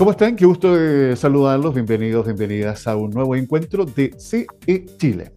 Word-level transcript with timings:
¿Cómo 0.00 0.12
están? 0.12 0.34
Qué 0.34 0.46
gusto 0.46 0.74
de 0.74 1.14
saludarlos. 1.14 1.74
Bienvenidos, 1.74 2.24
bienvenidas 2.24 2.88
a 2.88 2.96
un 2.96 3.10
nuevo 3.10 3.36
encuentro 3.36 3.84
de 3.84 4.14
CE 4.18 4.46
Chile 4.96 5.32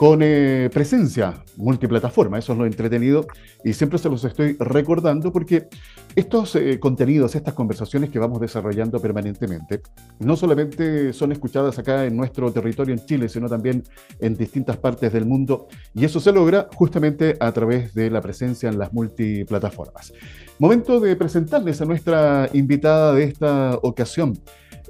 con 0.00 0.20
eh, 0.22 0.70
presencia 0.72 1.44
multiplataforma, 1.58 2.38
eso 2.38 2.54
es 2.54 2.58
lo 2.58 2.64
entretenido 2.64 3.26
y 3.62 3.74
siempre 3.74 3.98
se 3.98 4.08
los 4.08 4.24
estoy 4.24 4.56
recordando 4.58 5.30
porque 5.30 5.68
estos 6.16 6.56
eh, 6.56 6.80
contenidos, 6.80 7.34
estas 7.34 7.52
conversaciones 7.52 8.08
que 8.08 8.18
vamos 8.18 8.40
desarrollando 8.40 8.98
permanentemente, 8.98 9.82
no 10.20 10.36
solamente 10.36 11.12
son 11.12 11.32
escuchadas 11.32 11.78
acá 11.78 12.06
en 12.06 12.16
nuestro 12.16 12.50
territorio 12.50 12.94
en 12.94 13.04
Chile, 13.04 13.28
sino 13.28 13.46
también 13.46 13.82
en 14.20 14.34
distintas 14.38 14.78
partes 14.78 15.12
del 15.12 15.26
mundo 15.26 15.68
y 15.94 16.06
eso 16.06 16.18
se 16.18 16.32
logra 16.32 16.66
justamente 16.74 17.36
a 17.38 17.52
través 17.52 17.92
de 17.92 18.08
la 18.08 18.22
presencia 18.22 18.70
en 18.70 18.78
las 18.78 18.94
multiplataformas. 18.94 20.14
Momento 20.58 20.98
de 20.98 21.14
presentarles 21.14 21.78
a 21.82 21.84
nuestra 21.84 22.48
invitada 22.54 23.12
de 23.12 23.24
esta 23.24 23.78
ocasión. 23.82 24.38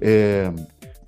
Eh, 0.01 0.53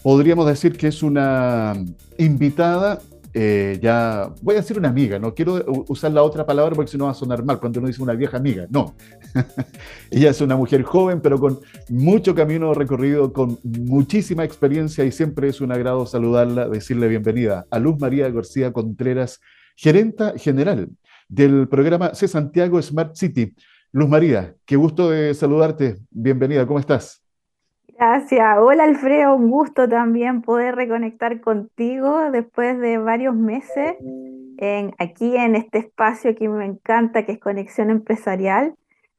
podríamos 0.02 0.48
decir 0.48 0.76
que 0.76 0.88
es 0.88 1.04
una 1.04 1.74
invitada 2.18 2.98
eh, 3.34 3.78
ya, 3.80 4.30
voy 4.42 4.56
a 4.56 4.60
decir 4.60 4.76
una 4.76 4.88
amiga, 4.88 5.18
no 5.18 5.34
quiero 5.34 5.64
usar 5.88 6.12
la 6.12 6.22
otra 6.22 6.44
palabra 6.44 6.74
porque 6.74 6.90
si 6.90 6.98
no 6.98 7.06
va 7.06 7.12
a 7.12 7.14
sonar 7.14 7.42
mal 7.42 7.58
cuando 7.58 7.78
uno 7.80 7.88
dice 7.88 8.02
una 8.02 8.12
vieja 8.12 8.36
amiga, 8.36 8.66
no. 8.68 8.94
Ella 10.10 10.30
es 10.30 10.40
una 10.42 10.56
mujer 10.56 10.82
joven, 10.82 11.20
pero 11.22 11.38
con 11.40 11.60
mucho 11.88 12.34
camino 12.34 12.74
recorrido, 12.74 13.32
con 13.32 13.58
muchísima 13.62 14.44
experiencia 14.44 15.04
y 15.04 15.12
siempre 15.12 15.48
es 15.48 15.62
un 15.62 15.72
agrado 15.72 16.04
saludarla, 16.04 16.68
decirle 16.68 17.08
bienvenida 17.08 17.64
a 17.70 17.78
Luz 17.78 17.98
María 17.98 18.28
García 18.30 18.72
Contreras, 18.72 19.40
gerenta 19.76 20.34
general 20.36 20.90
del 21.28 21.68
programa 21.68 22.14
C 22.14 22.28
Santiago 22.28 22.82
Smart 22.82 23.16
City. 23.16 23.54
Luz 23.92 24.08
María, 24.08 24.54
qué 24.66 24.76
gusto 24.76 25.10
de 25.10 25.34
saludarte, 25.34 25.96
bienvenida, 26.10 26.66
¿cómo 26.66 26.78
estás? 26.78 27.21
Gracias. 28.04 28.58
Hola 28.58 28.82
Alfredo, 28.82 29.36
un 29.36 29.48
gusto 29.48 29.88
también 29.88 30.42
poder 30.42 30.74
reconectar 30.74 31.40
contigo 31.40 32.32
después 32.32 32.76
de 32.80 32.98
varios 32.98 33.36
meses 33.36 33.94
en, 34.58 34.92
aquí 34.98 35.36
en 35.36 35.54
este 35.54 35.78
espacio 35.78 36.34
que 36.34 36.48
me 36.48 36.64
encanta, 36.64 37.24
que 37.24 37.30
es 37.30 37.38
Conexión 37.38 37.90
Empresarial. 37.90 38.74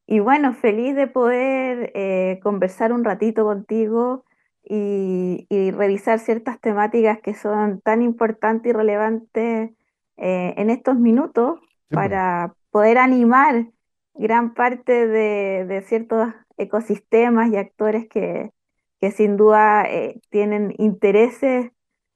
Y 0.06 0.20
bueno, 0.20 0.54
feliz 0.54 0.98
de 0.98 1.08
poder 1.08 1.94
eh, 1.95 2.42
conversar 2.44 2.92
un 2.92 3.06
ratito 3.06 3.45
contigo 3.45 4.26
y, 4.66 5.48
revisar 5.72 6.20
ciertas 6.20 6.59
temáticas 6.59 7.22
que 7.22 7.36
son 7.36 7.80
tan 7.80 8.02
importantes 8.02 8.70
y 8.70 8.73
relevantes 8.73 9.72
eh, 10.17 10.54
en 10.58 10.70
estos 10.70 10.98
minutos 10.98 11.58
para 11.88 12.54
poder 12.70 12.98
animar 12.98 13.67
gran 14.14 14.54
parte 14.54 15.08
de 15.08 15.84
ciertos 15.88 16.34
ecosistemas 16.58 17.50
y 17.50 17.56
actores 17.56 18.09
que, 18.09 18.52
que 19.03 19.11
sin 19.11 19.35
duda 19.35 19.83
eh, 19.83 20.21
tienen 20.29 20.73
intereses 20.77 21.71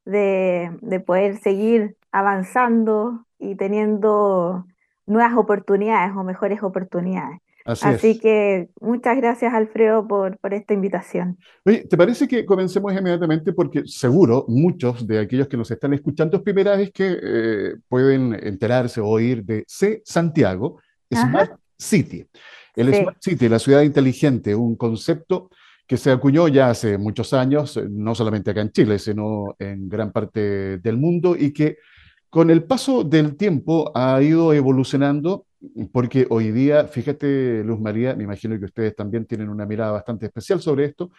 de, 0.06 1.04
poder 1.06 1.38
seguir 1.38 1.98
avanzando 2.14 3.26
y 3.40 3.56
teniendo 3.56 4.66
nuevas 5.06 5.36
oportunidades 5.36 6.16
o 6.16 6.24
mejores 6.24 6.64
oportunidades. 6.64 7.40
Así, 7.66 8.18
que 8.18 8.70
muchas 8.80 9.18
gracias, 9.18 9.54
Alfredo, 9.54 10.08
por, 10.08 10.38
por 10.38 10.54
esta 10.54 10.74
invitación. 10.74 11.38
¿te 11.66 11.98
parece 11.98 12.26
que 12.26 12.46
comencemos 12.46 12.94
inmediatamente? 12.94 13.52
Porque 13.52 13.84
seguro 13.86 14.46
muchos 14.48 15.06
de 15.06 15.20
aquellos 15.20 15.50
que 15.50 15.58
nos 15.58 15.70
están 15.70 15.92
escuchando 15.92 16.38
es 16.38 16.44
primera 16.44 16.78
vez 16.78 16.94
que 16.94 17.20
eh, 17.22 17.76
pueden 17.90 18.34
enterarse 18.34 19.02
o 19.02 19.08
oír 19.08 19.44
de 19.44 19.66
C 19.68 20.02
Santiago, 20.06 20.80
Smart 21.14 21.52
City. 21.78 22.26
El 22.78 22.96
Smart 22.96 23.18
City, 23.20 23.50
la 23.50 23.60
ciudad 23.60 23.82
inteligente, 23.82 24.56
un 24.56 24.78
concepto 24.78 25.50
que 25.88 25.98
se 25.98 26.12
acuñó 26.12 26.48
ya 26.50 26.70
hace 26.70 26.98
muchos 26.98 27.34
años, 27.34 27.78
eh, 27.78 27.88
no 27.90 28.14
solamente 28.14 28.52
acá 28.52 28.62
en 28.62 28.72
Chile, 28.72 29.00
sino 29.00 29.56
en 29.58 29.88
gran 29.88 30.12
parte 30.12 30.78
del 30.80 30.98
mundo, 30.98 31.36
y 31.38 31.54
que 31.54 31.78
con 32.30 32.50
el 32.50 32.64
paso 32.64 33.04
del 33.04 33.38
tiempo 33.38 33.92
ha 33.96 34.22
ido 34.22 34.54
evolucionando, 34.54 35.46
porque 35.92 36.28
hoy 36.30 36.52
día, 36.52 36.86
fíjate, 36.86 37.64
Luz 37.64 37.80
María, 37.80 38.16
me 38.16 38.26
imagino 38.26 38.60
que 38.60 38.66
ustedes 38.66 38.96
también 38.96 39.26
tienen 39.26 39.50
una 39.50 39.66
mirada 39.66 39.92
bastante 39.94 40.26
especial 40.26 40.62
sobre 40.62 40.86
esto, 40.86 41.10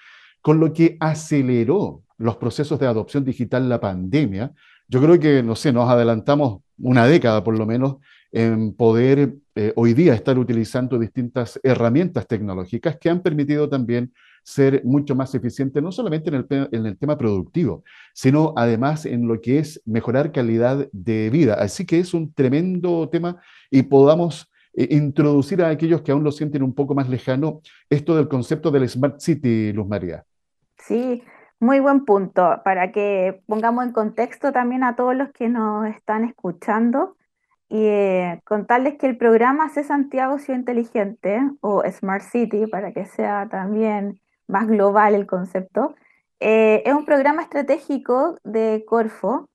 con 0.42 0.60
lo 0.60 0.72
que 0.72 0.96
aceleró 1.00 2.02
los 2.18 2.36
procesos 2.36 2.78
de 2.78 2.86
adopción 2.86 3.24
digital 3.24 3.68
la 3.68 3.80
pandemia, 3.80 4.52
yo 4.86 5.00
creo 5.02 5.18
que, 5.18 5.42
no 5.42 5.56
sé, 5.56 5.72
nos 5.72 5.88
adelantamos 5.90 6.62
una 6.78 7.06
década 7.06 7.42
por 7.42 7.58
lo 7.58 7.66
menos 7.66 7.96
en 8.30 8.74
poder 8.74 9.34
eh, 9.54 9.72
hoy 9.76 9.94
día 9.94 10.14
estar 10.14 10.38
utilizando 10.38 10.98
distintas 10.98 11.58
herramientas 11.62 12.26
tecnológicas 12.26 12.96
que 12.98 13.08
han 13.08 13.20
permitido 13.20 13.68
también 13.68 14.12
ser 14.48 14.82
mucho 14.82 15.14
más 15.14 15.34
eficiente, 15.34 15.82
no 15.82 15.92
solamente 15.92 16.30
en 16.30 16.36
el, 16.36 16.68
en 16.72 16.86
el 16.86 16.96
tema 16.96 17.18
productivo, 17.18 17.84
sino 18.14 18.54
además 18.56 19.04
en 19.04 19.28
lo 19.28 19.42
que 19.42 19.58
es 19.58 19.82
mejorar 19.84 20.32
calidad 20.32 20.88
de 20.90 21.28
vida. 21.28 21.52
Así 21.52 21.84
que 21.84 21.98
es 21.98 22.14
un 22.14 22.32
tremendo 22.32 23.06
tema 23.10 23.36
y 23.70 23.82
podamos 23.82 24.50
eh, 24.72 24.88
introducir 24.90 25.62
a 25.62 25.68
aquellos 25.68 26.00
que 26.00 26.12
aún 26.12 26.24
lo 26.24 26.32
sienten 26.32 26.62
un 26.62 26.74
poco 26.74 26.94
más 26.94 27.10
lejano 27.10 27.60
esto 27.90 28.16
del 28.16 28.28
concepto 28.28 28.70
del 28.70 28.88
Smart 28.88 29.20
City, 29.20 29.70
Luz 29.74 29.86
María. 29.86 30.24
Sí, 30.78 31.22
muy 31.60 31.80
buen 31.80 32.06
punto, 32.06 32.62
para 32.64 32.90
que 32.90 33.42
pongamos 33.46 33.84
en 33.84 33.92
contexto 33.92 34.50
también 34.50 34.82
a 34.82 34.96
todos 34.96 35.14
los 35.14 35.30
que 35.32 35.50
nos 35.50 35.86
están 35.88 36.24
escuchando 36.24 37.16
y 37.68 37.84
eh, 37.84 38.40
contarles 38.46 38.96
que 38.96 39.08
el 39.08 39.18
programa 39.18 39.68
C 39.68 39.84
Santiago 39.84 40.38
Ciudad 40.38 40.58
Inteligente 40.58 41.38
o 41.60 41.82
Smart 41.90 42.22
City, 42.22 42.66
para 42.66 42.92
que 42.92 43.04
sea 43.04 43.46
también 43.50 44.18
más 44.48 44.66
global 44.66 45.14
el 45.14 45.26
concepto. 45.26 45.94
Eh, 46.40 46.82
es 46.84 46.94
un 46.94 47.04
programa 47.04 47.42
estratégico 47.42 48.38
de 48.44 48.84
Corfo, 48.86 49.48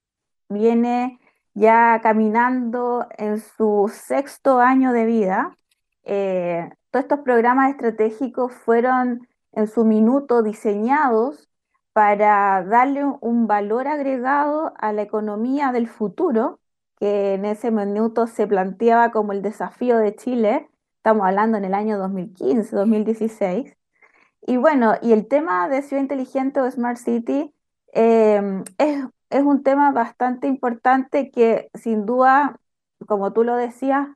viene 0.50 1.20
ya 1.54 2.00
caminando 2.02 3.08
en 3.18 3.40
su 3.40 3.92
sexto 3.94 4.59
año 4.59 4.94
de 4.94 5.06
vida. 5.06 5.58
Eh, 6.03 6.70
todos 6.92 7.03
estos 7.03 7.20
programas 7.20 7.72
estratégicos 7.72 8.53
fueron 8.53 9.28
en 9.52 9.68
su 9.68 9.86
minuto 9.86 10.44
diseñados 10.44 11.50
para 11.94 12.64
darle 12.64 13.06
un 13.22 13.48
valor 13.48 13.88
agregado 13.88 14.74
a 14.78 14.92
la 14.94 15.03
economía 15.03 15.72
del 15.72 15.88
futuro, 15.88 16.59
que 17.00 17.36
en 17.36 17.46
ese 17.46 17.70
minuto 17.72 18.28
se 18.28 18.48
planteaba 18.48 19.12
como 19.12 19.32
el 19.32 19.42
desafío 19.42 19.98
de 19.98 20.16
Chile, 20.16 20.70
estamos 20.98 21.28
hablando 21.28 21.58
en 21.58 21.66
el 21.66 21.74
año 21.74 22.00
2015, 22.00 22.76
2016, 22.76 23.76
y 24.46 24.58
bueno, 24.58 24.96
y 25.02 25.14
el 25.14 25.28
tema 25.28 25.70
de 25.70 25.81
ciudad 25.81 26.02
inteligente 26.02 26.59
o 26.62 26.70
Smart 26.70 26.98
City 26.98 27.54
em, 27.94 28.64
es, 28.78 29.44
un 29.44 29.64
tema 29.64 29.92
bastante 29.92 30.48
importante 30.48 31.31
que 31.31 31.70
sin 31.74 32.06
duda, 32.06 32.59
como 33.08 33.34
tú 33.34 33.44
lo 33.44 33.56
decías, 33.56 34.08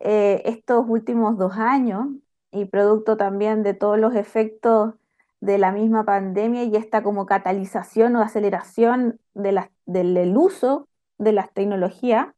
eh, 0.00 0.42
estos 0.46 0.84
últimos 0.88 1.36
dos 1.38 1.56
años 1.56 2.06
y 2.50 2.64
producto 2.66 3.16
también 3.16 3.62
de 3.62 3.74
todos 3.74 3.98
los 3.98 4.14
efectos 4.14 4.94
de 5.40 5.58
la 5.58 5.72
misma 5.72 6.04
pandemia 6.04 6.64
y 6.64 6.76
esta 6.76 7.02
como 7.02 7.26
catalización 7.26 8.16
o 8.16 8.22
aceleración 8.22 9.20
de 9.34 9.68
del 9.86 10.36
uso 10.36 10.88
de 11.18 11.32
las 11.32 11.52
tecnologías, 11.52 12.28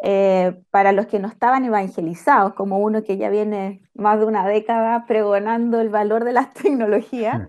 eh, 0.00 0.56
para 0.70 0.92
los 0.92 1.06
que 1.06 1.18
no 1.18 1.26
estaban 1.26 1.64
evangelizados, 1.64 2.54
como 2.54 2.78
uno 2.78 3.02
que 3.02 3.16
ya 3.16 3.30
viene 3.30 3.82
más 3.94 4.20
de 4.20 4.26
una 4.26 4.46
década 4.46 5.06
pregonando 5.06 5.80
el 5.80 5.88
valor 5.88 6.24
de 6.24 6.32
las 6.32 6.52
tecnologías 6.54 7.48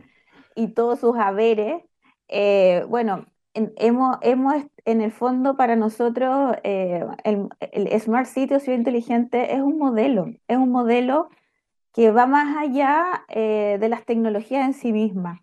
y 0.55 0.69
todos 0.69 0.99
sus 0.99 1.15
haberes, 1.17 1.83
eh, 2.27 2.85
bueno, 2.89 3.27
hemos, 3.53 4.17
hemos, 4.21 4.55
en 4.85 5.01
el 5.01 5.12
fondo 5.12 5.57
para 5.57 5.75
nosotros 5.75 6.56
eh, 6.63 7.06
el, 7.24 8.00
Smart 8.00 8.25
City 8.25 8.56
o 8.56 8.59
Ciudad 8.59 8.77
Inteligente 8.79 9.53
es 9.53 9.62
un 9.62 9.77
modelo, 9.77 10.25
es 10.47 10.57
un 10.57 10.71
modelo 10.71 11.29
que 11.94 12.12
va 12.12 12.25
más 12.27 12.57
allá 12.57 13.25
de 13.29 13.89
las 13.89 14.06
tecnologías 14.06 14.65
en 14.65 14.74
sí 14.74 14.94
mismas. 14.94 15.39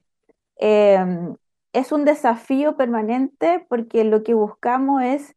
es 1.73 1.93
un 1.93 2.05
desafío 2.05 2.77
permanente 2.77 3.67
porque 3.69 4.05
lo 4.05 4.23
que 4.23 4.35
buscamos 4.35 5.03
es 5.03 5.37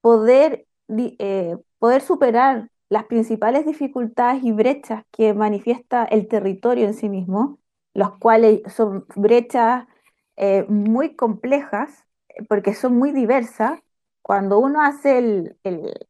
poder 0.00 0.66
eh, 1.18 1.56
poder 1.78 2.02
superar 2.02 2.68
las 2.88 3.04
principales 3.04 3.66
dificultades 3.66 4.44
y 4.44 4.52
brechas 4.52 5.04
que 5.10 5.34
manifiesta 5.34 6.04
el 6.04 6.28
territorio 6.28 6.86
en 6.86 6.94
sí 6.94 7.08
mismo, 7.08 7.58
los 7.94 8.18
cuales 8.18 8.60
son 8.72 9.06
brechas 9.16 9.86
eh, 10.36 10.64
muy 10.68 11.16
complejas, 11.16 12.06
porque 12.48 12.74
son 12.74 12.96
muy 12.96 13.12
diversas. 13.12 13.80
Cuando 14.22 14.58
uno 14.58 14.82
hace 14.82 15.18
el, 15.18 15.56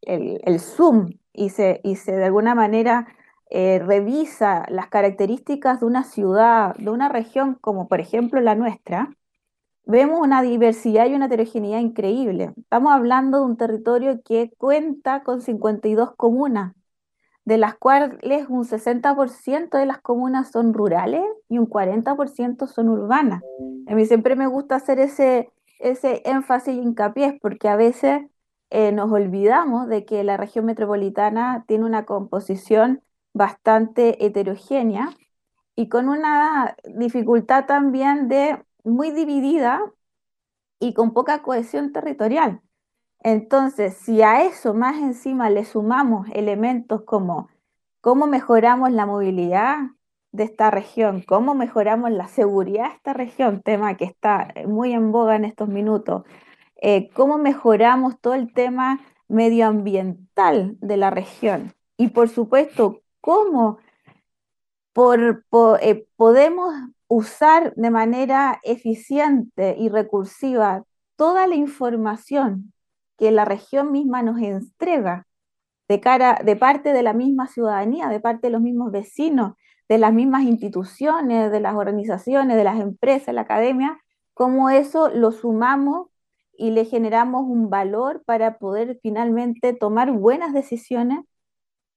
el, 0.02 0.60
zoom 0.60 1.10
y 1.32 1.50
se, 1.50 1.80
y 1.82 1.96
se 1.96 2.12
de 2.12 2.24
alguna 2.26 2.54
manera 2.54 3.06
eh, 3.50 3.78
revisa 3.84 4.64
las 4.68 4.88
características 4.88 5.80
de 5.80 5.86
una 5.86 6.04
ciudad, 6.04 6.74
de 6.76 6.90
una 6.90 7.08
región 7.08 7.54
como 7.60 7.88
por 7.88 8.00
ejemplo 8.00 8.40
la 8.40 8.54
nuestra, 8.54 9.14
vemos 9.84 10.20
una 10.20 10.42
diversidad 10.42 11.06
y 11.06 11.14
una 11.14 11.26
heterogeneidad 11.26 11.80
increíble. 11.80 12.52
Estamos 12.56 12.92
hablando 12.92 13.38
de 13.38 13.44
un 13.44 13.56
territorio 13.56 14.22
que 14.22 14.52
cuenta 14.58 15.22
con 15.22 15.40
52 15.40 16.14
comunas, 16.16 16.74
de 17.44 17.58
las 17.58 17.74
cuales 17.74 18.18
un 18.48 18.64
60% 18.64 19.76
de 19.76 19.86
las 19.86 20.00
comunas 20.00 20.50
son 20.50 20.72
rurales 20.72 21.24
y 21.48 21.58
un 21.58 21.66
40% 21.66 22.66
son 22.66 22.88
urbanas. 22.88 23.42
A 23.86 23.94
mí 23.94 24.06
siempre 24.06 24.36
me 24.36 24.46
gusta 24.46 24.76
hacer 24.76 25.00
ese, 25.00 25.50
ese 25.80 26.22
énfasis 26.24 26.74
y 26.74 26.78
hincapié 26.78 27.38
porque 27.42 27.68
a 27.68 27.76
veces 27.76 28.22
eh, 28.70 28.92
nos 28.92 29.10
olvidamos 29.10 29.88
de 29.88 30.04
que 30.04 30.22
la 30.24 30.36
región 30.36 30.64
metropolitana 30.64 31.64
tiene 31.66 31.84
una 31.84 32.06
composición 32.06 33.02
bastante 33.34 34.24
heterogénea 34.24 35.10
y 35.74 35.88
con 35.88 36.08
una 36.08 36.76
dificultad 36.84 37.66
también 37.66 38.28
de 38.28 38.62
muy 38.84 39.10
dividida 39.10 39.82
y 40.78 40.94
con 40.94 41.12
poca 41.12 41.42
cohesión 41.42 41.92
territorial. 41.92 42.60
Entonces, 43.20 43.94
si 43.94 44.22
a 44.22 44.42
eso 44.44 44.74
más 44.74 44.96
encima 44.96 45.48
le 45.50 45.64
sumamos 45.64 46.28
elementos 46.32 47.02
como 47.02 47.48
cómo 48.00 48.26
mejoramos 48.26 48.90
la 48.90 49.06
movilidad 49.06 49.78
de 50.32 50.44
esta 50.44 50.70
región, 50.70 51.22
cómo 51.22 51.54
mejoramos 51.54 52.10
la 52.10 52.26
seguridad 52.26 52.88
de 52.88 52.96
esta 52.96 53.12
región, 53.12 53.62
tema 53.62 53.96
que 53.96 54.04
está 54.06 54.52
muy 54.66 54.92
en 54.92 55.12
boga 55.12 55.36
en 55.36 55.44
estos 55.44 55.68
minutos, 55.68 56.24
eh, 56.80 57.10
cómo 57.14 57.38
mejoramos 57.38 58.18
todo 58.20 58.34
el 58.34 58.52
tema 58.52 59.00
medioambiental 59.28 60.76
de 60.80 60.96
la 60.96 61.10
región 61.10 61.74
y 61.96 62.08
por 62.08 62.28
supuesto 62.28 63.02
cómo 63.20 63.78
por, 64.92 65.44
eh, 65.80 66.06
podemos 66.16 66.74
usar 67.14 67.74
de 67.74 67.90
manera 67.90 68.58
eficiente 68.62 69.76
y 69.78 69.90
recursiva 69.90 70.84
toda 71.16 71.46
la 71.46 71.56
información 71.56 72.72
que 73.18 73.30
la 73.30 73.44
región 73.44 73.92
misma 73.92 74.22
nos 74.22 74.40
entrega 74.40 75.26
de 75.88 76.00
cara 76.00 76.40
de 76.42 76.56
parte 76.56 76.94
de 76.94 77.02
la 77.02 77.12
misma 77.12 77.48
ciudadanía, 77.48 78.08
de 78.08 78.18
parte 78.18 78.46
de 78.46 78.52
los 78.52 78.62
mismos 78.62 78.90
vecinos, 78.92 79.56
de 79.90 79.98
las 79.98 80.14
mismas 80.14 80.44
instituciones, 80.44 81.52
de 81.52 81.60
las 81.60 81.74
organizaciones, 81.74 82.56
de 82.56 82.64
las 82.64 82.80
empresas, 82.80 83.34
la 83.34 83.42
academia, 83.42 84.00
cómo 84.32 84.70
eso 84.70 85.10
lo 85.10 85.32
sumamos 85.32 86.08
y 86.56 86.70
le 86.70 86.86
generamos 86.86 87.42
un 87.46 87.68
valor 87.68 88.22
para 88.24 88.56
poder 88.56 88.98
finalmente 89.02 89.74
tomar 89.74 90.12
buenas 90.12 90.54
decisiones, 90.54 91.18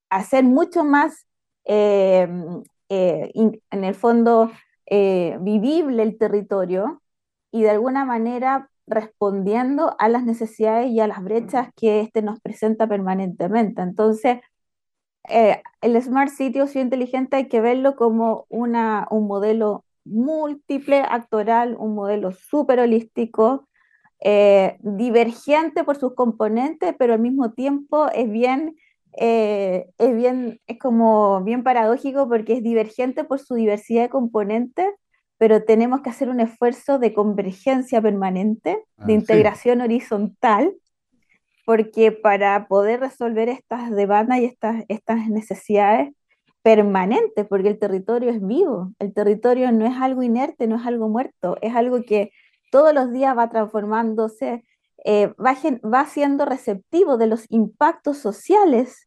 hacer 0.09 0.43
mucho 0.43 0.83
más, 0.83 1.25
eh, 1.63 2.27
eh, 2.89 3.31
en 3.33 3.83
el 3.85 3.95
fondo, 3.95 4.51
eh, 4.87 5.37
vivible 5.41 6.03
el 6.03 6.17
territorio 6.17 7.01
y 7.51 7.63
de 7.63 7.71
alguna 7.71 8.05
manera 8.05 8.69
respondiendo 8.87 9.95
a 9.99 10.09
las 10.09 10.23
necesidades 10.23 10.91
y 10.91 10.99
a 10.99 11.07
las 11.07 11.23
brechas 11.23 11.69
que 11.75 12.01
este 12.01 12.21
nos 12.21 12.39
presenta 12.39 12.87
permanentemente. 12.87 13.81
Entonces, 13.81 14.39
eh, 15.29 15.61
el 15.81 16.01
Smart 16.01 16.31
City 16.31 16.61
o 16.61 16.67
ciudad 16.67 16.85
inteligente 16.85 17.37
hay 17.37 17.47
que 17.47 17.61
verlo 17.61 17.95
como 17.95 18.45
una, 18.49 19.07
un 19.09 19.27
modelo 19.27 19.85
múltiple, 20.03 20.99
actoral, 21.01 21.75
un 21.79 21.95
modelo 21.95 22.31
súper 22.31 22.79
holístico, 22.79 23.67
eh, 24.21 24.77
divergente 24.81 25.83
por 25.83 25.97
sus 25.97 26.13
componentes, 26.15 26.95
pero 26.97 27.13
al 27.13 27.19
mismo 27.19 27.53
tiempo 27.53 28.07
es 28.11 28.29
bien, 28.29 28.75
eh, 29.17 29.87
es 29.97 30.15
bien, 30.15 30.59
es 30.67 30.77
como 30.77 31.41
bien 31.43 31.63
paradójico 31.63 32.27
porque 32.27 32.53
es 32.53 32.63
divergente 32.63 33.23
por 33.23 33.39
su 33.39 33.55
diversidad 33.55 34.03
de 34.03 34.09
componentes, 34.09 34.87
pero 35.37 35.63
tenemos 35.63 36.01
que 36.01 36.09
hacer 36.09 36.29
un 36.29 36.39
esfuerzo 36.39 36.99
de 36.99 37.13
convergencia 37.13 38.01
permanente, 38.01 38.83
de 38.97 39.13
ah, 39.13 39.15
integración 39.15 39.81
horizontal, 39.81 40.73
porque 41.65 42.11
para 42.11 42.67
poder 42.67 42.99
resolver 42.99 43.49
estas 43.49 43.91
demandas 43.91 44.39
y 44.39 44.45
estas, 44.45 44.83
estas 44.87 45.27
necesidades 45.29 46.13
permanentes, 46.61 47.45
porque 47.47 47.69
el 47.69 47.79
territorio 47.79 48.31
es 48.31 48.45
vivo, 48.45 48.91
el 48.99 49.13
territorio 49.13 49.71
no 49.71 49.85
es 49.85 49.95
algo 49.99 50.23
inerte, 50.23 50.67
no 50.67 50.77
es 50.77 50.85
algo 50.85 51.09
muerto, 51.09 51.57
es 51.61 51.75
algo 51.75 52.01
que 52.03 52.31
todos 52.71 52.93
los 52.93 53.11
días 53.11 53.37
va 53.37 53.49
transformándose, 53.49 54.65
eh, 55.03 55.27
va, 55.39 55.55
va 55.87 56.05
siendo 56.05 56.45
receptivo 56.45 57.17
de 57.17 57.27
los 57.27 57.45
impactos 57.49 58.17
sociales 58.17 59.04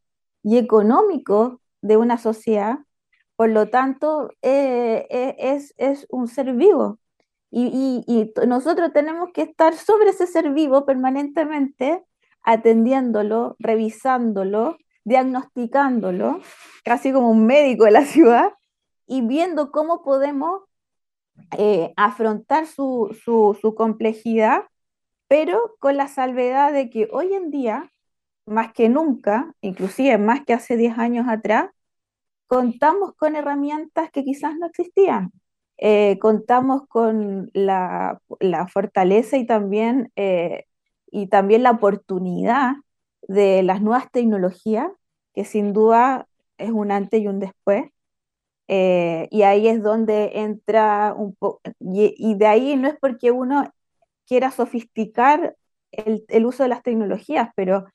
y 0.48 0.58
económicos 0.58 1.58
de 1.82 1.96
una 1.96 2.18
sociedad 2.18 2.78
por 3.38 3.50
lo 3.50 3.68
tanto, 3.70 4.30
eh, 4.42 5.06
eh, 5.10 5.36
es, 5.38 5.72
es, 5.76 6.08
un 6.10 6.26
ser 6.26 6.54
vivo. 6.54 6.98
Y, 7.52 8.02
y, 8.04 8.32
nosotros 8.48 8.92
tenemos 8.92 9.30
que 9.32 9.42
estar 9.42 9.76
sobre 9.76 10.10
ese 10.10 10.26
ser 10.26 10.52
vivo 10.52 10.84
permanentemente, 10.84 12.04
atendiéndolo, 12.42 13.54
revisándolo, 13.60 14.76
diagnosticándolo, 15.04 16.40
casi 16.82 17.12
como 17.12 17.30
un 17.30 17.46
médico 17.46 17.84
de 17.84 17.92
la 17.92 18.04
ciudad, 18.06 18.54
y 19.06 19.20
viendo 19.20 19.70
cómo 19.70 20.02
podemos 20.02 20.62
eh, 21.56 21.92
afrontar 21.96 22.66
su, 22.66 23.16
su, 23.24 23.56
su 23.60 23.76
complejidad, 23.76 24.64
pero 25.28 25.76
con 25.78 25.96
la 25.96 26.08
salvedad 26.08 26.72
de 26.72 26.90
que 26.90 27.08
hoy 27.12 27.34
en 27.34 27.52
día, 27.52 27.92
más 28.48 28.72
que 28.72 28.88
nunca, 28.88 29.54
inclusive 29.60 30.18
más 30.18 30.44
que 30.44 30.54
hace 30.54 30.76
10 30.76 30.98
años 30.98 31.26
atrás, 31.28 31.70
contamos 32.48 33.14
con 33.16 33.36
herramientas 33.36 34.10
que 34.10 34.24
quizás 34.24 34.56
no 34.56 34.66
existían. 34.66 35.32
Eh, 35.78 36.18
contamos 36.20 36.88
con 36.88 37.50
la, 37.54 38.20
fortaleza 38.72 39.36
y 39.38 39.46
también, 39.46 40.12
eh, 40.16 40.64
y 41.10 41.28
también 41.28 41.62
la 41.62 41.72
oportunidad 41.72 42.74
de 43.28 43.62
las 43.62 43.82
nuevas 43.82 44.10
tecnologías, 44.10 44.88
que 45.34 45.44
sin 45.44 45.72
duda 45.72 46.28
es 46.58 46.70
un 46.70 46.90
antes 46.92 47.20
y 47.22 47.28
un 47.28 47.40
después. 47.40 47.84
Eh, 48.68 49.28
y 49.30 49.42
ahí 49.42 49.68
es 49.68 49.82
donde 49.82 50.40
entra 50.40 51.14
un 51.16 51.34
poco, 51.36 51.60
y, 51.80 52.34
de 52.36 52.46
ahí 52.46 52.76
no 52.76 52.88
es 52.88 52.96
porque 53.00 53.30
uno 53.30 53.72
quiera 54.26 54.50
sofisticar 54.50 55.56
el, 55.92 56.24
el 56.28 56.46
uso 56.46 56.64
de 56.64 56.68
las 56.70 56.82
tecnologías, 56.82 57.50
pero 57.56 57.86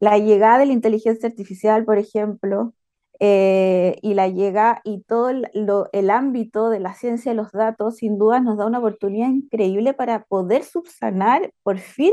la 0.00 0.18
llegada 0.18 0.58
de 0.58 0.66
la 0.66 0.72
inteligencia 0.72 1.28
artificial, 1.28 1.84
por 1.84 1.98
ejemplo, 1.98 2.74
eh, 3.18 3.98
y 4.02 4.12
la 4.12 4.28
llega 4.28 4.82
y 4.84 5.00
todo 5.00 5.30
el, 5.30 6.10
ámbito 6.10 6.68
de 6.68 6.80
la 6.80 6.92
ciencia 6.92 7.32
de 7.32 7.36
los 7.36 7.50
datos 7.50 7.96
sin 7.96 8.18
duda 8.18 8.40
nos 8.40 8.58
da 8.58 8.66
una 8.66 8.78
oportunidad 8.78 9.28
increíble 9.28 9.94
para 9.94 10.24
poder 10.24 10.64
subsanar 10.64 11.50
por 11.62 11.78
fin 11.78 12.12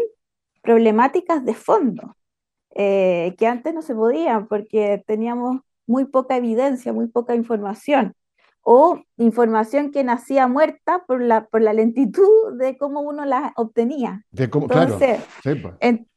problemáticas 0.61 1.43
de 1.43 1.55
fondo 1.55 2.15
eh, 2.73 3.35
que 3.37 3.47
antes 3.47 3.73
no 3.73 3.81
se 3.81 3.93
podían 3.93 4.47
porque 4.47 5.03
teníamos 5.05 5.59
muy 5.85 6.05
poca 6.05 6.37
evidencia, 6.37 6.93
muy 6.93 7.07
poca 7.07 7.35
información 7.35 8.13
o 8.61 9.01
información 9.17 9.91
que 9.91 10.05
nacía 10.05 10.47
muerta 10.47 11.03
por 11.05 11.21
la, 11.21 11.47
por 11.47 11.61
la 11.61 11.73
lentitud 11.73 12.57
de 12.57 12.77
cómo 12.77 13.01
uno 13.01 13.25
la 13.25 13.51
obtenía. 13.57 14.23
De 14.31 14.49
cómo, 14.49 14.69
claro. 14.69 14.97
Pues. 14.97 15.19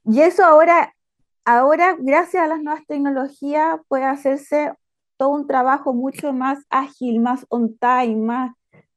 y 0.05 0.21
eso 0.21 0.45
ahora 0.45 0.95
ahora, 1.47 1.97
gracias 1.99 2.43
a 2.43 2.49
las 2.49 2.62
nuevas 2.62 2.85
tecnologías, 2.87 3.81
puede 3.88 4.05
hacerse 4.05 4.73
todo 5.17 5.31
un 5.31 5.47
trabajo 5.47 5.95
mucho 5.95 6.33
más 6.33 6.65
ágil, 6.71 7.21
más 7.21 7.47
on 7.49 7.79
time, 7.79 8.17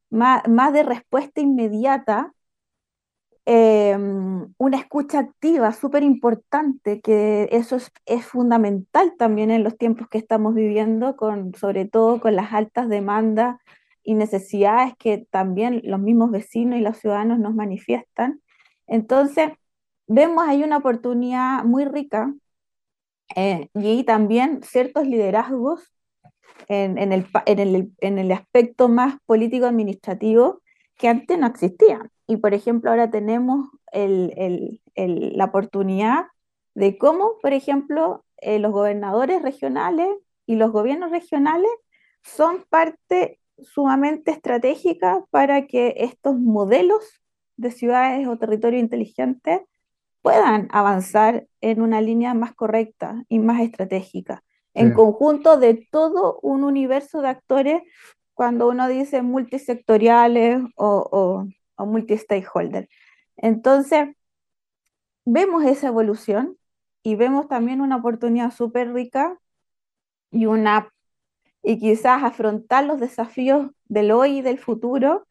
más, 0.10 0.44
más, 0.48 0.74
de 0.74 0.84
respuesta 0.84 1.41
inmediata. 1.41 2.34
Em, 3.46 4.53
una 4.58 4.77
escucha 4.77 5.20
activa, 5.20 5.72
súper 5.74 6.03
importante, 6.03 7.01
que 7.01 7.50
eso 7.51 7.77
es, 8.06 8.25
fundamental 8.25 9.13
también 9.18 9.50
en 9.50 9.63
los 9.63 9.77
tiempos 9.77 10.08
que 10.10 10.20
estamos 10.20 10.53
viviendo, 10.53 11.15
con, 11.15 11.56
sobre 11.56 11.86
todo 11.86 12.20
con 12.22 12.36
las 12.36 12.53
altas 12.53 12.89
demandas 12.89 13.58
y 14.03 14.15
necesidades 14.15 14.94
que 15.00 15.25
también 15.32 15.82
los 15.84 16.00
mismos 16.00 16.32
vecinos 16.32 16.79
y 16.79 16.82
los 16.82 16.98
ciudadanos 16.98 17.39
nos 17.39 17.56
manifiestan. 17.56 18.41
Entonces, 18.88 19.51
vemos 20.10 20.44
ahí 20.46 20.63
una 20.63 20.78
oportunidad 20.78 21.63
muy 21.63 21.86
rica 21.86 22.34
eh, 23.36 23.70
y 23.75 24.04
también 24.04 24.62
ciertos 24.63 25.08
liderazgos 25.08 25.94
en, 26.68 26.98
el, 26.98 27.28
en, 27.46 27.60
el, 27.60 27.92
en, 28.00 28.18
el, 28.18 28.32
aspecto 28.32 28.89
más 28.89 29.18
político-administrativo 29.25 30.62
que 30.98 31.08
antes 31.08 31.38
no 31.38 31.48
existían. 31.48 32.12
Y 32.28 32.38
por 32.38 32.54
ejemplo, 32.54 32.89
ahora 32.89 33.10
tenemos 33.10 33.70
la 33.94 35.46
oportunidad 35.46 36.25
de 36.74 36.98
cómo, 36.98 37.38
por 37.42 37.54
ejemplo, 37.54 38.25
eh, 38.38 38.60
los 38.60 38.72
gobernadores 38.72 39.42
regionales 39.42 40.10
y 40.46 40.56
los 40.56 40.72
gobiernos 40.72 41.12
regionales 41.12 41.72
son 42.24 42.66
parte 42.70 43.39
sumamente 43.60 44.32
estratégica 44.32 45.24
para 45.30 45.68
que 45.68 45.94
estos 45.98 46.38
modelos 46.39 47.04
de 47.58 47.72
ciudades 47.72 48.28
o 48.28 48.38
territorio 48.38 48.80
inteligentes 48.80 49.62
puedan 50.21 50.67
avanzar 50.71 51.47
en 51.61 51.81
una 51.81 52.01
línea 52.01 52.33
más 52.33 52.53
correcta 52.53 53.23
y 53.29 53.39
más 53.39 53.61
estratégica, 53.61 54.43
en 54.73 54.93
conjunto 54.93 55.57
de 55.57 55.88
todo 55.91 56.39
un 56.41 56.63
universo 56.63 57.21
de 57.21 57.29
actores, 57.29 57.81
cuando 58.33 58.69
uno 58.69 58.88
dice 58.88 59.21
multisectoriales 59.21 60.61
o, 60.75 61.47
o 61.75 61.85
multi-stakeholder. 61.85 62.88
Entonces, 63.35 64.09
vemos 65.25 65.63
esa 65.65 65.88
evolución 65.88 66.57
y 67.03 67.15
vemos 67.15 67.47
también 67.47 67.81
una 67.81 67.97
oportunidad 67.97 68.51
súper 68.51 68.93
rica 68.93 69.38
y 70.31 70.45
una 70.45 70.89
y 71.61 71.77
quizás 71.77 72.23
afrontar 72.23 72.85
los 72.85 72.99
desafíos 72.99 73.71
del 73.85 74.11
hoy 74.11 74.38
y 74.38 74.41
del 74.41 74.59
futuro 74.59 75.27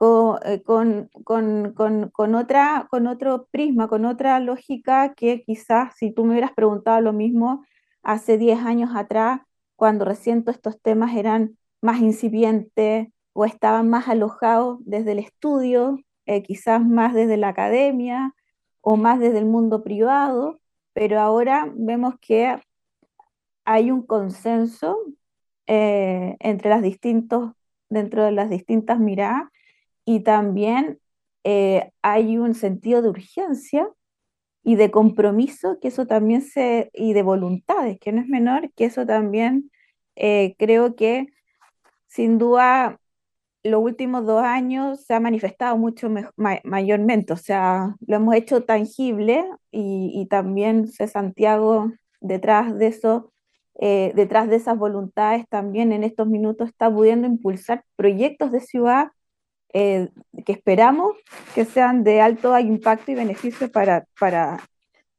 con, 0.00 1.10
con, 1.24 1.74
con, 1.74 2.10
con, 2.10 2.34
otra, 2.34 2.86
con 2.90 3.06
otro 3.06 3.48
prisma, 3.50 3.86
con 3.86 4.06
otra 4.06 4.40
lógica 4.40 5.12
que 5.14 5.42
quizás 5.42 5.94
si 5.96 6.10
tú 6.10 6.24
me 6.24 6.30
hubieras 6.30 6.52
preguntado 6.52 7.02
lo 7.02 7.12
mismo 7.12 7.66
hace 8.02 8.38
10 8.38 8.60
años 8.60 8.92
atrás, 8.94 9.42
cuando 9.76 10.06
recién 10.06 10.42
estos 10.46 10.80
temas 10.80 11.14
eran 11.14 11.58
más 11.82 12.00
incipientes 12.00 13.08
o 13.34 13.44
estaban 13.44 13.90
más 13.90 14.08
alojados 14.08 14.78
desde 14.86 15.12
el 15.12 15.18
estudio, 15.18 15.98
eh, 16.24 16.42
quizás 16.42 16.82
más 16.82 17.12
desde 17.12 17.36
la 17.36 17.48
academia 17.48 18.34
o 18.80 18.96
más 18.96 19.20
desde 19.20 19.38
el 19.38 19.46
mundo 19.46 19.82
privado, 19.82 20.60
pero 20.94 21.20
ahora 21.20 21.70
vemos 21.76 22.14
que 22.22 22.58
hay 23.66 23.90
un 23.90 24.06
consenso 24.06 24.96
eh, 25.66 26.36
entre 26.40 26.70
las 26.70 26.80
distintos, 26.82 27.52
dentro 27.90 28.24
de 28.24 28.32
las 28.32 28.48
distintas 28.48 28.98
miradas 28.98 29.50
y 30.10 30.20
también 30.20 30.98
eh, 31.44 31.92
hay 32.02 32.36
un 32.36 32.54
sentido 32.54 33.00
de 33.00 33.10
urgencia 33.10 33.88
y 34.64 34.74
de 34.74 34.90
compromiso, 34.90 35.78
que 35.80 35.86
eso 35.86 36.04
también 36.04 36.42
se, 36.42 36.90
y 36.94 37.12
de 37.12 37.22
voluntades, 37.22 38.00
que 38.00 38.10
no 38.10 38.20
es 38.20 38.26
menor, 38.26 38.72
que 38.74 38.86
eso 38.86 39.06
también 39.06 39.70
eh, 40.16 40.56
creo 40.58 40.96
que 40.96 41.28
sin 42.08 42.38
duda 42.38 42.98
los 43.62 43.80
últimos 43.82 44.26
dos 44.26 44.42
años 44.42 45.04
se 45.04 45.14
ha 45.14 45.20
manifestado 45.20 45.76
mucho 45.78 46.08
mayormente, 46.64 47.32
o 47.32 47.36
sea, 47.36 47.94
lo 48.04 48.16
hemos 48.16 48.34
hecho 48.34 48.64
tangible 48.64 49.44
y, 49.70 50.26
también 50.28 50.88
Santiago 50.88 51.92
detrás 52.20 52.76
de 52.76 52.88
eso, 52.88 53.32
eh, 53.80 54.10
detrás 54.16 54.48
de 54.48 54.56
esas 54.56 54.76
voluntades 54.76 55.46
también 55.48 55.92
en 55.92 56.02
estos 56.02 56.26
minutos 56.26 56.68
está 56.68 56.92
pudiendo 56.92 57.28
impulsar 57.28 57.84
proyectos 57.96 58.50
de 58.50 58.60
ciudad 58.60 59.10
eh, 59.72 60.08
que 60.44 60.52
esperamos 60.52 61.16
que 61.54 61.64
sean 61.64 62.02
de 62.02 62.20
alto 62.20 62.58
impacto 62.58 63.12
y 63.12 63.14
beneficio 63.14 63.70
para, 63.70 64.04
para, 64.18 64.58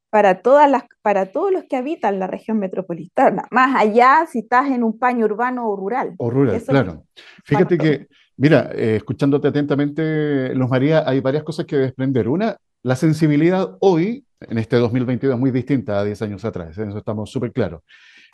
para, 0.09 0.41
todas 0.41 0.69
las, 0.69 0.83
para 1.01 1.27
todos 1.27 1.51
los 1.51 1.63
que 1.65 1.77
habitan 1.77 2.19
la 2.19 2.27
región 2.27 2.59
metropolitana, 2.59 3.47
más 3.51 3.75
allá 3.75 4.25
si 4.29 4.39
estás 4.39 4.69
en 4.69 4.83
un 4.83 4.97
paño 4.97 5.25
urbano 5.25 5.67
o 5.69 5.75
rural. 5.75 6.15
O 6.17 6.29
rural, 6.29 6.61
claro. 6.63 7.03
Fíjate 7.45 7.77
que, 7.77 8.07
mira, 8.37 8.69
eh, 8.73 8.97
escuchándote 8.97 9.47
atentamente, 9.47 10.53
Luz 10.53 10.69
María, 10.69 11.03
hay 11.07 11.21
varias 11.21 11.43
cosas 11.43 11.65
que 11.65 11.77
desprender. 11.77 12.27
Una, 12.27 12.57
la 12.83 12.95
sensibilidad 12.95 13.77
hoy, 13.79 14.25
en 14.41 14.57
este 14.57 14.75
2022, 14.77 15.35
es 15.35 15.39
muy 15.39 15.51
distinta 15.51 15.99
a 15.99 16.03
10 16.03 16.21
años 16.23 16.43
atrás, 16.43 16.77
en 16.77 16.89
eso 16.89 16.97
estamos 16.97 17.29
súper 17.31 17.51
claros. 17.53 17.81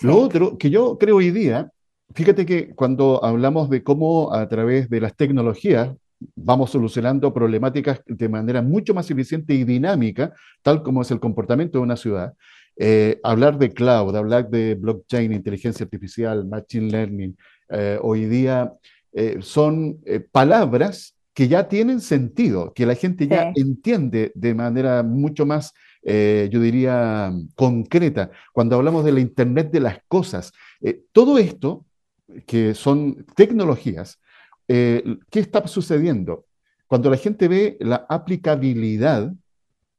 Lo 0.01 0.17
otro, 0.17 0.57
que 0.57 0.69
yo 0.69 0.97
creo 0.97 1.17
hoy 1.17 1.31
día, 1.31 1.71
fíjate 2.13 2.45
que 2.45 2.73
cuando 2.75 3.23
hablamos 3.23 3.69
de 3.69 3.83
cómo 3.83 4.33
a 4.33 4.47
través 4.47 4.89
de 4.89 5.01
las 5.01 5.15
tecnologías 5.15 5.91
vamos 6.35 6.71
solucionando 6.71 7.33
problemáticas 7.33 8.01
de 8.05 8.29
manera 8.29 8.61
mucho 8.61 8.93
más 8.93 9.09
eficiente 9.11 9.53
y 9.53 9.63
dinámica, 9.63 10.33
tal 10.61 10.83
como 10.83 11.01
es 11.01 11.11
el 11.11 11.19
comportamiento 11.19 11.77
de 11.77 11.83
una 11.83 11.97
ciudad. 11.97 12.33
Eh, 12.79 13.19
hablar 13.23 13.57
de 13.57 13.71
cloud, 13.71 14.15
hablar 14.15 14.49
de 14.49 14.75
blockchain, 14.75 15.33
inteligencia 15.33 15.83
artificial, 15.83 16.45
machine 16.45 16.91
learning, 16.91 17.35
eh, 17.69 17.97
hoy 18.01 18.25
día 18.25 18.71
eh, 19.13 19.37
son 19.41 19.99
palabras 20.31 21.15
que 21.33 21.47
ya 21.47 21.67
tienen 21.67 22.01
sentido, 22.01 22.73
que 22.73 22.85
la 22.85 22.95
gente 22.95 23.27
ya 23.27 23.51
entiende 23.55 24.31
de 24.33 24.53
manera 24.55 25.03
mucho 25.03 25.45
más, 25.45 25.73
yo 26.03 26.61
diría, 26.61 27.31
concreta. 27.53 28.31
Cuando 28.53 28.75
hablamos 28.75 29.05
de 29.05 29.11
la 29.11 29.19
Internet 29.19 29.69
de 29.71 29.79
las 29.79 29.99
cosas, 30.07 30.51
todo 31.11 31.37
esto, 31.37 31.85
que 32.47 32.73
son 32.73 33.23
tecnologías, 33.35 34.19
eh, 34.67 35.03
¿qué 35.29 35.39
está 35.39 35.65
sucediendo? 35.67 36.45
Cuando 36.87 37.09
la 37.09 37.17
gente 37.17 37.47
ve 37.47 37.77
la 37.79 38.05
aplicabilidad 38.09 39.33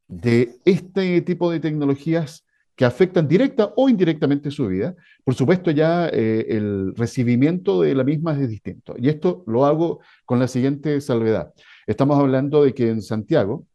de 0.09 0.57
este 0.65 1.21
tipo 1.21 1.51
de 1.51 1.61
tecnologías 1.61 2.47
que 2.75 2.85
afectan 2.85 3.27
directa 3.27 3.73
o 3.77 3.89
indirectamente 3.89 4.51
su 4.51 4.69
vida, 4.69 4.95
por 5.25 5.35
supuesto 5.35 5.71
ya 5.71 6.09
eh, 6.09 6.47
el 6.49 6.95
recibimiento 6.95 7.83
de 7.83 7.95
la 7.95 8.05
misma 8.05 8.41
es 8.41 8.49
distinto. 8.49 8.95
Y 8.97 9.09
esto 9.09 9.43
lo 9.47 9.67
hago 9.67 10.01
con 10.25 10.39
la 10.39 10.47
siguiente 10.47 11.01
salvedad. 11.01 11.53
Estamos 11.87 12.19
hablando 12.19 12.63
de 12.65 12.73
que 12.73 12.89
en 12.89 13.03
Santiago, 13.03 13.67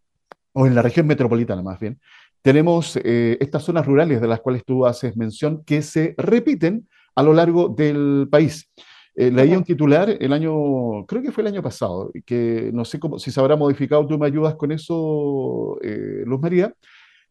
o 0.53 0.65
en 0.65 0.73
la 0.73 0.81
región 0.81 1.05
metropolitana 1.05 1.61
más 1.61 1.79
bien, 1.79 1.99
tenemos 2.41 2.97
eh, 3.03 3.37
estas 3.41 3.63
zonas 3.63 3.85
rurales 3.85 4.21
de 4.21 4.27
las 4.27 4.39
cuales 4.39 4.63
tú 4.65 4.85
haces 4.85 5.17
mención 5.17 5.63
que 5.65 5.81
se 5.81 6.15
repiten 6.17 6.87
a 7.15 7.23
lo 7.23 7.33
largo 7.33 7.69
del 7.69 8.27
país. 8.31 8.69
Eh, 9.15 9.29
leí 9.29 9.55
un 9.55 9.63
titular 9.63 10.09
el 10.19 10.33
año, 10.33 11.05
creo 11.05 11.21
que 11.21 11.31
fue 11.31 11.43
el 11.43 11.47
año 11.47 11.61
pasado, 11.61 12.11
que 12.25 12.71
no 12.73 12.83
sé 12.83 12.99
cómo, 12.99 13.19
si 13.19 13.31
se 13.31 13.39
habrá 13.39 13.55
modificado, 13.55 14.07
tú 14.07 14.17
me 14.17 14.25
ayudas 14.25 14.55
con 14.55 14.71
eso, 14.71 15.77
eh, 15.81 16.23
Luz 16.25 16.41
María. 16.41 16.73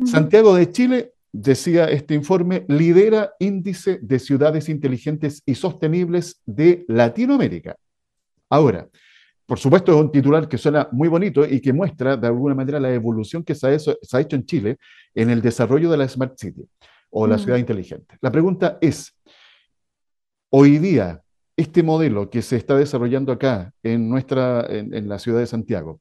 Santiago 0.04 0.54
de 0.54 0.70
Chile, 0.70 1.12
decía 1.32 1.86
este 1.86 2.14
informe, 2.14 2.64
lidera 2.68 3.32
índice 3.38 3.98
de 4.02 4.18
ciudades 4.18 4.68
inteligentes 4.68 5.42
y 5.46 5.54
sostenibles 5.54 6.40
de 6.44 6.84
Latinoamérica. 6.88 7.76
Ahora, 8.50 8.88
por 9.46 9.58
supuesto, 9.58 9.92
es 9.92 10.00
un 10.00 10.10
titular 10.10 10.48
que 10.48 10.58
suena 10.58 10.88
muy 10.92 11.08
bonito 11.08 11.44
y 11.46 11.60
que 11.60 11.72
muestra 11.72 12.16
de 12.16 12.26
alguna 12.26 12.54
manera 12.54 12.78
la 12.78 12.92
evolución 12.92 13.42
que 13.42 13.54
se 13.54 13.66
ha, 13.66 13.74
hecho, 13.74 13.96
se 14.00 14.16
ha 14.16 14.20
hecho 14.20 14.36
en 14.36 14.46
Chile 14.46 14.78
en 15.14 15.30
el 15.30 15.42
desarrollo 15.42 15.90
de 15.90 15.96
la 15.96 16.08
Smart 16.08 16.38
City 16.38 16.64
o 17.10 17.26
la 17.26 17.36
mm. 17.36 17.38
ciudad 17.38 17.58
inteligente. 17.58 18.16
La 18.20 18.30
pregunta 18.30 18.78
es, 18.80 19.14
hoy 20.50 20.78
día, 20.78 21.21
este 21.56 21.82
modelo 21.82 22.30
que 22.30 22.42
se 22.42 22.56
está 22.56 22.76
desarrollando 22.76 23.32
acá 23.32 23.72
en, 23.82 24.08
nuestra, 24.08 24.66
en, 24.68 25.08
la 25.08 25.18
ciudad 25.18 25.40
de 25.40 25.46
Santiago, 25.46 26.00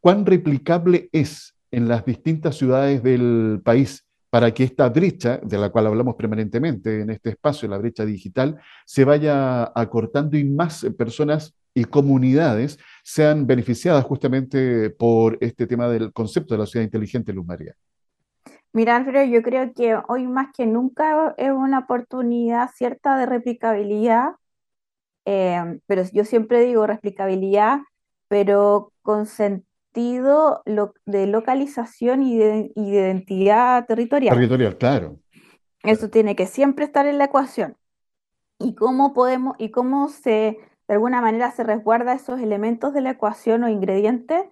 ¿cuán 0.00 0.26
replicable 0.26 1.08
es 1.12 1.54
en 1.70 1.88
las 1.88 2.04
distintas 2.04 2.56
ciudades 2.56 3.02
del 3.02 3.60
país 3.64 4.04
para 4.30 4.52
que 4.52 4.64
esta 4.64 4.88
brecha, 4.88 5.38
de 5.42 5.58
la 5.58 5.70
cual 5.70 5.86
hablamos 5.86 6.16
permanentemente 6.16 7.00
en 7.00 7.10
este 7.10 7.30
espacio, 7.30 7.68
la 7.68 7.78
brecha 7.78 8.04
digital, 8.04 8.60
se 8.84 9.04
vaya 9.04 9.70
acortando 9.74 10.36
y 10.36 10.44
más 10.44 10.84
personas 10.98 11.54
y 11.72 11.84
comunidades 11.84 12.78
sean 13.02 13.46
beneficiadas 13.46 14.04
justamente 14.04 14.90
por 14.90 15.38
este 15.40 15.66
tema 15.66 15.88
del 15.88 16.12
concepto 16.12 16.54
de 16.54 16.58
la 16.58 16.66
ciudad 16.66 16.84
inteligente, 16.84 17.32
Luz 17.32 17.46
María? 17.46 17.74
Mira, 18.72 18.96
Alfredo, 18.96 19.24
yo 19.24 19.42
creo 19.42 19.72
que 19.72 19.96
hoy 20.08 20.26
más 20.26 20.48
que 20.52 20.66
nunca 20.66 21.34
es 21.36 21.52
una 21.52 21.80
oportunidad 21.80 22.70
cierta 22.74 23.16
de 23.16 23.26
replicabilidad 23.26 24.32
Em, 25.24 25.80
pero 25.86 26.02
yo 26.12 26.24
siempre 26.24 26.60
digo 26.60 26.86
replicabilidad, 26.86 27.80
pero 28.28 28.92
con 29.02 29.26
sentido 29.26 30.62
de 31.06 31.26
localización 31.26 32.22
y 32.22 32.36
de, 32.36 32.72
identidad 32.74 33.86
territorial. 33.86 34.34
Territorial, 34.34 34.76
claro. 34.76 35.18
Eso 35.82 36.08
tiene 36.10 36.34
que 36.34 36.46
siempre 36.46 36.84
estar 36.84 37.06
en 37.06 37.18
la 37.18 37.24
ecuación. 37.24 37.76
Y 38.58 38.74
cómo 38.74 39.12
podemos, 39.12 39.56
y 39.58 39.70
cómo 39.70 40.08
se, 40.08 40.58
de 40.88 40.94
alguna 40.94 41.20
manera 41.20 41.50
se 41.52 41.64
resguarda 41.64 42.14
esos 42.14 42.40
elementos 42.40 42.92
de 42.94 43.02
la 43.02 43.10
ecuación 43.10 43.64
o 43.64 43.68
ingredientes, 43.68 44.44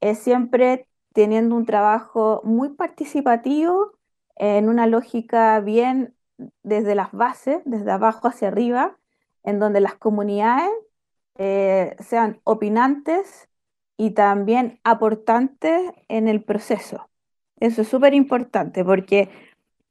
es 0.00 0.18
siempre 0.18 0.86
teniendo 1.12 1.54
un 1.54 1.64
trabajo 1.64 2.40
muy 2.44 2.70
participativo, 2.70 3.92
en 4.36 4.68
una 4.68 4.86
lógica 4.86 5.60
bien 5.60 6.14
desde 6.62 6.94
las 6.94 7.12
bases, 7.12 7.62
desde 7.64 7.90
abajo 7.92 8.28
hacia 8.28 8.48
arriba, 8.48 8.98
en 9.44 9.58
donde 9.58 9.80
las 9.80 9.94
comunidades 9.94 10.70
eh, 11.36 11.96
sean 12.00 12.40
opinantes 12.44 13.48
y 13.96 14.10
también 14.10 14.80
aportantes 14.84 15.92
en 16.08 16.28
el 16.28 16.42
proceso. 16.42 17.08
Eso 17.60 17.82
es 17.82 17.88
súper 17.88 18.14
importante 18.14 18.84
porque 18.84 19.30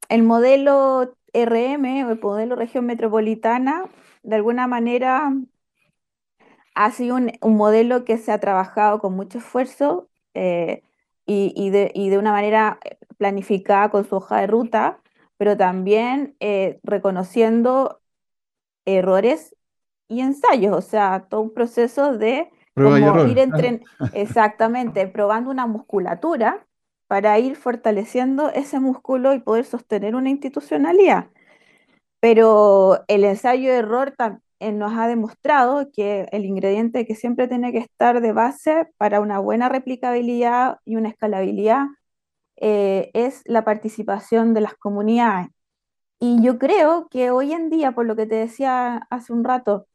el 0.08 0.22
modelo 0.22 1.16
RM 1.32 2.04
o 2.06 2.10
el 2.12 2.20
modelo 2.20 2.56
región 2.56 2.86
metropolitana, 2.86 3.86
de 4.22 4.36
alguna 4.36 4.66
manera, 4.66 5.32
ha 6.74 6.90
sido 6.90 7.16
un, 7.16 7.32
modelo 7.42 8.04
que 8.04 8.18
se 8.18 8.32
ha 8.32 8.40
trabajado 8.40 8.98
con 9.00 9.14
mucho 9.14 9.38
esfuerzo 9.38 10.08
eh, 10.34 10.82
y, 11.26 11.70
de, 11.70 12.18
una 12.18 12.32
manera 12.32 12.78
planificada 13.16 13.90
con 13.90 14.04
su 14.04 14.16
hoja 14.16 14.40
de 14.40 14.46
ruta, 14.46 15.00
pero 15.38 15.56
también 15.56 16.36
eh, 16.40 16.80
reconociendo 16.82 18.00
errores 18.84 19.56
y 20.08 20.20
ensayos, 20.20 20.76
o 20.76 20.80
sea, 20.80 21.26
todo 21.28 21.40
un 21.40 21.54
proceso 21.54 22.16
de 22.16 22.50
ir 23.28 23.38
entre, 23.38 23.82
exactamente, 24.12 25.06
probando 25.06 25.50
una 25.50 25.66
musculatura 25.66 26.66
para 27.06 27.38
ir 27.38 27.56
fortaleciendo 27.56 28.50
ese 28.50 28.80
músculo 28.80 29.34
y 29.34 29.40
poder 29.40 29.64
sostener 29.64 30.14
una 30.14 30.30
institucionalidad. 30.30 31.28
Pero 32.20 33.04
el 33.08 33.24
ensayo 33.24 33.70
de 33.70 33.78
error 33.78 34.14
nos 34.60 34.92
ha 34.98 35.06
demostrado 35.06 35.90
que 35.92 36.26
el 36.32 36.46
ingrediente 36.46 37.06
que 37.06 37.14
siempre 37.14 37.48
tiene 37.48 37.70
que 37.72 37.78
estar 37.78 38.20
de 38.20 38.32
base 38.32 38.88
para 38.96 39.20
una 39.20 39.38
buena 39.38 39.68
replicabilidad 39.68 40.78
y 40.86 40.96
una 40.96 41.10
escalabilidad 41.10 41.86
es 42.56 43.42
la 43.44 43.64
participación 43.64 44.54
de 44.54 44.62
las 44.62 44.74
comunidades. 44.74 45.48
Y 46.26 46.42
yo 46.42 46.58
creo 46.58 47.08
que 47.10 47.30
hoy 47.30 47.52
en 47.52 47.68
día, 47.68 47.92
por 47.92 48.06
lo 48.06 48.16
que 48.16 48.24
te 48.26 48.36
decía 48.36 48.96
hace 49.10 49.32
un 49.34 49.44
rato, 49.44 49.86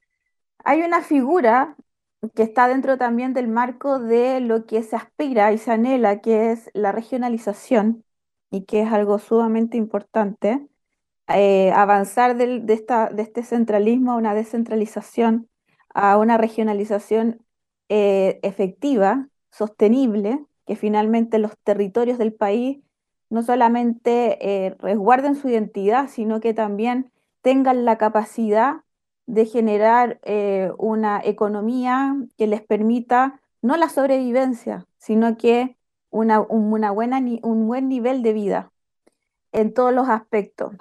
hay 0.63 0.83
una 0.83 1.01
figura 1.01 1.75
que 2.36 2.43
está 2.43 2.67
dentro 2.67 2.98
también 3.00 3.33
del 3.33 3.48
marco 3.48 4.00
de 4.00 4.39
lo 4.41 4.67
que 4.67 4.83
se 4.83 4.95
aspira 4.95 5.51
y 5.53 5.57
se 5.57 5.71
anhela, 5.71 6.21
que 6.21 6.51
es 6.51 6.69
la 6.75 6.91
regionalización, 6.91 8.05
y 8.51 8.65
que 8.65 8.81
es 8.83 8.91
algo 8.93 9.19
sumamente 9.19 9.77
importante, 9.77 10.67
eh, 11.29 11.71
avanzar 11.74 12.38
de, 12.38 12.63
esta, 12.74 13.09
de 13.09 13.24
este 13.24 13.43
centralismo 13.43 14.13
a 14.13 14.17
una 14.17 14.36
descentralización, 14.36 15.50
a 15.95 16.17
una 16.17 16.38
regionalización 16.38 17.43
eh, 17.89 18.39
efectiva, 18.43 19.29
sostenible, 19.51 20.45
que 20.67 20.75
finalmente 20.75 21.39
los 21.39 21.57
territorios 21.63 22.19
del 22.19 22.33
país 22.33 22.83
no 23.29 23.43
solamente 23.43 24.65
eh, 24.65 24.75
resguarden 24.79 25.36
su 25.36 25.50
identidad, 25.50 26.09
sino 26.09 26.39
que 26.39 26.53
también 26.53 27.12
tengan 27.41 27.86
la 27.86 27.98
capacidad 27.98 28.83
de 29.27 29.45
generar 29.45 30.19
eh, 30.24 30.71
una 30.77 31.21
economía 31.24 32.15
que 32.38 32.48
les 32.48 32.62
permita 32.62 33.39
no 33.62 33.77
la 33.77 33.89
sobrevivencia, 33.89 34.88
sino 34.98 35.38
que 35.38 35.77
una, 36.09 36.41
una 36.41 36.91
buena, 36.91 37.19
un 37.43 37.67
buen 37.67 37.89
nivel 37.89 38.24
de 38.24 38.33
vida 38.33 38.71
en 39.51 39.74
todos 39.74 39.93
los 39.93 40.09
aspectos. 40.09 40.74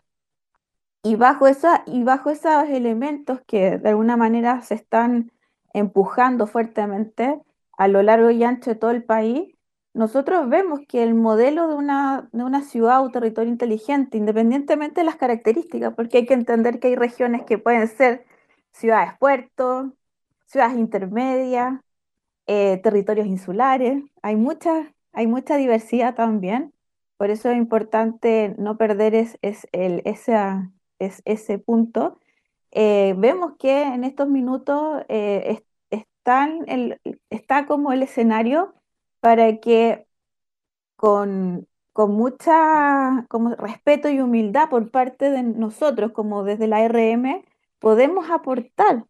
Y 1.02 1.16
bajo, 1.16 1.46
esa, 1.46 1.82
y 1.86 2.02
bajo 2.04 2.30
esos 2.30 2.68
elementos 2.68 3.40
que 3.46 3.78
de 3.78 3.88
alguna 3.90 4.16
manera 4.16 4.62
se 4.62 4.74
están 4.74 5.32
empujando 5.72 6.46
fuertemente 6.46 7.40
a 7.76 7.88
lo 7.88 8.02
largo 8.02 8.30
y 8.30 8.42
ancho 8.44 8.70
de 8.70 8.76
todo 8.76 8.90
el 8.90 9.04
país, 9.04 9.54
nosotros 9.98 10.48
vemos 10.48 10.80
que 10.86 11.02
el 11.02 11.14
modelo 11.14 11.66
de 11.66 11.74
una, 11.74 12.28
de 12.32 12.44
una 12.44 12.62
ciudad 12.62 13.04
o 13.04 13.10
territorio 13.10 13.50
inteligente, 13.50 14.16
independientemente 14.16 15.00
de 15.00 15.04
las 15.04 15.16
características, 15.16 15.92
porque 15.94 16.18
hay 16.18 16.26
que 16.26 16.34
entender 16.34 16.78
que 16.78 16.86
hay 16.88 16.94
regiones 16.94 17.42
que 17.44 17.58
pueden 17.58 17.88
ser 17.88 18.24
ciudades 18.70 19.14
puertos, 19.18 19.90
ciudades 20.46 20.78
intermedias, 20.78 21.80
eh, 22.46 22.78
territorios 22.80 23.26
insulares. 23.26 24.04
Hay 24.22 24.36
mucha, 24.36 24.94
hay 25.12 25.26
mucha 25.26 25.56
diversidad 25.56 26.14
también. 26.14 26.72
Por 27.16 27.30
eso 27.30 27.50
es 27.50 27.56
importante 27.56 28.54
no 28.56 28.78
perder 28.78 29.16
es, 29.16 29.36
el, 29.72 30.02
ese, 30.04 30.36
es, 31.00 31.22
ese 31.24 31.58
punto. 31.58 32.20
Eh, 32.70 33.14
vemos 33.18 33.54
que 33.58 33.82
en 33.82 34.04
estos 34.04 34.28
minutos 34.28 35.02
eh, 35.08 35.60
están 35.90 36.64
el, 36.68 37.00
está 37.30 37.66
como 37.66 37.92
el 37.92 38.04
escenario 38.04 38.77
para 39.20 39.58
que 39.58 40.06
con, 40.96 41.68
con 41.92 42.12
mucha 42.12 43.26
respeto 43.58 44.08
y 44.08 44.20
humildad 44.20 44.70
por 44.70 44.90
parte 44.90 45.30
de 45.30 45.42
nosotros, 45.42 46.12
como 46.12 46.44
desde 46.44 46.68
la 46.68 46.86
RM, 46.88 47.44
podemos 47.78 48.30
aportar 48.30 49.04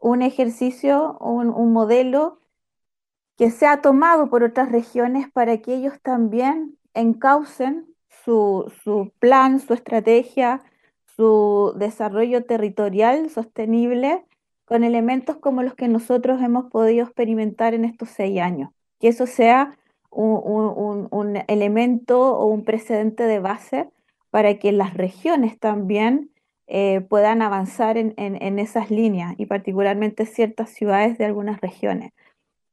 un 0.00 0.22
ejercicio, 0.22 1.18
un, 1.20 1.50
un 1.50 1.72
modelo 1.72 2.40
que 3.36 3.50
sea 3.50 3.80
tomado 3.80 4.30
por 4.30 4.42
otras 4.44 4.70
regiones 4.70 5.30
para 5.32 5.58
que 5.58 5.74
ellos 5.74 5.94
también 6.02 6.78
encaucen 6.94 7.92
su, 8.24 8.72
su, 8.84 9.12
plan, 9.18 9.60
su 9.60 9.74
estrategia, 9.74 10.62
su 11.16 11.74
desarrollo 11.76 12.44
territorial 12.44 13.30
sostenible 13.30 14.24
con 14.64 14.84
elementos 14.84 15.36
como 15.36 15.62
los 15.62 15.74
que 15.74 15.88
nosotros 15.88 16.40
hemos 16.40 16.70
podido 16.70 17.04
experimentar 17.04 17.74
en 17.74 17.84
estos 17.84 18.10
seis 18.10 18.40
años. 18.40 18.70
Que 19.02 19.08
eso 19.08 19.26
sea 19.26 19.76
un, 20.10 21.08
un 21.10 21.38
elemento 21.48 22.38
o 22.38 22.46
un 22.46 22.64
precedente 22.64 23.24
de 23.24 23.38
base 23.38 23.90
para 24.30 24.58
que 24.58 24.72
las 24.72 24.94
regiones 24.94 25.58
también 25.58 26.30
eh, 26.74 27.02
puedan 27.02 27.42
avanzar 27.42 27.98
en, 27.98 28.58
esas 28.58 28.90
líneas 28.90 29.34
y 29.36 29.44
particularmente 29.44 30.24
ciertas 30.24 30.70
ciudades 30.70 31.18
de 31.18 31.26
algunas 31.26 31.60
regiones. 31.60 32.12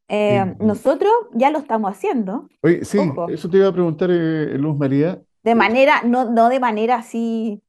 Eh, 0.07 0.55
nosotros 0.59 1.11
ya 1.33 1.51
lo 1.51 1.59
estamos 1.59 1.91
haciendo. 1.91 2.47
Oye, 2.61 2.85
sí, 2.85 2.97
eso 3.29 3.49
te 3.49 3.57
iba 3.57 3.67
a 3.67 3.73
preguntar, 3.73 4.09
eh, 4.09 4.57
Luz 4.57 4.77
María. 4.77 5.21
De 5.43 5.53
manera, 5.53 6.01
no, 6.05 6.31
no 6.31 6.47
de 6.47 6.61
manera 6.61 6.95
así 6.95 7.61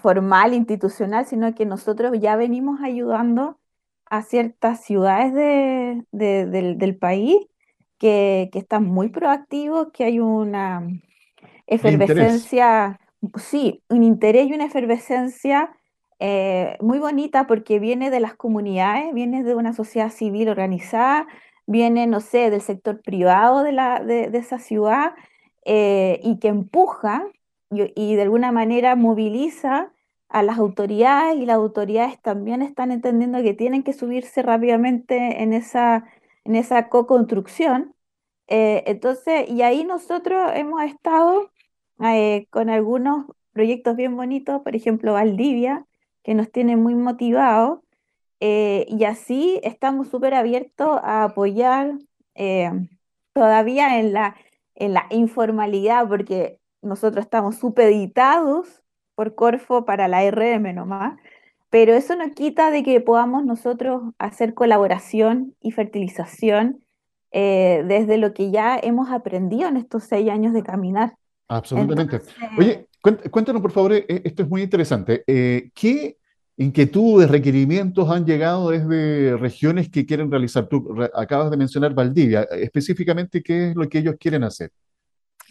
formal, 0.00 0.54
institucional, 0.54 1.26
sino 1.26 1.52
que 1.56 1.66
nosotros 1.66 2.12
ya 2.20 2.36
venimos 2.36 2.80
ayudando 2.80 3.58
a 4.06 4.22
ciertas 4.22 4.84
ciudades 4.84 5.32
del, 6.12 6.96
país 7.00 7.36
que, 7.98 8.50
que, 8.52 8.58
están 8.58 8.84
muy 8.84 9.08
proactivos, 9.08 9.88
que 9.92 10.04
hay 10.04 10.20
una 10.20 10.86
efervescencia 11.66 13.00
sí, 13.38 13.82
un 13.88 14.02
interés 14.02 14.48
y 14.48 14.54
una 14.54 14.66
efervescencia 14.66 15.70
eh, 16.18 16.76
muy 16.80 16.98
bonita 16.98 17.46
porque 17.46 17.78
viene 17.78 18.10
de 18.10 18.20
las 18.20 18.34
comunidades, 18.34 19.12
viene 19.14 19.42
de 19.42 19.54
una 19.54 19.72
sociedad 19.72 20.10
civil 20.10 20.48
organizada, 20.48 21.26
viene, 21.66 22.06
no 22.06 22.20
sé, 22.20 22.50
del 22.50 22.60
sector 22.60 23.00
privado 23.00 23.62
de, 23.62 23.72
la, 23.72 24.00
de, 24.00 24.30
esa 24.34 24.58
ciudad 24.58 25.14
eh, 25.64 26.20
y 26.22 26.38
que 26.38 26.48
empuja 26.48 27.26
y, 27.70 28.14
de 28.14 28.22
alguna 28.22 28.52
manera 28.52 28.94
moviliza 28.94 29.90
a 30.28 30.42
las 30.42 30.58
autoridades 30.58 31.36
y 31.36 31.46
las 31.46 31.56
autoridades 31.56 32.20
también 32.20 32.62
están 32.62 32.92
entendiendo 32.92 33.42
que 33.42 33.54
tienen 33.54 33.82
que 33.82 33.92
subirse 33.92 34.42
rápidamente 34.42 35.42
en 35.42 35.52
esa, 35.52 36.04
en 36.44 36.56
esa 36.56 36.88
co-construcción. 36.88 37.94
Eh, 38.46 38.84
entonces, 38.86 39.48
y 39.48 39.62
ahí 39.62 39.84
nosotros 39.84 40.52
hemos 40.54 40.82
estado 40.84 41.50
eh, 42.00 42.46
con 42.50 42.70
algunos 42.70 43.26
proyectos 43.52 43.96
bien 43.96 44.16
bonitos, 44.16 44.62
por 44.62 44.76
ejemplo, 44.76 45.14
Valdivia, 45.14 45.86
que 46.22 46.34
nos 46.34 46.50
tiene 46.50 46.76
muy 46.76 46.94
motivados. 46.94 47.80
Eh, 48.40 48.86
y 48.88 49.04
así 49.04 49.60
estamos 49.62 50.08
súper 50.08 50.34
abiertos 50.34 51.00
a 51.02 51.24
apoyar 51.24 51.98
todavía 53.32 53.98
en 54.00 54.12
la, 54.12 54.36
en 54.74 54.92
la 54.94 55.06
informalidad, 55.10 56.08
porque 56.08 56.60
nosotros 56.82 57.24
estamos 57.24 57.56
supeditados 57.56 58.84
por 59.14 59.34
Corfo 59.34 59.84
para 59.84 60.08
la 60.08 60.28
RM 60.30 60.74
nomás, 60.74 61.18
pero 61.74 61.92
eso 61.92 62.14
no 62.14 62.30
quita 62.30 62.70
de 62.70 62.84
que 62.84 63.00
podamos 63.00 63.44
nosotros 63.44 64.00
hacer 64.20 64.54
colaboración 64.54 65.56
y 65.60 65.72
fertilización 65.72 66.84
desde 67.32 68.16
lo 68.16 68.32
que 68.32 68.52
ya 68.52 68.78
hemos 68.80 69.10
aprendido 69.10 69.66
en 69.66 69.76
estos 69.78 70.04
seis 70.04 70.30
años 70.30 70.52
de 70.54 70.62
caminar. 70.62 71.16
Absolutamente. 71.48 72.20
Oye, 72.56 72.86
cuéntanos 73.28 73.60
por 73.60 73.72
favor, 73.72 73.92
eh, 73.92 74.06
esto 74.06 74.44
es 74.44 74.48
muy 74.48 74.62
interesante. 74.62 75.24
Eh, 75.26 75.72
¿Qué 75.74 76.16
inquietudes, 76.58 77.28
requerimientos 77.28 78.08
han 78.08 78.24
llegado 78.24 78.70
desde 78.70 79.36
regiones 79.36 79.90
que 79.90 80.06
quieren 80.06 80.30
realizar? 80.30 80.68
Tú 80.68 80.94
acabas 81.12 81.50
de 81.50 81.56
mencionar 81.56 81.92
Valdivia, 81.92 82.42
específicamente, 82.52 83.42
¿qué 83.42 83.70
es 83.70 83.74
lo 83.74 83.88
que 83.88 83.98
ellos 83.98 84.14
quieren 84.20 84.44
hacer? 84.44 84.70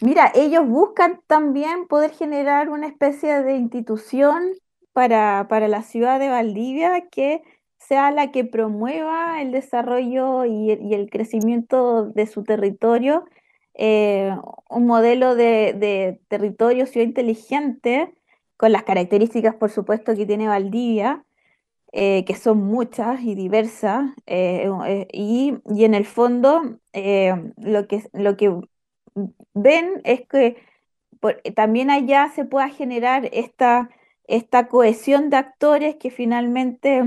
Mira, 0.00 0.32
ellos 0.34 0.66
buscan 0.66 1.20
también 1.26 1.86
poder 1.86 2.12
generar 2.12 2.70
una 2.70 2.86
especie 2.86 3.42
de 3.42 3.56
institución 3.56 4.54
para, 4.94 5.46
para 5.50 5.68
la 5.68 5.82
ciudad 5.82 6.18
de 6.18 6.30
Valdivia 6.30 7.08
que 7.10 7.42
sea 7.78 8.10
la 8.10 8.32
que 8.32 8.44
promueva 8.44 9.42
el 9.42 9.52
desarrollo 9.52 10.46
y, 10.46 10.72
y 10.72 10.94
el 10.94 11.10
crecimiento 11.10 12.06
de 12.06 12.26
su 12.26 12.44
territorio 12.44 13.26
eh, 13.74 14.36
un 14.70 14.86
modelo 14.86 15.34
de, 15.34 16.20
territorio 16.28 16.86
ciudad 16.86 17.06
inteligente, 17.06 18.14
con 18.56 18.72
las 18.72 18.84
características, 18.84 19.56
por 19.56 19.70
supuesto, 19.70 20.14
que 20.14 20.26
tiene 20.26 20.46
Valdivia, 20.46 21.24
eh, 21.92 22.24
que 22.24 22.34
son 22.34 22.58
muchas 22.64 23.22
y 23.22 23.34
diversas, 23.34 24.12
eh, 24.26 25.08
y, 25.12 25.54
en 25.66 25.94
el 25.94 26.04
fondo 26.04 26.62
lo, 27.56 27.88
que, 27.88 28.02
lo 28.12 28.36
que 28.36 28.60
ven 29.54 30.00
es 30.04 30.26
que 30.28 30.56
también 31.54 31.90
allá 31.90 32.30
se 32.34 32.44
pueda 32.44 32.68
generar 32.68 33.28
esta, 33.32 33.90
esta 34.24 34.68
cohesión 34.68 35.30
de 35.30 35.36
actores 35.36 35.96
que 35.96 36.10
finalmente 36.10 37.02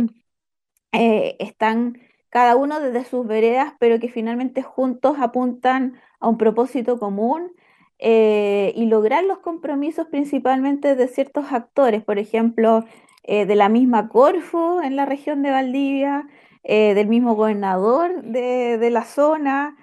están 0.91 1.99
cada 2.29 2.55
uno 2.55 2.79
desde 2.79 3.03
sus 3.05 3.25
veredas, 3.25 3.73
pero 3.79 3.99
que 3.99 4.09
finalmente 4.09 4.61
juntos 4.61 5.17
apuntan 5.19 5.99
a 6.19 6.27
un 6.27 6.37
propósito 6.37 6.99
común 6.99 7.51
eh, 7.99 8.73
y 8.75 8.85
lograr 8.85 9.23
los 9.23 9.39
compromisos 9.39 10.07
principalmente 10.07 10.95
de 10.95 11.07
ciertos 11.07 11.51
actores, 11.51 12.03
por 12.03 12.19
ejemplo, 12.19 12.85
eh, 13.23 13.45
de 13.45 13.55
la 13.55 13.69
misma 13.69 14.09
Corfo 14.09 14.81
en 14.83 14.95
la 14.95 15.05
región 15.05 15.41
de 15.41 15.51
Valdivia, 15.51 16.27
eh, 16.63 16.93
del 16.93 17.07
mismo 17.07 17.35
gobernador 17.35 18.21
de, 18.23 18.89
la 18.91 19.03
zona, 19.03 19.75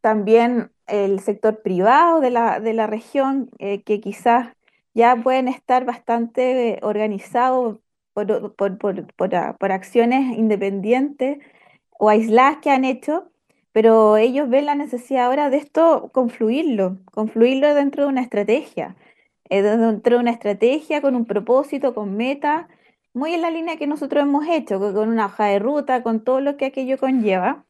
también 0.00 0.70
el 0.86 1.20
sector 1.20 1.62
privado 1.62 2.20
de 2.20 2.30
la, 2.30 2.60
de 2.60 2.72
la 2.72 2.86
región, 2.86 3.50
que 3.58 4.00
quizás 4.00 4.53
ya 4.94 5.16
pueden 5.16 5.48
estar 5.48 5.84
bastante 5.84 6.78
organizados 6.82 7.78
por, 8.14 8.54
por, 8.56 9.72
acciones 9.72 10.38
independientes 10.38 11.38
o 11.90 12.08
aisladas 12.08 12.58
que 12.58 12.70
han 12.70 12.84
hecho, 12.84 13.30
pero 13.72 14.16
ellos 14.16 14.48
ven 14.48 14.66
la 14.66 14.74
necesidad 14.76 15.26
ahora 15.26 15.50
de 15.50 15.58
esto 15.58 16.10
confluirlo, 16.12 16.98
confluirlo 17.12 17.74
dentro 17.74 18.04
de 18.04 18.08
una 18.10 18.22
estrategia, 18.22 18.96
eh, 19.50 19.62
dentro 19.62 20.16
de 20.16 20.20
una 20.22 20.30
estrategia 20.32 21.00
con 21.02 21.16
un 21.16 21.26
propósito, 21.26 21.94
con 21.94 22.16
meta, 22.16 22.68
muy 23.14 23.34
en 23.34 23.42
la 23.42 23.50
línea 23.50 23.76
que 23.78 23.86
nosotros 23.86 24.22
hemos 24.24 24.46
hecho, 24.48 24.78
con 24.80 25.08
una 25.08 25.26
hoja 25.26 25.46
de 25.46 25.58
ruta, 25.60 26.02
con 26.02 26.24
todo 26.24 26.40
lo 26.40 26.56
que 26.56 26.66
aquello 26.66 26.98
conlleva. 26.98 27.64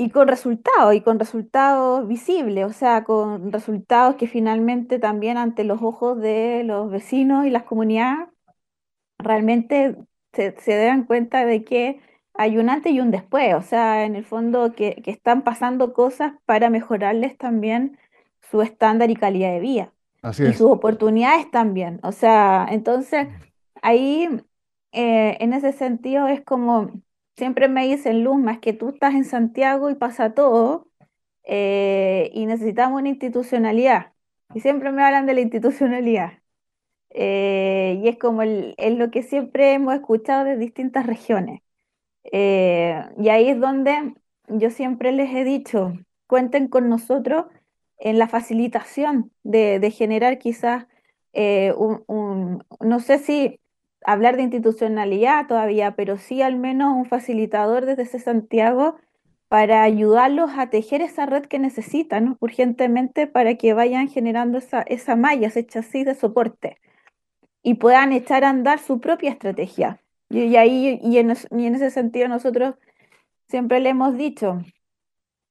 Y 0.00 0.10
con 0.10 0.28
resultados, 0.28 0.94
y 0.94 1.00
con 1.00 1.18
resultados 1.18 2.06
visibles, 2.06 2.64
o 2.64 2.72
sea, 2.72 3.04
con 3.04 3.50
resultados 3.52 4.14
que 4.14 4.28
finalmente 4.28 4.98
también 4.98 5.36
ante 5.36 5.64
los 5.64 5.82
ojos 5.82 6.20
de 6.20 6.62
los 6.64 6.90
vecinos 6.90 7.46
y 7.46 7.50
las 7.50 7.64
comunidades 7.64 8.28
realmente 9.18 9.96
se, 10.32 10.54
se 10.60 10.76
dan 10.76 11.04
cuenta 11.04 11.44
de 11.44 11.64
que 11.64 12.00
hay 12.34 12.58
un 12.58 12.70
antes 12.70 12.92
y 12.92 13.00
un 13.00 13.10
después, 13.10 13.54
o 13.54 13.62
sea, 13.62 14.04
en 14.04 14.14
el 14.14 14.24
fondo 14.24 14.72
que, 14.72 15.02
que 15.02 15.10
están 15.10 15.42
pasando 15.42 15.92
cosas 15.92 16.34
para 16.46 16.70
mejorarles 16.70 17.36
también 17.36 17.98
su 18.50 18.62
estándar 18.62 19.10
y 19.10 19.16
calidad 19.16 19.50
de 19.50 19.60
vida. 19.60 19.92
Así 20.22 20.44
y 20.44 20.52
sus 20.52 20.70
oportunidades 20.70 21.50
también. 21.50 22.00
O 22.02 22.12
sea, 22.12 22.66
entonces 22.70 23.28
ahí 23.82 24.28
eh, 24.92 25.36
en 25.40 25.52
ese 25.52 25.72
sentido 25.72 26.28
es 26.28 26.42
como 26.42 26.92
siempre 27.38 27.68
me 27.68 27.86
dicen, 27.88 28.24
Luz, 28.24 28.38
más 28.38 28.58
que 28.58 28.72
tú 28.72 28.90
estás 28.90 29.14
en 29.14 29.24
Santiago 29.24 29.90
y 29.90 29.94
pasa 29.94 30.34
todo, 30.34 30.88
eh, 31.44 32.30
y 32.34 32.46
necesitamos 32.46 33.00
una 33.00 33.08
institucionalidad. 33.10 34.12
Y 34.54 34.60
siempre 34.60 34.92
me 34.92 35.02
hablan 35.04 35.26
de 35.26 35.34
la 35.34 35.40
institucionalidad. 35.42 36.32
Eh, 37.10 38.00
y 38.02 38.08
es 38.08 38.18
como 38.18 38.42
es 38.42 38.98
lo 38.98 39.10
que 39.10 39.22
siempre 39.22 39.72
hemos 39.74 39.94
escuchado 39.94 40.44
de 40.44 40.56
distintas 40.58 41.06
regiones. 41.06 41.62
Eh, 42.32 43.02
y 43.18 43.28
ahí 43.30 43.48
es 43.50 43.60
donde 43.60 44.14
yo 44.48 44.70
siempre 44.70 45.12
les 45.12 45.34
he 45.34 45.44
dicho, 45.44 45.94
cuenten 46.26 46.68
con 46.68 46.88
nosotros 46.88 47.46
en 47.98 48.18
la 48.18 48.28
facilitación 48.28 49.32
de, 49.44 49.90
generar 49.90 50.38
quizás 50.38 50.86
un, 51.34 52.64
no 52.80 53.00
sé 53.00 53.18
si 53.18 53.60
hablar 54.04 54.36
de 54.36 54.42
institucionalidad 54.42 55.46
todavía, 55.46 55.94
pero 55.96 56.16
sí 56.16 56.42
al 56.42 56.56
menos 56.56 56.94
un 56.94 57.06
facilitador 57.06 57.86
desde 57.86 58.18
Santiago 58.18 58.96
para 59.48 59.82
ayudarlos 59.82 60.50
a 60.56 60.70
tejer 60.70 61.00
esa 61.00 61.26
red 61.26 61.46
que 61.46 61.58
necesitan 61.58 62.36
urgentemente 62.40 63.26
para 63.26 63.54
que 63.54 63.72
vayan 63.72 64.08
generando 64.08 64.58
esa, 64.58 64.82
esa 64.82 65.16
malla, 65.16 65.48
ese 65.48 65.66
chasis 65.66 66.04
de 66.04 66.14
soporte 66.14 66.78
y 67.62 67.74
puedan 67.74 68.12
echar 68.12 68.44
a 68.44 68.50
andar 68.50 68.78
su 68.78 69.00
propia 69.00 69.30
estrategia. 69.30 70.00
Y, 70.30 70.56
ahí, 70.56 71.00
y 71.02 71.18
en 71.18 71.30
ese 71.30 71.90
sentido 71.90 72.28
nosotros 72.28 72.74
siempre 73.48 73.80
le 73.80 73.90
hemos 73.90 74.16
dicho, 74.16 74.60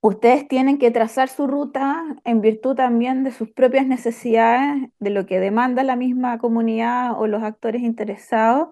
ustedes 0.02 0.48
tienen 0.48 0.78
que 0.78 0.92
trazar 0.92 1.30
su 1.30 1.48
ruta 1.48 2.04
en 2.24 2.42
virtud 2.42 2.76
también 2.76 3.24
de 3.24 3.32
sus 3.32 3.50
propias 3.52 3.88
necesidades, 3.88 4.90
de 5.00 5.10
lo 5.10 5.26
que 5.26 5.40
demanda 5.40 5.84
la 5.84 5.96
misma 5.96 6.38
comunidad 6.38 7.20
o 7.20 7.28
los 7.28 7.44
actores 7.44 7.82
interesados, 7.82 8.70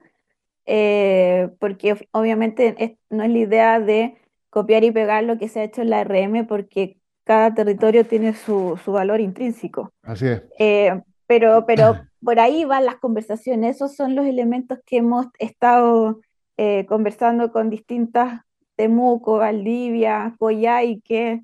eh, 0.65 1.49
porque 1.59 1.95
obviamente 2.11 2.97
no 3.09 3.23
es 3.23 3.29
la 3.29 3.37
idea 3.37 3.79
de 3.79 4.17
copiar 4.49 4.83
y 4.83 4.91
pegar 4.91 5.23
lo 5.23 5.37
que 5.37 5.49
se 5.49 5.59
ha 5.59 5.63
hecho 5.63 5.81
en 5.81 5.89
la 5.89 6.03
RM, 6.03 6.47
porque 6.47 6.97
cada 7.23 7.53
territorio 7.53 8.05
tiene 8.05 8.33
su, 8.33 8.79
valor 8.85 9.19
intrínseco. 9.19 9.91
Así 10.03 10.27
es. 10.27 10.43
Eh, 10.59 11.01
pero, 11.27 11.65
pero 11.65 11.95
por 12.23 12.39
ahí 12.39 12.65
van 12.65 12.85
las 12.85 12.95
conversaciones, 12.97 13.75
esos 13.75 13.95
son 13.95 14.15
los 14.15 14.25
elementos 14.25 14.79
que 14.85 14.97
hemos 14.97 15.27
estado 15.39 16.21
eh, 16.57 16.85
conversando 16.85 17.51
con 17.51 17.69
distintas 17.69 18.44
Temuco, 18.75 19.37
Valdivia, 19.37 20.35
Coyhai, 20.39 21.01
que, 21.01 21.41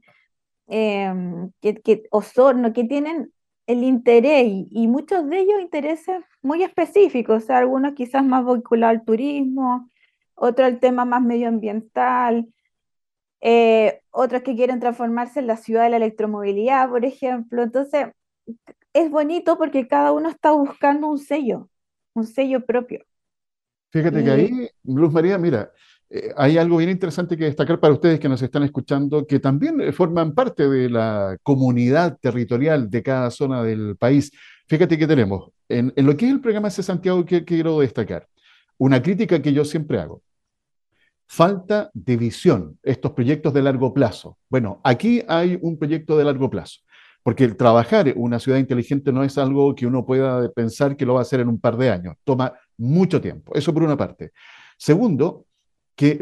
em, 0.67 1.51
que, 1.61 1.75
que, 1.81 2.03
Osorno, 2.11 2.73
que 2.73 2.83
tienen 2.85 3.31
el 3.67 3.83
interés 3.83 4.45
y, 4.47 4.87
muchos 4.87 5.27
de 5.29 5.39
ellos 5.39 5.61
intereses 5.61 6.23
muy 6.41 6.63
específicos, 6.63 7.43
o 7.43 7.45
sea, 7.45 7.59
algunos 7.59 7.93
quizás 7.93 8.23
más 8.23 8.45
vinculados 8.45 8.97
al 8.99 9.05
turismo, 9.05 9.89
otro 10.35 10.65
al 10.65 10.79
tema 10.79 11.05
más 11.05 11.21
medioambiental, 11.21 12.47
eh, 13.41 14.01
otros 14.11 14.41
que 14.43 14.55
quieren 14.55 14.79
transformarse 14.79 15.39
en 15.39 15.47
la 15.47 15.57
ciudad 15.57 15.83
de 15.83 15.91
la 15.91 15.97
electromovilidad, 15.97 16.89
por 16.89 17.05
ejemplo. 17.05 17.63
Entonces, 17.63 18.07
es 18.93 19.09
bonito 19.09 19.57
porque 19.57 19.87
cada 19.87 20.11
uno 20.11 20.29
está 20.29 20.51
buscando 20.51 21.07
un 21.07 21.17
sello, 21.17 21.69
un 22.13 22.25
sello 22.25 22.65
propio. 22.65 23.05
Fíjate 23.91 24.23
que 24.23 24.31
ahí, 24.31 24.69
Luz 24.83 25.11
María, 25.11 25.37
mira, 25.37 25.71
eh, 26.13 26.33
hay 26.35 26.57
algo 26.57 26.77
bien 26.77 26.89
interesante 26.89 27.37
que 27.37 27.45
destacar 27.45 27.79
para 27.79 27.93
ustedes 27.93 28.19
que 28.19 28.27
nos 28.27 28.41
están 28.41 28.63
escuchando, 28.63 29.25
que 29.25 29.39
también 29.39 29.79
eh, 29.79 29.93
forman 29.93 30.33
parte 30.33 30.67
de 30.67 30.89
la 30.89 31.37
comunidad 31.41 32.17
territorial 32.19 32.89
de 32.89 33.01
cada 33.01 33.31
zona 33.31 33.63
del 33.63 33.95
país. 33.95 34.29
Fíjate 34.67 34.97
que 34.97 35.07
tenemos, 35.07 35.51
en, 35.69 35.93
lo 35.95 36.17
que 36.17 36.25
es 36.25 36.31
el 36.33 36.41
programa 36.41 36.67
de 36.67 36.83
Santiago, 36.83 37.23
que 37.25 37.45
quiero 37.45 37.79
destacar, 37.79 38.27
una 38.77 39.01
crítica 39.01 39.41
que 39.41 39.53
yo 39.53 39.63
siempre 39.63 39.99
hago. 39.99 40.21
Falta 41.27 41.89
de 41.93 42.17
visión, 42.17 42.77
estos 42.83 43.13
proyectos 43.13 43.53
de 43.53 43.61
largo 43.61 43.93
plazo. 43.93 44.37
Bueno, 44.49 44.81
aquí 44.83 45.23
hay 45.29 45.57
un 45.61 45.79
proyecto 45.79 46.17
de 46.17 46.25
largo 46.25 46.49
plazo, 46.49 46.81
porque 47.23 47.45
el 47.45 47.55
trabajar 47.55 48.11
una 48.17 48.37
ciudad 48.37 48.57
inteligente 48.57 49.13
no 49.13 49.23
es 49.23 49.37
algo 49.37 49.73
que 49.73 49.87
uno 49.87 50.05
pueda 50.05 50.51
pensar 50.51 50.97
que 50.97 51.05
lo 51.05 51.13
va 51.13 51.19
a 51.19 51.21
hacer 51.21 51.39
en 51.39 51.47
un 51.47 51.59
par 51.61 51.77
de 51.77 51.89
años, 51.89 52.15
toma 52.25 52.51
mucho 52.77 53.21
tiempo, 53.21 53.53
eso 53.55 53.73
por 53.73 53.83
una 53.83 53.95
parte. 53.95 54.33
Segundo, 54.77 55.45
que 55.95 56.19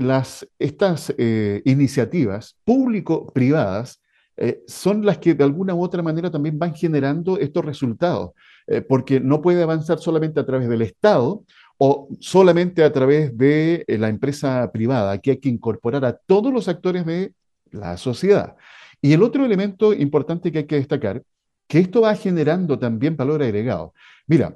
estas 0.57 1.13
eh, 1.17 1.61
iniciativas 1.65 2.57
público-privadas 2.65 4.01
eh, 4.37 4.61
son 4.67 5.05
las 5.05 5.17
que 5.17 5.33
de 5.33 5.43
alguna 5.43 5.75
u 5.75 5.83
otra 5.83 6.01
manera 6.01 6.31
también 6.31 6.57
van 6.57 6.73
generando 6.73 7.37
estos 7.37 7.65
resultados, 7.65 8.31
eh, 8.67 8.81
porque 8.81 9.19
no 9.19 9.41
puede 9.41 9.61
avanzar 9.61 9.99
solamente 9.99 10.39
a 10.39 10.45
través 10.45 10.69
del 10.69 10.81
Estado 10.81 11.43
o 11.77 12.07
solamente 12.19 12.83
a 12.83 12.91
través 12.91 13.37
de 13.37 13.85
la 13.87 14.09
empresa 14.09 14.69
privada. 14.71 15.11
Aquí 15.11 15.29
hay 15.29 15.37
que 15.37 15.49
incorporar 15.49 16.03
a 16.05 16.13
todos 16.13 16.53
los 16.53 16.67
actores 16.67 17.05
de 17.05 17.33
la 17.71 17.97
sociedad. 17.97 18.55
Y 19.01 19.13
el 19.13 19.23
otro 19.23 19.45
elemento 19.45 19.93
importante 19.93 20.51
que 20.51 20.59
hay 20.59 20.65
que 20.65 20.75
destacar, 20.75 21.23
que 21.67 21.79
esto 21.79 22.01
va 22.01 22.15
generando 22.15 22.77
también 22.77 23.15
valor 23.15 23.41
agregado. 23.43 23.93
Mira, 24.27 24.55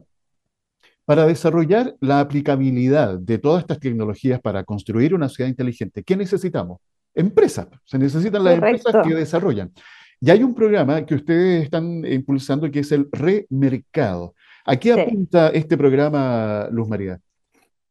para 1.05 1.25
desarrollar 1.25 1.95
la 1.99 2.19
aplicabilidad 2.19 3.19
de 3.19 3.37
todas 3.37 3.61
estas 3.61 3.79
tecnologías 3.79 4.39
para 4.39 4.63
construir 4.63 5.13
una 5.13 5.29
ciudad 5.29 5.49
inteligente, 5.49 6.03
¿qué 6.03 6.15
necesitamos? 6.15 6.79
Empresas. 7.13 7.67
Se 7.83 7.99
necesitan 7.99 8.43
las 8.43 8.55
empresas 8.55 9.05
que 9.05 9.13
desarrollan. 9.13 9.71
Y 10.19 10.31
hay 10.31 10.41
un 10.41 10.55
programa 10.55 11.05
que 11.05 11.15
ustedes 11.15 11.63
están 11.63 12.05
impulsando 12.05 12.71
que 12.71 12.79
es 12.79 12.91
el 12.93 13.09
Remercado. 13.11 14.33
¿A 14.65 14.77
qué 14.77 14.93
apunta 14.93 15.49
este 15.49 15.77
programa, 15.77 16.69
Luz 16.71 16.87
María? 16.87 17.19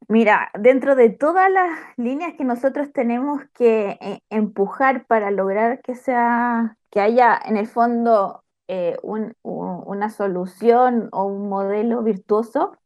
Mira, 0.08 0.50
dentro 0.58 0.96
de 0.96 1.10
todas 1.10 1.50
las 1.50 1.70
líneas 1.96 2.34
que 2.36 2.44
nosotros 2.44 2.92
tenemos 2.92 3.42
que 3.54 3.98
eh, 4.00 4.20
empujar 4.30 5.06
para 5.06 5.30
lograr 5.30 5.80
que 5.82 5.94
sea, 5.94 6.76
que 6.90 7.00
haya 7.00 7.38
en 7.44 7.56
el 7.56 7.66
fondo 7.66 8.42
eh, 8.66 8.96
una 9.02 10.08
solución 10.10 11.08
o 11.12 11.24
un 11.24 11.48
modelo 11.48 12.02
virtuoso, 12.02 12.78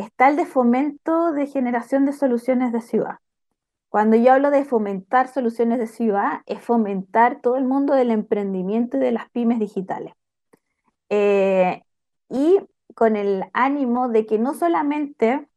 está 0.00 0.28
el 0.28 0.36
de 0.36 0.46
fomento 0.46 1.32
de 1.32 1.46
generación 1.46 2.04
de 2.06 2.12
soluciones 2.12 2.72
de 2.72 2.80
ciudad. 2.80 3.16
Cuando 3.88 4.16
yo 4.16 4.32
hablo 4.32 4.50
de 4.50 4.64
fomentar 4.64 5.28
soluciones 5.28 5.78
de 5.78 5.86
ciudad, 5.86 6.42
es 6.46 6.60
fomentar 6.60 7.40
todo 7.40 7.56
el 7.56 7.64
mundo 7.64 7.94
del 7.94 8.10
emprendimiento 8.10 8.96
y 8.96 9.00
de 9.00 9.12
las 9.12 9.28
pymes 9.30 9.58
digitales. 9.58 10.14
Eh, 11.08 11.82
y 12.28 12.60
con 12.94 13.16
el 13.16 13.44
ánimo 13.52 14.08
de 14.08 14.26
que 14.26 14.38
no 14.38 14.54
solamente 14.54 15.48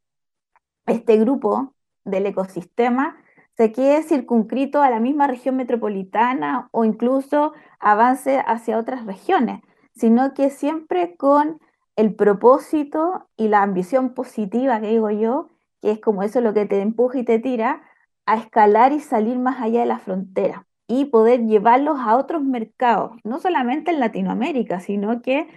este 0.88 1.18
grupo 1.18 1.74
del 2.04 2.26
ecosistema 2.26 3.18
se 3.56 3.72
quede 3.72 4.02
circunscrito 4.02 4.82
a 4.82 4.90
la 4.90 5.00
misma 5.00 5.28
región 5.28 5.56
metropolitana 5.56 6.70
o 6.72 6.86
incluso 6.86 7.54
avance 7.80 8.42
hacia 8.46 8.80
otras 8.80 9.06
regiones, 9.06 9.62
sino 9.96 10.34
que 10.34 10.50
siempre 10.50 11.16
con 11.16 11.60
el 11.96 12.16
propósito 12.16 13.28
y 13.38 13.48
la 13.48 13.62
ambición 13.62 14.14
positiva 14.14 14.82
que 14.82 14.88
digo 14.88 15.10
yo, 15.12 15.50
que 15.82 15.92
es 15.92 16.00
como 16.00 16.24
eso 16.24 16.42
lo 16.42 16.54
que 16.54 16.66
te 16.66 16.82
empuja 16.82 17.20
y 17.20 17.24
te 17.24 17.40
tira, 17.40 17.84
a 18.26 18.38
escalar 18.38 18.94
y 18.94 19.00
salir 19.00 19.38
más 19.38 19.62
allá 19.62 19.82
de 19.82 19.86
la 19.86 20.00
frontera 20.00 20.66
y 20.88 21.06
poder 21.06 21.46
llevarlos 21.46 22.00
a 22.00 22.18
otros 22.18 22.44
mercados, 22.44 23.14
no 23.24 23.40
solamente 23.40 23.92
en 23.92 24.00
Latinoamérica, 24.00 24.80
sino 24.80 25.22
que 25.22 25.48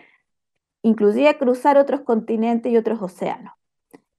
inclusive 0.82 1.36
cruzar 1.38 1.78
otros 1.78 2.02
continentes 2.02 2.72
y 2.72 2.76
otros 2.76 3.02
océanos. 3.02 3.54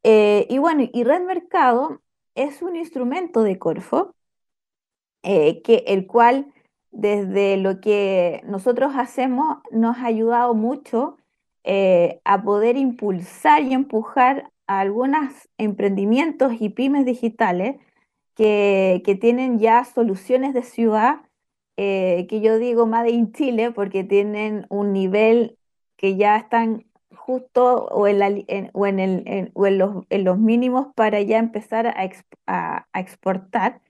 Eh, 0.03 0.47
y 0.49 0.57
bueno, 0.57 0.83
y 0.91 1.03
Red 1.03 1.23
Mercado 1.23 2.01
es 2.35 2.61
un 2.61 2.75
instrumento 2.75 3.43
de 3.43 3.57
Corfo, 3.57 4.15
eh, 5.23 5.61
que, 5.61 5.83
el 5.87 6.07
cual 6.07 6.53
desde 6.91 7.57
lo 7.57 7.81
que 7.81 8.41
nosotros 8.45 8.93
hacemos 8.95 9.57
nos 9.71 9.97
ha 9.97 10.05
ayudado 10.05 10.53
mucho 10.53 11.17
eh, 11.69 12.21
a 12.23 12.43
poder 12.43 12.77
impulsar 12.77 13.61
y 13.63 13.73
empujar 13.73 14.53
a 14.67 14.79
algunos 14.79 15.49
emprendimientos 15.57 16.53
y 16.61 16.69
pymes 16.69 17.05
digitales 17.05 17.75
que, 18.35 19.01
que 19.05 19.15
tienen 19.15 19.59
ya 19.59 19.83
soluciones 19.83 20.53
de 20.53 20.63
ciudad, 20.63 21.17
eh, 21.75 22.25
que 22.29 22.39
yo 22.39 22.57
digo 22.57 22.87
Made 22.87 23.09
in 23.09 23.33
Chile, 23.33 23.71
porque 23.71 24.05
tienen 24.05 24.65
un 24.69 24.93
nivel 24.93 25.57
que 25.97 26.15
ya 26.15 26.37
están 26.37 26.85
justo 27.13 27.85
o 27.87 28.07
en, 28.07 28.71
los, 30.23 30.39
mínimos 30.39 30.87
para 30.95 31.21
ya 31.21 31.37
empezar 31.37 31.87
a 32.45 32.87
exportar. 32.93 33.81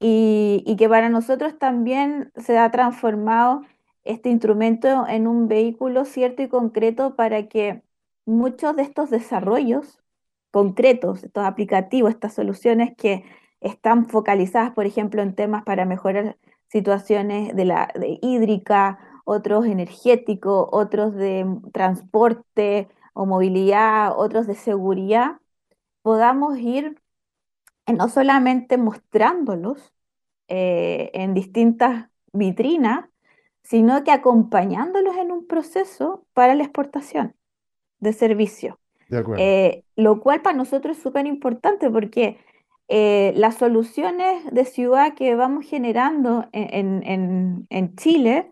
Y, 0.00 0.64
y, 0.66 0.76
que 0.76 0.88
para 0.88 1.08
nosotros 1.10 1.58
también 1.60 2.32
se 2.36 2.58
ha 2.58 2.70
transformado 2.72 3.62
este 4.08 4.30
instrumento 4.30 5.06
en 5.06 5.26
un 5.28 5.48
vehículo 5.48 6.04
cierto 6.06 6.42
y 6.42 6.48
concreto 6.48 7.14
para 7.14 7.48
que 7.48 7.82
muchos 8.24 8.74
de 8.76 8.82
estos 8.82 9.10
desarrollos 9.10 10.00
concretos, 10.50 11.24
estos 11.24 11.44
aplicativos, 11.44 12.10
estas 12.10 12.34
soluciones 12.34 12.96
que 12.96 13.24
están 13.60 14.08
focalizadas, 14.08 14.72
por 14.72 14.86
ejemplo, 14.86 15.22
en 15.22 15.34
temas 15.34 15.62
para 15.64 15.84
mejorar 15.84 16.38
situaciones 16.68 17.54
de 17.54 17.64
la 17.66 17.90
de 17.94 18.18
hídrica, 18.22 18.98
otros 19.24 19.66
energéticos, 19.66 20.68
otros 20.72 21.14
de 21.14 21.46
transporte 21.72 22.88
o 23.12 23.26
movilidad, 23.26 24.18
otros 24.18 24.46
de 24.46 24.54
seguridad, 24.54 25.38
podamos 26.02 26.58
ir 26.58 27.00
no 27.86 28.08
solamente 28.08 28.78
mostrándolos 28.78 29.92
eh, 30.48 31.10
en 31.14 31.34
distintas 31.34 32.08
vitrinas, 32.32 33.04
sino 33.68 34.02
que 34.02 34.12
acompañándolos 34.12 35.14
en 35.18 35.30
un 35.30 35.46
proceso 35.46 36.24
para 36.32 36.54
la 36.54 36.62
exportación 36.62 37.34
de 38.00 38.14
servicios. 38.14 38.76
Eh, 39.36 39.84
lo 39.94 40.20
cual 40.20 40.40
para 40.40 40.56
nosotros 40.56 40.96
es 40.96 41.02
súper 41.02 41.26
importante 41.26 41.90
porque 41.90 42.38
eh, 42.88 43.34
las 43.36 43.56
soluciones 43.56 44.42
de 44.50 44.64
ciudad 44.64 45.12
que 45.14 45.34
vamos 45.34 45.66
generando 45.66 46.46
en, 46.52 47.94
Chile 47.96 48.50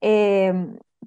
eh, 0.00 0.54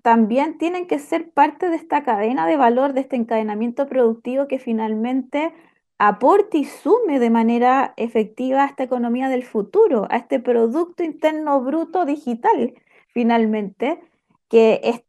también 0.03 0.59
tienen 0.59 0.85
que 0.85 0.99
ser 0.99 1.31
parte 1.31 1.69
de 1.69 1.77
esta 1.77 2.03
cadena 2.03 2.45
de 2.45 2.57
valor, 2.57 2.93
de 2.93 3.01
este 3.01 3.15
encadenamiento 3.15 3.87
productivo 3.87 4.47
que 4.47 4.59
finalmente 4.59 5.51
aporte 5.97 6.59
y 6.59 6.65
sume 6.65 7.19
de 7.19 7.31
manera 7.31 7.95
efectiva 7.97 8.63
a 8.63 8.67
esta 8.67 8.83
economía 8.83 9.29
del 9.29 9.43
futuro, 9.43 10.05
a 10.11 10.17
este 10.17 10.39
Producto 10.39 11.03
Interno 11.03 11.59
Bruto 11.61 12.05
digital, 12.05 12.75
finalmente, 13.17 13.99
que, 14.47 14.79
es 14.83 15.01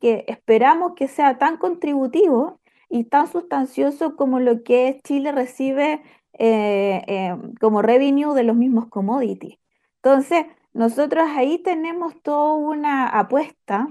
que 0.00 0.24
esperamos 0.26 0.94
que 0.96 1.06
sea 1.06 1.38
tan 1.38 1.56
contributivo 1.56 2.58
y 2.90 3.04
tan 3.04 3.28
sustancioso 3.28 4.16
como 4.16 4.40
lo 4.40 4.64
que 4.64 5.00
Chile 5.04 5.30
recibe 5.30 6.02
eh, 6.32 7.04
eh, 7.06 7.36
como 7.60 7.80
revenue 7.80 8.34
de 8.34 8.42
los 8.42 8.56
mismos 8.56 8.88
commodities. 8.88 9.56
Entonces, 10.02 10.46
nosotros 10.72 11.28
ahí 11.32 11.58
tenemos 11.58 12.20
toda 12.22 12.54
una 12.54 13.06
apuesta 13.06 13.86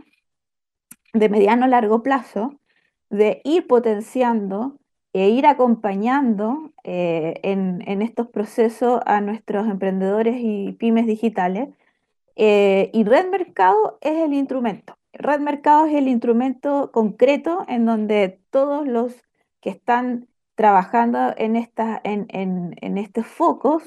de 1.14 1.30
mediano 1.30 1.64
a 1.64 1.70
largo 1.70 2.04
plazo 2.04 2.60
de 3.10 3.40
ir 3.46 3.66
potenciando 3.66 4.78
e 5.14 5.30
ir 5.30 5.46
acompañando 5.48 6.74
eh, 6.84 7.36
en, 7.44 7.82
en, 7.88 8.02
estos 8.02 8.28
procesos 8.28 9.00
a 9.06 9.22
nuestros 9.22 9.68
emprendedores 9.70 10.36
y 10.38 10.74
pymes 10.74 11.08
digitales 11.08 11.70
eh, 12.40 12.92
y 12.94 13.04
Red 13.04 13.30
Mercado 13.32 13.98
es 14.02 14.14
el 14.20 14.34
instrumento. 14.34 14.96
Red 15.12 15.40
Mercado 15.40 15.88
es 15.88 15.96
el 15.96 16.08
instrumento 16.08 16.92
concreto 16.92 17.66
en 17.68 17.86
donde 17.86 18.40
todos 18.52 18.88
los 18.88 19.16
que 19.60 19.72
están 19.72 20.28
trabajando 20.54 21.34
en, 21.38 21.56
en, 22.04 22.98
estos 23.00 23.26
focos 23.26 23.84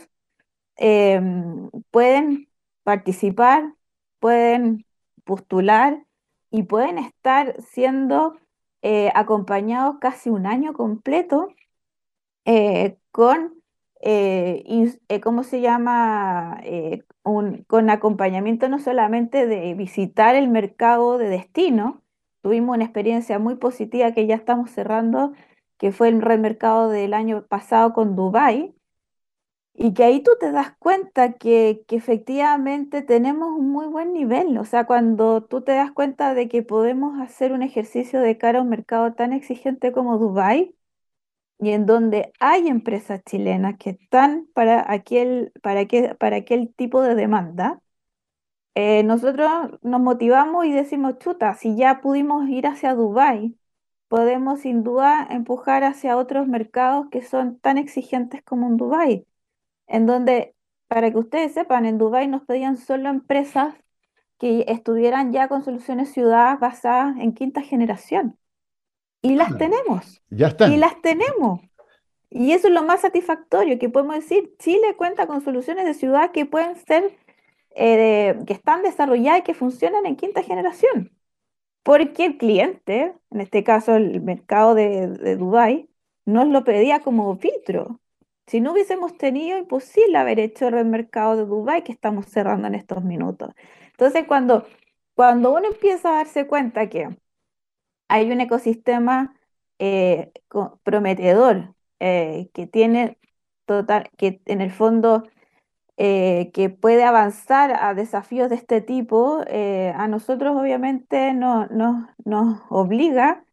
em, 0.76 1.70
pueden 1.92 2.48
participar, 2.82 3.74
pueden 4.18 4.84
postular 5.24 6.04
y 6.50 6.64
pueden 6.64 6.98
estar 6.98 7.54
siendo 7.62 8.36
eh, 8.82 9.12
acompañados 9.14 9.98
casi 10.00 10.28
un 10.30 10.46
año 10.46 10.72
completo 10.72 11.48
eh, 12.44 12.98
con 13.12 13.59
eh, 14.00 14.64
eh, 15.08 15.20
¿cómo 15.20 15.42
se 15.44 15.60
llama? 15.60 16.60
Eh, 16.64 17.04
con 17.22 17.90
acompañamiento 17.90 18.68
no 18.68 18.78
solamente 18.78 19.46
de 19.46 19.74
visitar 19.74 20.34
el 20.34 20.48
mercado 20.48 21.18
de 21.18 21.28
destino, 21.28 22.02
tuvimos 22.42 22.76
una 22.76 22.84
experiencia 22.84 23.38
muy 23.38 23.56
positiva 23.56 24.12
que 24.12 24.26
ya 24.26 24.34
estamos 24.36 24.70
cerrando, 24.70 25.32
que 25.78 25.92
fue 25.92 26.08
el 26.08 26.22
red 26.22 26.38
mercado 26.40 26.88
del 26.90 27.14
año 27.14 27.46
pasado 27.46 27.92
con 27.92 28.16
Dubai 28.16 28.74
y 29.74 29.94
que 29.94 30.04
ahí 30.04 30.22
tú 30.22 30.32
te 30.38 30.52
das 30.52 30.76
cuenta 30.78 31.34
que, 31.34 31.84
que, 31.86 31.96
efectivamente 31.96 33.02
tenemos 33.02 33.48
un 33.58 33.70
muy 33.70 33.86
buen 33.86 34.12
nivel. 34.12 34.58
O 34.58 34.64
sea, 34.64 34.84
cuando 34.86 35.42
tú 35.44 35.62
te 35.62 35.72
das 35.72 35.92
cuenta 35.92 36.34
de 36.34 36.48
que 36.48 36.62
podemos 36.62 37.18
hacer 37.20 37.52
un 37.52 37.62
ejercicio 37.62 38.20
de 38.20 38.36
cara 38.38 38.58
a 38.58 38.62
un 38.62 38.68
mercado 38.68 39.14
tan 39.14 39.32
exigente 39.32 39.92
como 39.92 40.18
Dubai 40.18 40.74
y 41.60 41.70
en 41.72 41.86
donde 41.86 42.32
hay 42.40 42.68
empresas 42.68 43.22
chilenas 43.24 43.76
que 43.78 43.90
están 43.90 44.48
para 44.54 44.90
aquel, 44.90 45.52
para 45.62 45.86
para 46.18 46.36
aquel 46.36 46.74
tipo 46.74 47.02
de 47.02 47.14
demanda, 47.14 47.82
eh, 48.74 49.02
nosotros 49.04 49.50
nos 49.82 50.00
motivamos 50.00 50.64
y 50.66 50.72
decimos, 50.72 51.18
chuta, 51.18 51.54
si 51.54 51.76
ya 51.76 52.00
pudimos 52.00 52.48
ir 52.48 52.66
hacia 52.66 52.94
Dubái, 52.94 53.56
podemos 54.08 54.60
sin 54.60 54.84
duda 54.84 55.26
empujar 55.30 55.84
hacia 55.84 56.16
otros 56.16 56.48
mercados 56.48 57.08
que 57.10 57.22
son 57.22 57.58
tan 57.60 57.78
exigentes 57.78 58.42
como 58.42 58.68
en 58.68 58.76
Dubái, 58.76 59.26
en 59.88 60.06
donde, 60.06 60.56
para 60.88 61.12
que 61.12 61.18
ustedes 61.18 61.54
sepan, 61.54 61.86
en 61.86 61.98
Dubái 61.98 62.28
nos 62.28 62.44
pedían 62.44 62.76
solo 62.78 63.10
empresas 63.10 63.74
que 64.38 64.66
estuvieran 64.68 65.32
ya 65.32 65.48
con 65.48 65.64
soluciones 65.64 66.12
ciudad 66.12 66.58
basadas 66.60 67.16
en 67.18 67.34
quinta 67.34 67.62
generación. 67.62 68.39
Y 69.22 69.34
las 69.34 69.56
tenemos. 69.58 70.22
Ya. 70.30 70.56
Y 70.68 70.76
las 70.76 71.00
tenemos. 71.02 71.60
Y 72.30 72.52
eso 72.52 72.68
es 72.68 72.74
lo 72.74 72.84
más 72.84 73.00
satisfactorio, 73.00 73.78
que 73.78 73.88
podemos 73.88 74.14
decir, 74.14 74.54
Chile 74.58 74.94
cuenta 74.96 75.26
con 75.26 75.42
soluciones 75.42 75.84
de 75.84 75.94
ciudad 75.94 76.30
que 76.30 76.46
pueden 76.46 76.76
ser, 76.76 77.16
eh, 77.74 78.38
que 78.46 78.52
están 78.52 78.82
desarrolladas 78.82 79.40
y 79.40 79.42
que 79.42 79.54
funcionan 79.54 80.06
en 80.06 80.16
quinta 80.16 80.42
generación. 80.42 81.10
Porque 81.82 82.26
el 82.26 82.38
cliente, 82.38 83.14
en 83.30 83.40
este 83.40 83.64
caso 83.64 83.96
el 83.96 84.20
mercado 84.20 84.74
de, 84.74 85.08
de 85.08 85.36
Dubái, 85.36 85.88
nos 86.24 86.46
lo 86.46 86.62
pedía 86.64 87.00
como 87.00 87.36
filtro. 87.36 88.00
Si 88.46 88.60
no 88.60 88.72
hubiésemos 88.72 89.16
tenido, 89.16 89.58
imposible 89.58 90.16
haber 90.18 90.40
hecho 90.40 90.68
el 90.68 90.84
mercado 90.84 91.36
de 91.36 91.46
Dubái 91.46 91.82
que 91.82 91.92
estamos 91.92 92.26
cerrando 92.26 92.68
en 92.68 92.74
estos 92.74 93.04
minutos. 93.04 93.50
Entonces, 93.90 94.24
cuando, 94.26 94.66
cuando 95.14 95.52
uno 95.52 95.66
empieza 95.68 96.10
a 96.10 96.16
darse 96.16 96.46
cuenta 96.46 96.88
que 96.88 97.08
hay 98.10 98.30
un 98.32 98.40
ecosistema 98.40 99.34
eh, 99.78 100.32
prometedor 100.82 101.74
eh, 102.00 102.50
que 102.52 102.66
tiene 102.66 103.18
total, 103.66 104.10
que 104.18 104.42
en 104.46 104.60
el 104.60 104.72
fondo 104.72 105.22
eh, 105.96 106.50
que 106.52 106.70
puede 106.70 107.04
avanzar 107.04 107.72
a 107.80 107.94
desafíos 107.94 108.50
de 108.50 108.56
este 108.56 108.80
tipo, 108.80 109.44
a 109.48 110.08
nosotros 110.08 110.56
obviamente 110.56 111.34
no, 111.34 111.68
nos 112.24 112.60
obliga 112.68 113.44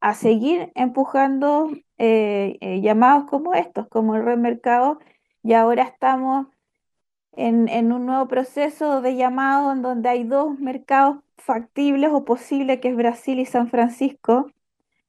a 0.00 0.14
seguir 0.14 0.72
empujando 0.74 1.70
llamados 1.98 3.24
como 3.28 3.54
estos, 3.54 3.86
como 3.88 4.16
el 4.16 4.24
red 4.24 4.38
mercado, 4.38 4.98
y 5.42 5.52
ahora 5.52 5.82
estamos 5.82 6.46
en, 7.32 7.68
en, 7.68 7.92
un 7.92 8.06
nuevo 8.06 8.28
proceso 8.28 9.02
de 9.02 9.16
llamado 9.16 9.72
en 9.72 9.82
donde 9.82 10.08
hay 10.08 10.24
dos 10.24 10.58
mercados 10.58 11.18
factibles 11.38 12.10
o 12.12 12.24
posibles, 12.24 12.80
que 12.80 12.88
es 12.88 12.96
Brasil 12.96 13.38
y 13.38 13.46
San 13.46 13.68
Francisco, 13.68 14.50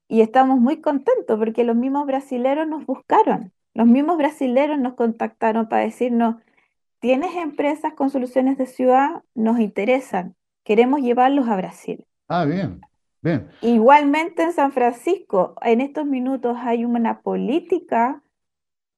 y 0.07 0.21
estamos 0.21 0.59
muy 0.59 0.81
contentos 0.81 1.37
porque 1.37 1.63
los 1.63 1.75
mismos 1.75 2.05
brasileros 2.05 2.67
nos 2.67 2.85
buscaron, 2.85 3.51
los 3.73 3.87
mismos 3.87 4.17
brasileros 4.17 4.79
nos 4.79 4.93
contactaron 4.93 5.67
para 5.67 5.83
decirnos, 5.83 6.35
tienes 6.99 7.35
empresas 7.35 7.93
con 7.93 8.09
soluciones 8.09 8.57
de 8.57 8.65
ciudad, 8.65 9.23
nos 9.35 9.59
interesan, 9.59 10.35
queremos 10.63 11.01
llevarlos 11.01 11.47
a 11.47 11.55
Brasil. 11.55 12.05
Ah, 12.27 12.45
bien, 12.45 12.81
bien. 13.21 13.49
Igualmente 13.61 14.43
en 14.43 14.53
San 14.53 14.71
Francisco, 14.71 15.55
en 15.61 15.81
estos 15.81 16.05
minutos 16.05 16.57
hay 16.59 16.85
una 16.85 17.21
política 17.21 18.21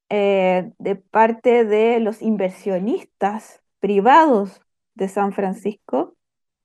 eh, 0.08 0.72
de 0.78 0.96
parte 0.96 1.64
de 1.64 2.00
los 2.00 2.22
inversionistas 2.22 3.62
privados 3.78 4.60
de 4.94 5.08
San 5.08 5.32
Francisco 5.32 6.16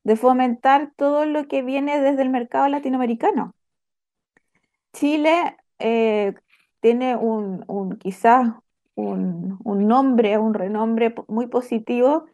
de 0.06 0.16
fomentar 0.16 0.94
todo 0.96 1.26
lo 1.26 1.48
que 1.48 1.64
viene 1.64 2.00
desde 2.00 2.22
el 2.22 2.30
mercado 2.30 2.70
latinoamericano. 2.70 3.56
Chile 4.94 5.58
eh, 5.80 6.36
tiene 6.80 7.16
un, 7.18 7.98
quizás 8.00 8.50
un, 8.96 9.60
nombre, 9.66 10.38
un 10.38 10.54
renombre 10.54 11.16
muy 11.28 11.48
positivo 11.48 12.28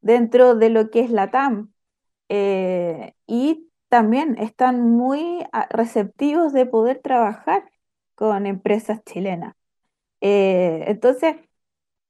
dentro 0.00 0.54
de 0.54 0.70
lo 0.70 0.90
que 0.90 1.00
es 1.00 1.10
la 1.10 1.30
TAM 1.30 1.72
eh, 2.30 3.14
y 3.26 3.68
también 3.88 4.36
están 4.38 4.80
muy 4.90 5.44
ah, 5.52 5.68
receptivos 5.70 6.52
de 6.52 6.66
poder 6.66 7.00
trabajar 7.02 7.70
con 8.14 8.46
empresas 8.46 9.04
chilenas. 9.04 9.54
Eh, 10.20 10.84
entonces, 10.88 11.36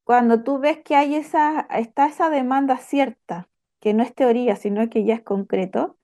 cuando 0.04 0.42
tú 0.44 0.58
ves 0.60 0.78
que 0.84 0.96
hay 0.96 1.16
esa, 1.16 1.62
está 1.70 2.06
esa 2.06 2.30
demanda 2.30 2.78
cierta, 2.78 3.47
que 3.80 3.94
no 3.94 4.02
es 4.02 4.14
teoría, 4.14 4.56
sino 4.56 4.88
que 4.90 5.04
ya 5.04 5.14
es 5.14 5.22
concreto, 5.22 5.96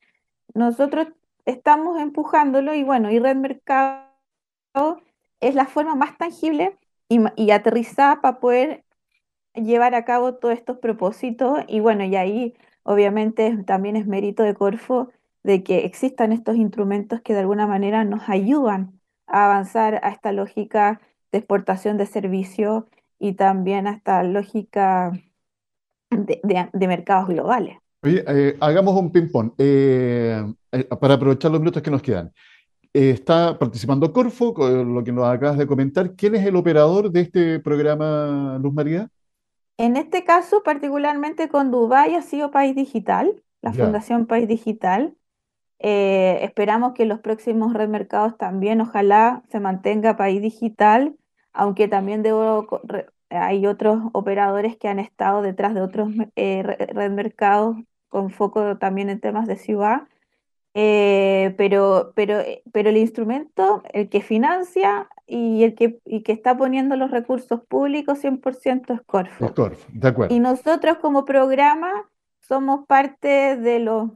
nosotros 0.55 1.09
estamos 1.45 2.01
empujándolo 2.01 2.75
y 2.75 2.85
bueno, 2.85 3.11
y 3.11 3.19
Red 3.19 3.37
Mercado 3.37 4.09
es 5.41 5.55
la 5.55 5.67
forma 5.67 5.95
más 5.95 6.17
tangible 6.19 6.79
y, 7.09 7.21
y 7.37 7.51
aterrizada 7.51 8.21
para 8.21 8.41
poder 8.41 8.85
llevar 9.55 9.95
a 9.95 10.05
cabo 10.05 10.35
todos 10.35 10.55
estos 10.55 10.79
propósitos 10.79 11.61
y 11.69 11.81
bueno, 11.81 12.05
y 12.05 12.17
ahí 12.17 12.55
obviamente 12.83 13.57
también 13.65 13.97
es 13.97 14.07
mérito 14.07 14.43
de 14.43 14.55
Corfo 14.55 15.11
de 15.43 15.63
que 15.63 15.85
existan 15.85 16.33
estos 16.33 16.57
instrumentos 16.57 17.21
que 17.21 17.35
de 17.35 17.41
alguna 17.41 17.67
manera 17.67 18.05
nos 18.05 18.29
ayudan 18.29 19.01
a 19.27 19.47
avanzar 19.47 20.01
a 20.03 20.11
esta 20.11 20.33
lógica 20.33 21.01
de 21.33 21.39
exportación 21.39 21.97
de 21.99 22.07
servicios 22.07 22.85
y 23.19 23.35
también 23.35 23.87
a 23.87 23.93
esta 23.93 24.23
lógica 24.23 25.13
de, 26.17 26.87
mercados 26.87 27.29
globales. 27.29 27.79
Oye, 28.03 28.25
eh, 28.27 28.57
hagamos 28.61 28.95
un 29.01 29.11
ping-pong 29.11 29.53
eh, 29.59 30.45
eh, 30.73 30.85
para 31.01 31.15
aprovechar 31.15 31.51
los 31.51 31.61
minutos 31.61 31.83
que 31.83 31.91
nos 31.91 32.03
quedan. 32.03 32.33
está 32.93 33.59
participando 33.59 34.13
Corfo, 34.13 34.53
con 34.55 34.95
lo 34.95 35.03
que 35.03 35.13
nos 35.13 35.27
acabas 35.27 35.59
de 35.59 35.67
comentar. 35.67 36.15
¿Quién 36.15 36.35
es 36.35 36.47
el 36.47 36.57
operador 36.57 37.11
de 37.11 37.21
este 37.21 37.61
programa, 37.61 38.59
Luz 38.63 38.75
María? 38.75 39.09
En 39.77 39.97
este 39.97 40.25
caso, 40.25 40.63
particularmente 40.63 41.49
con 41.49 41.71
Dubái, 41.71 42.15
ha 42.15 42.23
sido 42.23 42.51
País 42.51 42.77
Digital, 42.77 43.43
la 43.61 43.73
Fundación 43.73 44.27
País 44.27 44.47
Digital. 44.47 45.17
Esperamos 45.79 46.93
que 46.93 47.05
los 47.07 47.21
próximos 47.21 47.73
red 47.75 47.89
mercados 47.89 48.39
también, 48.39 48.81
ojalá 48.81 49.43
se 49.51 49.61
mantenga 49.61 50.17
País 50.17 50.41
Digital, 50.41 51.17
aunque 51.53 51.89
también 51.89 52.23
debo, 52.23 52.67
hay 53.37 53.67
otros 53.67 54.01
operadores 54.13 54.77
que 54.77 54.89
han 54.89 54.99
estado 54.99 55.43
detrás 55.43 55.75
de 55.75 55.83
otros 55.83 56.11
eh, 56.37 56.63
red 56.63 57.11
mercados 57.11 57.77
con 58.09 58.31
foco 58.31 58.77
también 58.79 59.11
en 59.11 59.21
temas 59.21 59.47
de 59.47 59.57
ciudad. 59.57 60.03
Eh, 60.77 61.55
pero, 61.57 62.13
pero, 62.17 62.41
pero 62.73 62.91
el 62.91 62.97
instrumento, 62.97 63.85
el 63.93 64.09
que 64.09 64.21
financia 64.21 65.09
y 65.27 65.63
el 65.63 65.77
que, 65.77 66.01
y 66.05 66.23
que 66.23 66.33
está 66.33 66.57
poniendo 66.57 66.97
los 66.97 67.13
recursos 67.13 67.61
públicos 67.63 68.19
100% 68.23 68.95
es 68.95 69.03
Corfo. 69.03 69.45
de 69.93 70.09
acuerdo. 70.09 70.35
Y 70.35 70.41
nosotros 70.41 70.99
como 70.99 71.25
programa 71.25 72.11
somos 72.41 72.87
parte 72.87 73.57
de 73.57 73.79
los, 73.79 74.11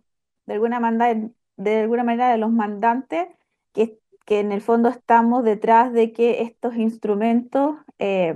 de 0.46 0.54
alguna 0.54 0.80
manera, 0.80 1.28
de 1.56 1.80
alguna 1.82 2.02
manera 2.02 2.30
de 2.30 2.38
los 2.38 2.50
mandantes 2.50 3.28
que, 3.72 3.98
que 4.24 4.40
en 4.40 4.50
el 4.50 4.60
fondo 4.60 4.88
estamos 4.88 5.44
detrás 5.44 5.92
de 5.92 6.12
que 6.12 6.42
estos 6.42 6.76
instrumentos, 6.76 7.76
eh, 8.00 8.34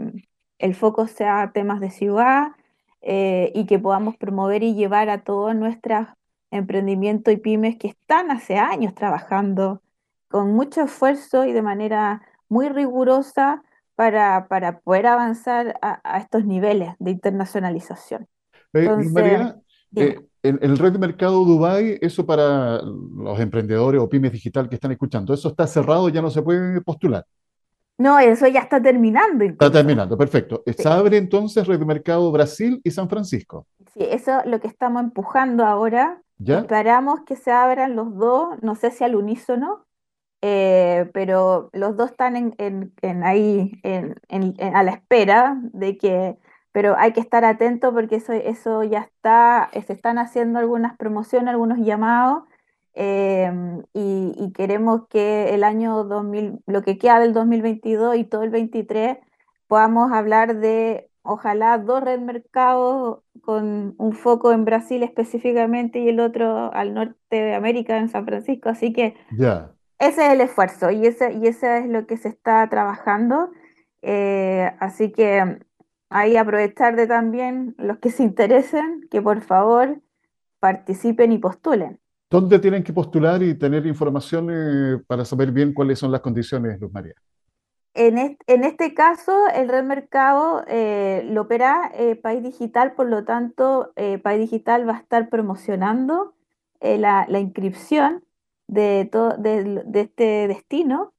el 0.63 0.77
foco 0.77 1.09
sea 1.09 1.51
temas 1.53 1.81
de 1.81 1.91
ciudad 1.91 2.53
eh, 3.03 3.51
y 3.55 3.67
que 3.67 3.81
podamos 3.81 4.17
promover 4.17 4.63
y 4.63 4.75
llevar 4.75 5.11
a 5.11 5.23
todos 5.25 5.57
nuestros 5.57 6.07
emprendimientos 6.53 7.35
y 7.35 7.37
pymes 7.37 7.77
que 7.77 7.89
están 7.89 8.31
hace 8.31 8.59
años 8.59 8.95
trabajando 8.95 9.83
con 10.29 10.53
mucho 10.53 10.83
esfuerzo 10.83 11.45
y 11.45 11.53
de 11.53 11.63
manera 11.63 12.23
muy 12.49 12.69
rigurosa 12.69 13.63
para, 13.97 14.47
para 14.47 14.79
poder 14.79 15.09
avanzar 15.09 15.79
a, 15.83 16.19
estos 16.19 16.45
niveles 16.45 16.95
de 17.01 17.11
internacionalización. 17.11 18.29
Eh, 18.73 18.89
María, 19.13 19.57
eh, 19.97 20.21
el, 20.43 20.79
red 20.79 20.93
de 20.93 20.99
mercado 20.99 21.45
Dubai, 21.45 21.99
eso 22.01 22.25
para 22.25 22.81
los 22.83 23.39
emprendedores 23.41 24.01
o 24.01 24.09
pymes 24.09 24.31
digital 24.31 24.69
que 24.69 24.77
están 24.77 24.93
escuchando, 24.93 25.35
¿eso 25.35 25.49
está 25.49 25.67
cerrado, 25.67 26.09
ya 26.09 26.23
no 26.23 26.31
se 26.31 26.41
puede 26.41 26.81
postular? 26.83 27.27
No, 27.99 28.19
eso 28.19 28.47
ya 28.49 28.61
está 28.61 28.81
terminando. 28.81 29.45
Está 29.45 29.71
terminando, 29.71 30.17
perfecto. 30.17 30.63
Se 30.67 30.89
abre 30.89 31.17
entonces 31.17 31.67
Red 31.67 31.79
de 31.79 31.85
Mercado 31.85 32.33
Brasil 32.33 32.81
y 32.83 32.91
San 32.91 33.09
Francisco. 33.09 33.67
Sí, 33.95 34.01
eso 34.01 34.41
es 34.41 34.47
lo 34.47 34.61
que 34.61 34.69
estamos 34.69 35.03
empujando 35.03 35.65
ahora. 35.65 36.21
¿Ya? 36.39 36.61
Esperamos 36.61 37.21
que 37.21 37.37
se 37.37 37.53
abran 37.53 37.95
los 37.95 38.17
dos, 38.17 38.61
no 38.63 38.75
sé 38.75 38.91
si 38.91 39.05
al 39.05 39.15
unísono, 39.15 39.87
eh, 40.41 41.09
pero 41.15 41.71
los 41.73 41.97
dos 41.97 42.11
están 42.11 42.55
en, 42.59 42.93
ahí 43.23 43.81
a 43.85 44.83
la 44.83 44.91
espera 44.91 45.61
de 45.73 45.97
que, 45.97 46.37
pero 46.73 46.97
hay 46.99 47.13
que 47.13 47.21
estar 47.21 47.45
atento 47.45 47.93
porque 47.93 48.17
eso, 48.17 48.33
eso 48.33 48.83
ya 48.83 49.03
está, 49.03 49.71
se 49.87 49.93
están 49.93 50.19
haciendo 50.19 50.59
algunas 50.59 50.97
promociones, 50.97 51.51
algunos 51.51 51.79
llamados, 51.79 52.43
em, 52.95 53.83
y, 53.95 54.53
queremos 54.55 55.09
que 55.09 55.55
el 55.55 55.65
año 55.65 56.05
2000, 56.05 56.61
lo 56.67 56.83
que 56.83 56.99
queda 56.99 57.21
del 57.21 57.33
2022 57.33 58.17
y 58.17 58.25
todo 58.25 58.43
el 58.43 58.51
23, 58.51 59.19
podamos 59.67 60.13
hablar 60.13 60.57
de, 60.57 61.09
ojalá, 61.23 61.79
dos 61.79 62.03
red 62.03 62.21
mercados 62.21 63.21
con 63.43 63.95
un 63.99 64.13
foco 64.13 64.53
en 64.53 64.65
Brasil 64.65 65.03
específicamente 65.03 66.01
y 66.01 66.09
el 66.09 66.21
otro 66.21 66.73
al 66.75 66.95
norte 66.95 67.17
de 67.31 67.55
América, 67.55 67.99
en 67.99 68.09
San 68.09 68.25
Francisco, 68.27 68.69
así 68.69 68.93
que... 68.93 69.15
Ya. 69.37 69.73
Ese 69.99 70.27
es 70.27 70.33
el 70.33 70.41
esfuerzo 70.41 70.91
y 70.91 71.07
ese, 71.07 71.33
y 71.33 71.47
ese 71.47 71.79
es 71.79 71.87
lo 71.87 72.07
que 72.09 72.17
se 72.17 72.29
está 72.29 72.69
trabajando. 72.69 73.53
Eh, 74.03 74.73
así 74.81 75.13
que 75.13 75.61
ahí 76.11 76.37
aprovechar 76.37 76.97
de 76.97 77.07
también 77.07 77.75
los 77.79 77.99
que 77.99 78.11
se 78.11 78.25
interesen, 78.25 79.07
que 79.11 79.23
por 79.23 79.43
favor 79.43 80.01
participen 80.59 81.33
y 81.33 81.39
postulen. 81.39 82.02
¿Dónde 82.33 82.59
tienen 82.59 82.83
que 82.83 82.93
postular 82.93 83.43
y 83.43 83.55
tener 83.55 83.87
información 83.87 84.49
eh, 84.51 84.99
para 85.07 85.25
saber 85.25 85.53
bien 85.53 85.73
cuáles 85.75 85.99
son 85.99 86.11
las 86.11 86.23
condiciones, 86.23 86.81
Luz 86.81 86.93
María? 86.93 87.15
En, 87.95 88.39
este 88.65 88.95
caso, 88.95 89.49
el 89.55 89.69
red 89.69 89.85
mercado 89.85 90.65
eh, 90.67 91.23
lo 91.29 91.43
opera 91.43 91.93
País 92.23 92.43
Digital, 92.43 92.95
por 92.95 93.07
lo 93.07 93.25
tanto, 93.25 93.93
País 94.23 94.41
Digital 94.41 94.89
va 94.89 94.97
a 94.97 95.01
estar 95.01 95.29
promocionando 95.29 96.33
la, 96.81 97.27
inscripción 97.39 98.25
de, 98.67 99.09
todo, 99.13 99.37
de, 99.37 99.85
este 99.93 100.49
destino. 100.49 101.13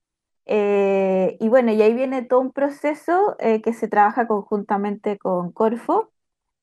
Eh, 0.45 1.37
y 1.39 1.47
bueno, 1.49 1.71
y 1.71 1.81
ahí 1.81 1.93
viene 1.93 2.23
todo 2.23 2.41
un 2.41 2.51
proceso 2.51 3.35
eh, 3.39 3.61
que 3.61 3.73
se 3.73 3.87
trabaja 3.87 4.27
conjuntamente 4.27 5.17
con 5.17 5.51
Corfo 5.51 6.12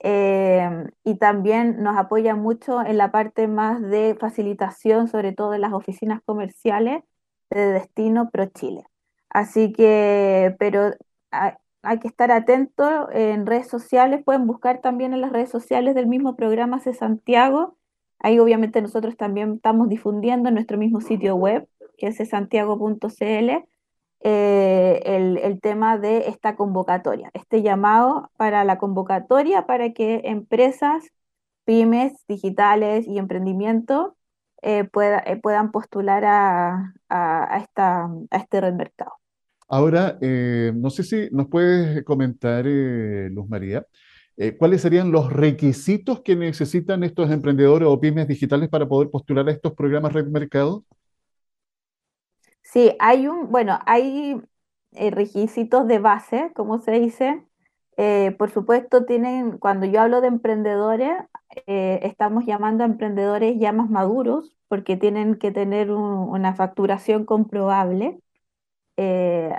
eh, 0.01 0.69
y 1.05 1.17
también 1.17 1.83
nos 1.83 1.97
apoya 1.97 2.35
mucho 2.35 2.83
en 2.83 2.99
la 2.99 3.13
parte 3.13 3.49
más 3.49 3.81
de 3.83 4.17
facilitación, 4.19 5.09
sobre 5.09 5.33
todo 5.33 5.55
en 5.55 5.63
las 5.63 5.73
oficinas 5.73 6.21
comerciales 6.25 7.03
de 7.51 7.67
Destino 7.73 8.31
Pro 8.31 8.47
Chile. 8.47 8.85
Así 9.29 9.73
que, 9.73 10.57
pero 10.59 10.93
hay, 11.31 11.53
hay 11.83 11.99
que 12.01 12.09
estar 12.09 12.31
atento 12.33 13.11
en 13.13 13.47
redes 13.47 13.69
sociales, 13.69 14.23
pueden 14.25 14.47
buscar 14.47 14.81
también 14.81 15.15
en 15.15 15.21
las 15.21 15.33
redes 15.33 15.51
sociales 15.51 15.95
del 15.95 16.07
mismo 16.07 16.37
programa 16.37 16.81
C 16.81 16.95
Santiago 16.95 17.77
Ahí 18.21 18.39
obviamente 18.39 18.83
nosotros 18.83 19.17
también 19.17 19.55
estamos 19.55 19.89
difundiendo 19.89 20.49
en 20.49 20.55
nuestro 20.55 20.77
mismo 20.77 21.01
sitio 21.01 21.37
web, 21.37 21.67
que 21.97 22.09
es 22.09 22.29
santiago.cl, 22.29 23.51
eh, 24.21 25.03
el, 25.05 25.61
tema 25.61 25.99
de 25.99 26.29
esta 26.29 26.57
convocatoria, 26.57 27.31
este 27.35 27.63
llamado 27.63 28.31
para 28.37 28.65
la 28.65 28.79
convocatoria 28.79 29.67
para 29.67 29.93
que 29.93 30.23
empresas, 30.25 31.05
pymes 31.65 32.13
digitales 32.29 33.07
y 33.07 33.19
emprendimiento 33.19 34.17
eh, 34.63 34.89
eh, 35.27 35.37
puedan 35.43 35.71
postular 35.71 36.25
a, 36.25 36.95
esta, 37.59 38.05
a 38.31 38.37
este 38.37 38.61
red 38.61 38.75
mercado. 38.75 39.13
Ahora, 39.69 40.19
no 40.21 40.91
sé 40.91 41.05
si 41.05 41.29
nos 41.31 41.47
puedes 41.47 42.03
comentar, 42.05 42.65
Luz 42.67 43.49
María, 43.49 43.87
eh, 44.43 44.57
¿cuáles 44.57 44.81
serían 44.81 45.13
los 45.13 45.31
requisitos 45.31 46.23
que 46.23 46.35
necesitan 46.35 47.05
estos 47.05 47.31
emprendedores 47.31 47.87
o 47.87 48.01
pymes 48.01 48.27
digitales 48.27 48.71
para 48.71 48.89
poder 48.89 49.11
postular 49.11 49.47
a 49.47 49.53
estos 49.53 49.75
programas 49.75 50.15
Red 50.15 50.29
Mercado? 50.29 50.83
Sí, 52.73 52.95
hay 53.01 53.27
un, 53.27 53.51
bueno, 53.51 53.81
hay 53.85 54.41
eh, 54.93 55.11
requisitos 55.11 55.89
de 55.89 55.99
base, 55.99 56.53
como 56.55 56.79
se 56.79 56.93
dice. 56.93 57.43
Eh, 57.97 58.35
por 58.39 58.51
supuesto, 58.51 59.05
tienen, 59.05 59.59
cuando 59.59 59.87
yo 59.87 60.01
hablo 60.01 60.21
de 60.21 60.29
emprendedores, 60.29 61.13
estamos 61.67 62.47
llamando 62.47 62.85
a 62.85 62.87
emprendedores 62.87 63.59
ya 63.59 63.73
más 63.73 63.91
maduros, 63.91 64.57
porque 64.69 64.97
tienen 64.97 65.35
que 65.35 65.51
tener 65.51 65.91
una 65.91 66.55
facturación 66.55 67.25
comprobable. 67.25 68.21
se 68.97 69.53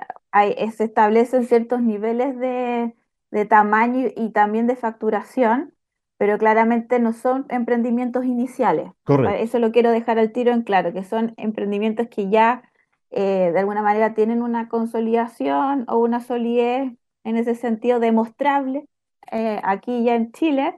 establecen 0.79 1.45
ciertos 1.45 1.81
niveles 1.81 2.37
de, 2.39 2.95
de 3.29 3.45
tamaño 3.45 4.07
y 4.15 4.29
también 4.29 4.67
de 4.67 4.77
facturación, 4.77 5.73
pero 6.17 6.37
claramente 6.37 6.99
no 6.99 7.11
son 7.11 7.45
emprendimientos 7.49 8.23
iniciales. 8.23 8.91
Correcto. 9.03 9.35
Eso 9.43 9.59
lo 9.59 9.73
quiero 9.73 9.91
dejar 9.91 10.17
al 10.17 10.31
tiro 10.31 10.53
en 10.53 10.61
claro, 10.61 10.93
que 10.93 11.03
son 11.03 11.33
emprendimientos 11.35 12.07
que 12.07 12.29
ya 12.29 12.63
eh, 13.11 13.51
de 13.53 13.59
alguna 13.59 13.81
manera 13.81 14.13
tienen 14.13 14.41
una 14.41 14.69
consolidación 14.69 15.85
o 15.87 15.97
una 15.97 16.21
solidez 16.21 16.93
en 17.23 17.37
ese 17.37 17.55
sentido 17.55 17.99
demostrable 17.99 18.87
eh, 19.31 19.61
aquí 19.63 20.03
ya 20.03 20.15
en 20.15 20.31
Chile, 20.33 20.75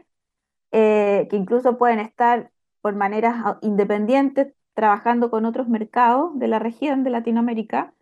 eh, 0.72 1.28
que 1.30 1.38
incluso 1.38 1.78
pueden 1.78 2.00
estar 2.00 2.52
por 2.82 2.96
maneras 2.96 3.58
independientes 3.62 4.54
trabajando 4.74 5.32
con 5.32 5.46
otros 5.46 5.68
mercados 5.68 6.38
de 6.40 6.48
la 6.48 6.60
región 6.60 7.04
de 7.04 7.10
Latinoamérica. 7.12 7.94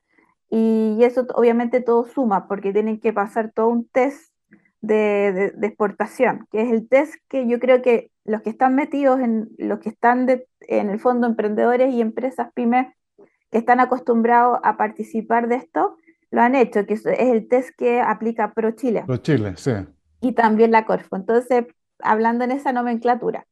Y 0.50 0.98
eso 1.04 1.28
obviamente 1.36 1.82
todo 1.82 2.06
suma 2.06 2.48
porque 2.48 2.74
tienen 2.74 3.00
que 3.00 3.14
pasar 3.14 3.52
todo 3.54 3.68
un 3.70 3.88
test 3.88 4.34
de, 4.82 5.54
exportación, 5.62 6.48
que 6.52 6.62
es 6.62 6.72
el 6.72 6.90
test 6.90 7.16
que 7.30 7.48
yo 7.48 7.60
creo 7.60 7.82
que 7.82 8.12
los 8.26 8.42
que 8.42 8.50
están 8.50 8.76
metidos 8.76 9.20
en 9.20 9.50
los 9.58 9.80
que 9.80 9.90
están 9.90 10.28
en 10.62 10.90
el 10.90 11.00
fondo 11.00 11.28
emprendedores 11.28 11.94
y 11.94 12.02
empresas 12.02 12.52
pymes 12.54 12.88
que 13.52 13.58
están 13.58 13.80
acostumbrados 13.80 14.60
a 14.64 14.78
participar 14.78 15.48
de 15.48 15.56
esto, 15.56 15.98
lo 16.32 16.42
han 16.42 16.56
hecho, 16.56 16.86
que 16.86 16.94
es 16.94 17.06
el 17.06 17.48
test 17.50 17.72
que 17.78 18.02
aplica 18.02 18.54
Pro 18.54 18.72
Chile. 18.72 19.04
Pro 19.06 19.18
Chile, 19.18 19.54
sí. 19.58 19.72
Y 20.22 20.32
también 20.32 20.72
la 20.72 20.86
Corfo. 20.86 21.18
Entonces, 21.18 21.66
hablando 22.00 22.46
en 22.46 22.52
esa 22.52 22.72
nomenclatura. 22.72 23.46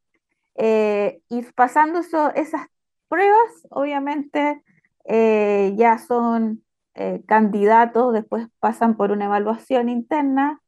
Eh, 0.54 1.20
y 1.28 1.42
pasando 1.54 2.00
esas 2.00 2.66
pruebas, 3.08 3.66
obviamente, 3.70 4.62
eh, 5.04 5.74
ya 5.76 5.98
son 5.98 6.62
eh, 6.94 7.22
candidatos, 7.26 8.12
después 8.12 8.48
pasan 8.58 8.96
por 8.96 9.10
una 9.10 9.26
evaluación 9.26 9.88
interna 9.88 10.60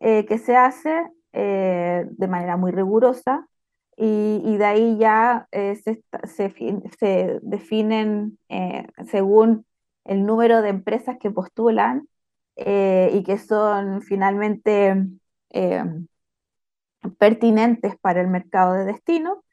que 0.00 0.36
se 0.36 0.54
hace 0.54 1.10
de 1.32 2.28
manera 2.28 2.58
muy 2.58 2.72
rigurosa 2.72 3.48
y, 3.96 4.56
de 4.56 4.64
ahí 4.64 4.98
ya 4.98 5.48
se, 5.52 6.02
se, 6.26 7.40
definen 7.42 8.38
según 9.06 9.66
el 10.04 10.26
número 10.26 10.62
de 10.62 10.70
empresas 10.70 11.16
que 11.18 11.30
postulan 11.30 12.08
y 12.56 13.22
que 13.24 13.38
son 13.38 14.02
finalmente 14.02 15.06
pertinentes 17.18 17.96
para 17.98 18.20
el 18.20 18.28
mercado 18.28 18.74
de 18.74 18.84
destino, 18.84 19.44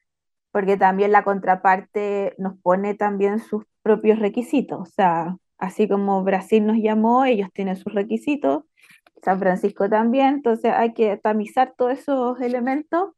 porque 0.52 0.78
también 0.78 1.12
la 1.12 1.24
contraparte 1.24 2.36
nos 2.38 2.58
pone 2.60 2.94
también 2.96 3.40
sus 3.40 3.66
propios 3.84 4.20
requisitos. 4.20 4.80
O 4.82 4.86
sea, 4.86 5.38
así 5.58 5.88
como 5.88 6.24
Brasil 6.24 6.66
nos 6.66 6.78
llamó, 6.78 7.26
ellos 7.26 7.50
tienen 7.54 7.78
sus 7.78 7.94
requisitos, 7.94 8.64
San 9.24 9.40
Francisco 9.40 9.90
también, 9.90 10.36
entonces 10.36 10.74
hay 10.76 10.94
que 10.94 11.18
tamizar 11.18 11.74
todos 11.78 11.94
esos 11.94 12.42
elementos 12.42 13.12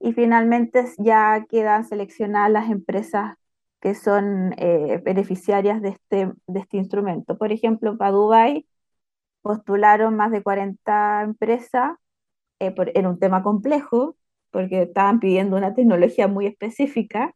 y 0.00 0.12
finalmente 0.14 0.84
ya 0.98 1.46
quedan 1.48 1.84
seleccionadas 1.84 2.50
las 2.50 2.70
empresas 2.70 3.36
que 3.80 3.94
son 3.94 4.54
eh, 4.58 5.00
beneficiarias 5.04 5.82
de 5.82 5.90
este, 5.90 6.32
de 6.46 6.60
este 6.60 6.78
instrumento. 6.78 7.38
Por 7.38 7.52
ejemplo, 7.52 7.96
para 7.98 8.12
Dubái 8.12 8.66
postularon 9.42 10.16
más 10.16 10.30
de 10.32 10.42
40 10.42 11.22
empresas 11.22 11.92
eh, 12.60 12.74
en 12.94 13.06
un 13.06 13.18
tema 13.18 13.42
complejo, 13.42 14.16
porque 14.50 14.82
estaban 14.82 15.20
pidiendo 15.20 15.56
una 15.56 15.74
tecnología 15.74 16.28
muy 16.28 16.46
específica, 16.46 17.34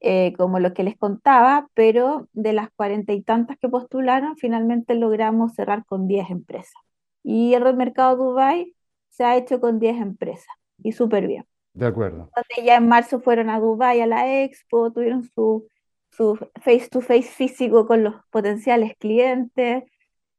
eh, 0.00 0.34
como 0.36 0.60
lo 0.60 0.74
que 0.74 0.84
les 0.84 0.96
contaba, 0.98 1.68
pero 1.74 2.28
de 2.32 2.52
las 2.52 2.70
cuarenta 2.76 3.12
y 3.14 3.22
tantas 3.22 3.58
que 3.58 3.68
postularon, 3.68 4.36
finalmente 4.36 4.94
logramos 4.94 5.54
cerrar 5.54 5.84
con 5.86 6.06
10 6.08 6.30
empresas. 6.30 6.74
Y 7.22 7.54
el 7.54 7.76
mercado 7.76 8.16
Dubai 8.16 8.74
se 9.10 9.24
ha 9.24 9.36
hecho 9.36 9.60
con 9.60 9.78
10 9.78 9.96
empresas, 10.00 10.48
y 10.78 10.92
súper 10.92 11.26
bien. 11.28 11.46
De 11.74 11.86
acuerdo. 11.86 12.30
ya 12.64 12.76
en 12.76 12.88
marzo 12.88 13.20
fueron 13.20 13.50
a 13.50 13.60
Dubai 13.60 14.00
a 14.00 14.06
la 14.06 14.42
expo, 14.42 14.92
tuvieron 14.92 15.24
su, 15.34 15.66
su 16.10 16.36
face 16.62 16.88
to 16.90 17.00
face 17.00 17.24
físico 17.24 17.86
con 17.86 18.04
los 18.04 18.14
potenciales 18.30 18.94
clientes, 18.98 19.84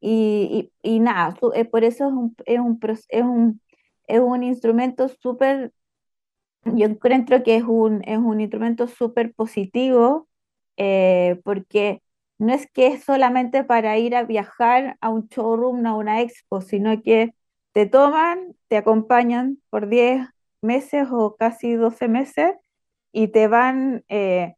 y, 0.01 0.71
y, 0.83 0.99
nada, 0.99 1.35
eh, 1.55 1.65
por 1.65 1.83
eso 1.83 2.07
es 2.07 2.13
un, 2.13 2.35
es 2.45 2.59
un, 2.59 2.79
es 3.09 3.23
un 3.23 3.61
es 4.07 4.19
un 4.19 4.43
instrumento 4.43 5.07
súper, 5.09 5.73
yo 6.65 6.85
encuentro 6.87 7.43
que 7.43 7.57
es 7.57 7.63
un, 7.63 8.03
es 8.05 8.17
un 8.17 8.41
instrumento 8.41 8.87
súper 8.87 9.33
positivo, 9.33 10.27
eh, 10.77 11.39
porque 11.43 12.01
no 12.37 12.53
es 12.53 12.69
que 12.71 12.87
es 12.87 13.03
solamente 13.03 13.63
para 13.63 13.97
ir 13.97 14.15
a 14.15 14.23
viajar 14.23 14.97
a 15.01 15.09
un 15.09 15.27
showroom, 15.27 15.85
a 15.85 15.95
una 15.95 16.21
expo, 16.21 16.61
sino 16.61 17.01
que 17.01 17.33
te 17.71 17.85
toman, 17.85 18.55
te 18.67 18.77
acompañan 18.77 19.59
por 19.69 19.87
10 19.89 20.27
meses 20.65 21.07
o 21.11 21.35
casi 21.37 21.75
12 21.75 22.07
meses 22.09 22.55
y 23.11 23.29
te 23.29 23.47
van 23.47 24.03
eh, 24.09 24.55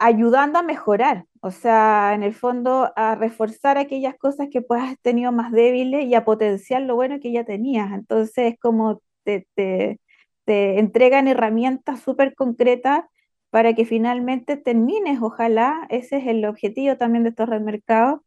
ayudando 0.00 0.58
a 0.58 0.62
mejorar, 0.62 1.26
o 1.40 1.50
sea, 1.50 2.12
en 2.14 2.22
el 2.22 2.34
fondo 2.34 2.92
a 2.96 3.14
reforzar 3.16 3.78
aquellas 3.78 4.16
cosas 4.16 4.48
que 4.50 4.62
pues 4.62 4.82
has 4.82 5.32
más 5.32 5.52
débiles 5.52 6.06
y 6.06 6.14
a 6.14 6.24
potenciar 6.24 6.82
lo 6.82 6.94
bueno 6.94 7.20
que 7.20 7.32
ya 7.32 7.44
tenías. 7.44 7.92
Entonces, 7.92 8.54
como 8.60 9.02
te, 9.24 9.46
te, 9.54 10.00
te 10.44 10.78
entregan 10.78 11.28
herramientas 11.28 12.00
súper 12.00 12.34
concretas 12.34 13.04
para 13.50 13.74
que 13.74 13.84
finalmente 13.84 14.56
termines, 14.56 15.20
ojalá, 15.22 15.86
ese 15.90 16.18
es 16.18 16.26
el 16.26 16.44
objetivo 16.46 16.96
también 16.96 17.24
de 17.24 17.30
estos 17.30 17.48
red 17.48 17.60
mercados, 17.60 18.20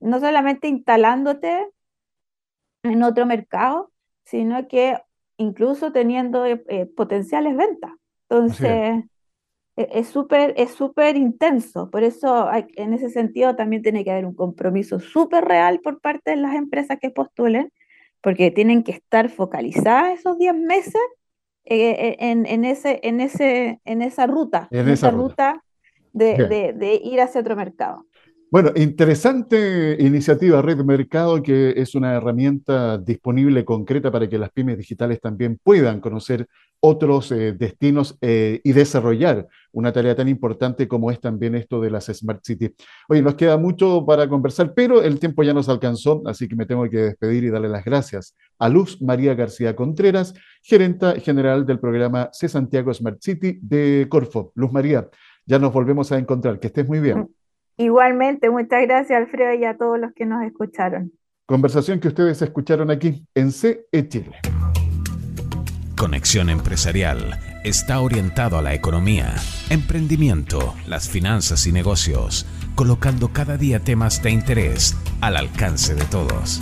no 0.00 0.20
solamente 0.20 0.68
instalándote 0.68 1.68
en 2.82 3.02
otro 3.02 3.26
mercado, 3.26 3.92
sino 4.24 4.68
que 4.68 4.98
incluso 5.36 5.92
teniendo 5.92 6.46
eh, 6.46 6.62
eh, 6.68 6.86
potenciales 6.86 7.56
ventas. 7.56 7.92
Entonces, 8.28 9.04
e-, 9.76 9.88
es 9.92 10.08
súper 10.08 10.54
es 10.56 10.72
súper 10.72 11.16
intenso, 11.16 11.90
por 11.90 12.02
eso 12.02 12.48
en 12.52 12.92
ese 12.94 13.10
sentido 13.10 13.56
también 13.56 13.82
tiene 13.82 14.04
que 14.04 14.10
haber 14.10 14.26
un 14.26 14.34
compromiso 14.34 15.00
súper 15.00 15.44
real 15.44 15.80
por 15.80 16.00
parte 16.00 16.32
de 16.32 16.36
las 16.36 16.54
empresas 16.54 16.98
que 17.00 17.10
postulen, 17.10 17.72
porque 18.20 18.50
tienen 18.50 18.82
que 18.82 18.92
estar 18.92 19.28
focalizadas 19.28 20.20
esos 20.20 20.38
10 20.38 20.54
meses 20.54 21.02
eh, 21.64 22.16
en, 22.20 22.46
en, 22.46 22.64
ese, 22.64 23.00
en, 23.02 23.20
ese, 23.20 23.80
en 23.84 24.02
esa 24.02 24.26
ruta, 24.26 24.68
en, 24.70 24.88
esa, 24.88 25.10
ruta, 25.10 25.62
de, 26.12 26.36
de, 26.48 26.72
de 26.72 27.00
ir 27.02 27.20
hacia 27.20 27.40
otro 27.40 27.56
mercado. 27.56 28.06
Bueno, 28.52 28.70
interesante 28.76 29.96
iniciativa 29.98 30.60
Red 30.60 30.84
Mercado, 30.84 31.42
que 31.42 31.72
es 31.74 31.94
una 31.94 32.12
herramienta 32.12 32.98
disponible 32.98 33.64
concreta 33.64 34.10
para 34.12 34.28
que 34.28 34.36
las 34.36 34.50
pymes 34.50 34.76
digitales 34.76 35.22
también 35.22 35.58
puedan 35.64 36.00
conocer 36.00 36.46
otros 36.78 37.32
eh, 37.32 37.54
destinos 37.54 38.18
eh, 38.20 38.60
y 38.62 38.72
desarrollar 38.74 39.48
una 39.72 39.90
tarea 39.90 40.14
tan 40.14 40.28
importante 40.28 40.86
como 40.86 41.10
es 41.10 41.18
también 41.18 41.54
esto 41.54 41.80
de 41.80 41.92
las 41.92 42.12
Smart 42.12 42.44
Cities. 42.44 42.72
Oye, 43.08 43.22
nos 43.22 43.36
queda 43.36 43.56
mucho 43.56 44.04
para 44.04 44.28
conversar, 44.28 44.74
pero 44.74 45.02
el 45.02 45.18
tiempo 45.18 45.42
ya 45.42 45.54
nos 45.54 45.70
alcanzó, 45.70 46.20
así 46.26 46.46
que 46.46 46.54
me 46.54 46.66
tengo 46.66 46.86
que 46.90 46.98
despedir 46.98 47.44
y 47.44 47.48
darle 47.48 47.70
las 47.70 47.86
gracias 47.86 48.36
a 48.58 48.68
Luz 48.68 49.00
María 49.00 49.34
García 49.34 49.74
Contreras, 49.74 50.34
gerenta 50.62 51.14
general 51.14 51.64
del 51.64 51.80
programa 51.80 52.28
C 52.32 52.50
Santiago 52.50 52.92
Smart 52.92 53.16
City 53.22 53.58
de 53.62 54.08
Corfo. 54.10 54.52
Luz 54.56 54.70
María, 54.72 55.08
ya 55.46 55.58
nos 55.58 55.72
volvemos 55.72 56.12
a 56.12 56.18
encontrar. 56.18 56.60
Que 56.60 56.66
estés 56.66 56.86
muy 56.86 57.00
bien. 57.00 57.30
Igualmente, 57.76 58.50
muchas 58.50 58.82
gracias 58.82 59.18
Alfredo 59.18 59.54
y 59.54 59.64
a 59.64 59.76
todos 59.76 59.98
los 59.98 60.12
que 60.12 60.26
nos 60.26 60.42
escucharon. 60.44 61.12
Conversación 61.46 62.00
que 62.00 62.08
ustedes 62.08 62.40
escucharon 62.42 62.90
aquí 62.90 63.26
en 63.34 63.50
CE 63.52 63.86
Chile. 64.08 64.36
Conexión 65.96 66.50
Empresarial 66.50 67.38
está 67.64 68.00
orientado 68.00 68.58
a 68.58 68.62
la 68.62 68.74
economía, 68.74 69.34
emprendimiento, 69.70 70.74
las 70.88 71.08
finanzas 71.08 71.66
y 71.66 71.72
negocios, 71.72 72.46
colocando 72.74 73.28
cada 73.28 73.56
día 73.56 73.78
temas 73.78 74.22
de 74.22 74.32
interés 74.32 74.96
al 75.20 75.36
alcance 75.36 75.94
de 75.94 76.04
todos. 76.06 76.58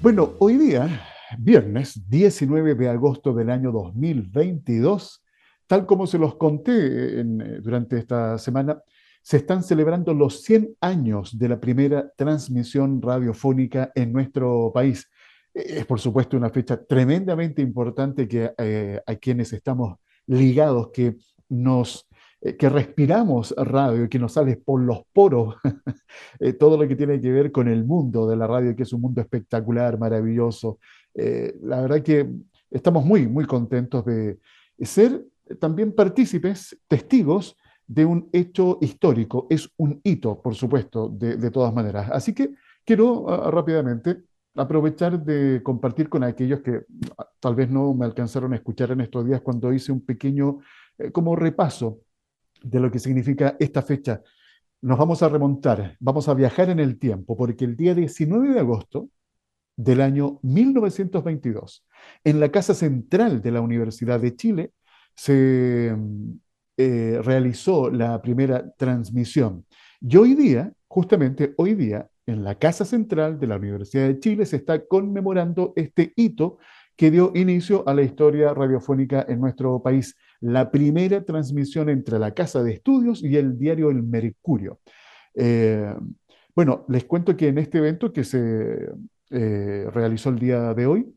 Bueno, 0.00 0.32
hoy 0.38 0.56
día, 0.56 1.02
viernes 1.38 2.08
19 2.08 2.74
de 2.74 2.88
agosto 2.88 3.34
del 3.34 3.50
año 3.50 3.70
2022, 3.70 5.22
tal 5.66 5.84
como 5.84 6.06
se 6.06 6.18
los 6.18 6.36
conté 6.36 7.22
durante 7.60 7.98
esta 7.98 8.38
semana, 8.38 8.82
se 9.24 9.38
están 9.38 9.62
celebrando 9.62 10.12
los 10.12 10.42
100 10.42 10.76
años 10.82 11.38
de 11.38 11.48
la 11.48 11.58
primera 11.58 12.12
transmisión 12.14 13.00
radiofónica 13.00 13.90
en 13.94 14.12
nuestro 14.12 14.70
país. 14.72 15.08
E-, 15.54 15.78
es, 15.78 15.86
por 15.86 15.98
supuesto, 15.98 16.36
una 16.36 16.50
fecha 16.50 16.84
tremendamente 16.84 17.62
importante 17.62 18.28
que 18.28 18.52
eh, 18.58 19.00
a 19.04 19.14
quienes 19.14 19.54
estamos 19.54 19.98
ligados, 20.26 20.90
que 20.92 21.16
nos 21.48 22.06
eh, 22.42 22.54
que 22.54 22.68
respiramos 22.68 23.54
radio, 23.56 24.10
que 24.10 24.18
nos 24.18 24.32
sale 24.32 24.58
por 24.58 24.82
los 24.82 25.00
poros 25.14 25.56
eh, 26.38 26.52
todo 26.52 26.76
lo 26.76 26.86
que 26.86 26.94
tiene 26.94 27.18
que 27.18 27.32
ver 27.32 27.50
con 27.50 27.66
el 27.68 27.82
mundo 27.82 28.28
de 28.28 28.36
la 28.36 28.46
radio, 28.46 28.76
que 28.76 28.82
es 28.82 28.92
un 28.92 29.00
mundo 29.00 29.22
espectacular, 29.22 29.98
maravilloso. 29.98 30.78
la 31.14 31.80
verdad 31.80 32.02
que 32.02 32.28
estamos 32.70 33.06
muy, 33.06 33.26
muy 33.26 33.46
contentos 33.46 34.04
de 34.04 34.38
ser 34.82 35.24
también 35.58 35.94
partícipes, 35.94 36.76
testigos 36.88 37.56
de 37.86 38.04
un 38.04 38.28
hecho 38.32 38.78
histórico, 38.80 39.46
es 39.50 39.68
un 39.76 40.00
hito, 40.04 40.40
por 40.40 40.54
supuesto, 40.54 41.08
de, 41.08 41.50
todas 41.50 41.72
maneras. 41.74 42.10
Así 42.12 42.32
que 42.32 42.54
quiero 42.84 43.28
ah, 43.28 43.50
rápidamente 43.50 44.22
aprovechar 44.56 45.22
de 45.22 45.62
compartir 45.62 46.08
con 46.08 46.24
aquellos 46.24 46.60
que 46.60 46.82
ah, 47.18 47.28
tal 47.40 47.54
vez 47.54 47.70
no 47.70 47.94
me 47.94 48.04
alcanzaron 48.04 48.52
a 48.52 48.56
escuchar 48.56 48.92
en 48.92 49.00
estos 49.00 49.26
días 49.26 49.40
cuando 49.42 49.72
hice 49.72 49.92
un 49.92 50.04
pequeño 50.04 50.60
eh, 50.98 51.10
como 51.10 51.36
repaso 51.36 52.00
de 52.62 52.80
lo 52.80 52.90
que 52.90 52.98
significa 52.98 53.56
esta 53.58 53.82
fecha. 53.82 54.22
Nos 54.80 54.98
vamos 54.98 55.22
a 55.22 55.28
remontar, 55.28 55.96
vamos 56.00 56.28
a 56.28 56.34
viajar 56.34 56.70
en 56.70 56.80
el 56.80 56.98
tiempo, 56.98 57.36
porque 57.36 57.64
el 57.64 57.76
día 57.76 57.94
19 57.94 58.50
de 58.50 58.60
agosto 58.60 59.08
del 59.76 60.00
año 60.00 60.38
1922, 60.42 61.84
en 62.22 62.40
la 62.40 62.50
Casa 62.50 62.74
Central 62.74 63.42
de 63.42 63.50
la 63.50 63.60
Universidad 63.60 64.20
de 64.20 64.36
Chile, 64.36 64.72
se 65.14 65.96
eh, 66.76 67.20
realizó 67.22 67.90
la 67.90 68.20
primera 68.20 68.68
transmisión. 68.76 69.64
Y 70.00 70.16
hoy 70.16 70.34
día, 70.34 70.72
justamente 70.88 71.54
hoy 71.56 71.74
día 71.74 72.08
en 72.26 72.42
la 72.42 72.56
Casa 72.56 72.84
Central 72.84 73.38
de 73.38 73.46
la 73.46 73.56
Universidad 73.56 74.06
de 74.06 74.18
Chile 74.18 74.46
se 74.46 74.56
está 74.56 74.84
conmemorando 74.86 75.72
este 75.76 76.12
hito 76.16 76.58
que 76.96 77.10
dio 77.10 77.32
inicio 77.34 77.86
a 77.88 77.94
la 77.94 78.02
historia 78.02 78.54
radiofónica 78.54 79.24
en 79.28 79.40
nuestro 79.40 79.82
país, 79.82 80.16
la 80.40 80.70
primera 80.70 81.24
transmisión 81.24 81.88
entre 81.88 82.18
la 82.18 82.32
Casa 82.32 82.62
de 82.62 82.72
Estudios 82.72 83.22
y 83.22 83.36
el 83.36 83.58
diario 83.58 83.90
El 83.90 84.02
Mercurio. 84.02 84.80
Eh, 85.34 85.92
bueno, 86.54 86.84
les 86.88 87.04
cuento 87.04 87.36
que 87.36 87.48
en 87.48 87.58
este 87.58 87.78
evento 87.78 88.12
que 88.12 88.24
se 88.24 88.88
eh, 89.30 89.86
realizó 89.92 90.28
el 90.30 90.38
día 90.38 90.74
de 90.74 90.86
hoy, 90.86 91.14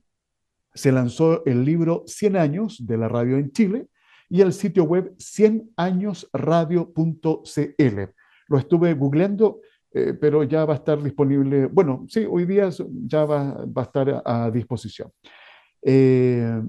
se 0.74 0.91
lanzó 0.91 1.45
el 1.45 1.64
libro 1.64 2.03
100 2.08 2.36
años 2.38 2.86
de 2.86 2.97
la 2.97 3.08
radio 3.08 3.38
en 3.38 3.51
Chile 3.51 3.88
y 4.30 4.41
el 4.41 4.53
sitio 4.53 4.84
web 4.84 5.15
100añosradio.cl. 5.17 7.99
Lo 8.49 8.57
estuve 8.57 8.93
googleando, 8.93 9.61
eh, 9.93 10.13
pero 10.19 10.43
ya 10.43 10.65
va 10.65 10.73
a 10.73 10.78
estar 10.78 11.01
disponible, 11.01 11.67
bueno, 11.67 12.05
sí, 12.07 12.25
hoy 12.30 12.45
día 12.45 12.69
ya 13.05 13.25
va, 13.25 13.65
a 13.75 13.82
estar 13.82 14.21
a, 14.25 14.51
disposición. 14.51 15.11
Eh, 15.82 16.61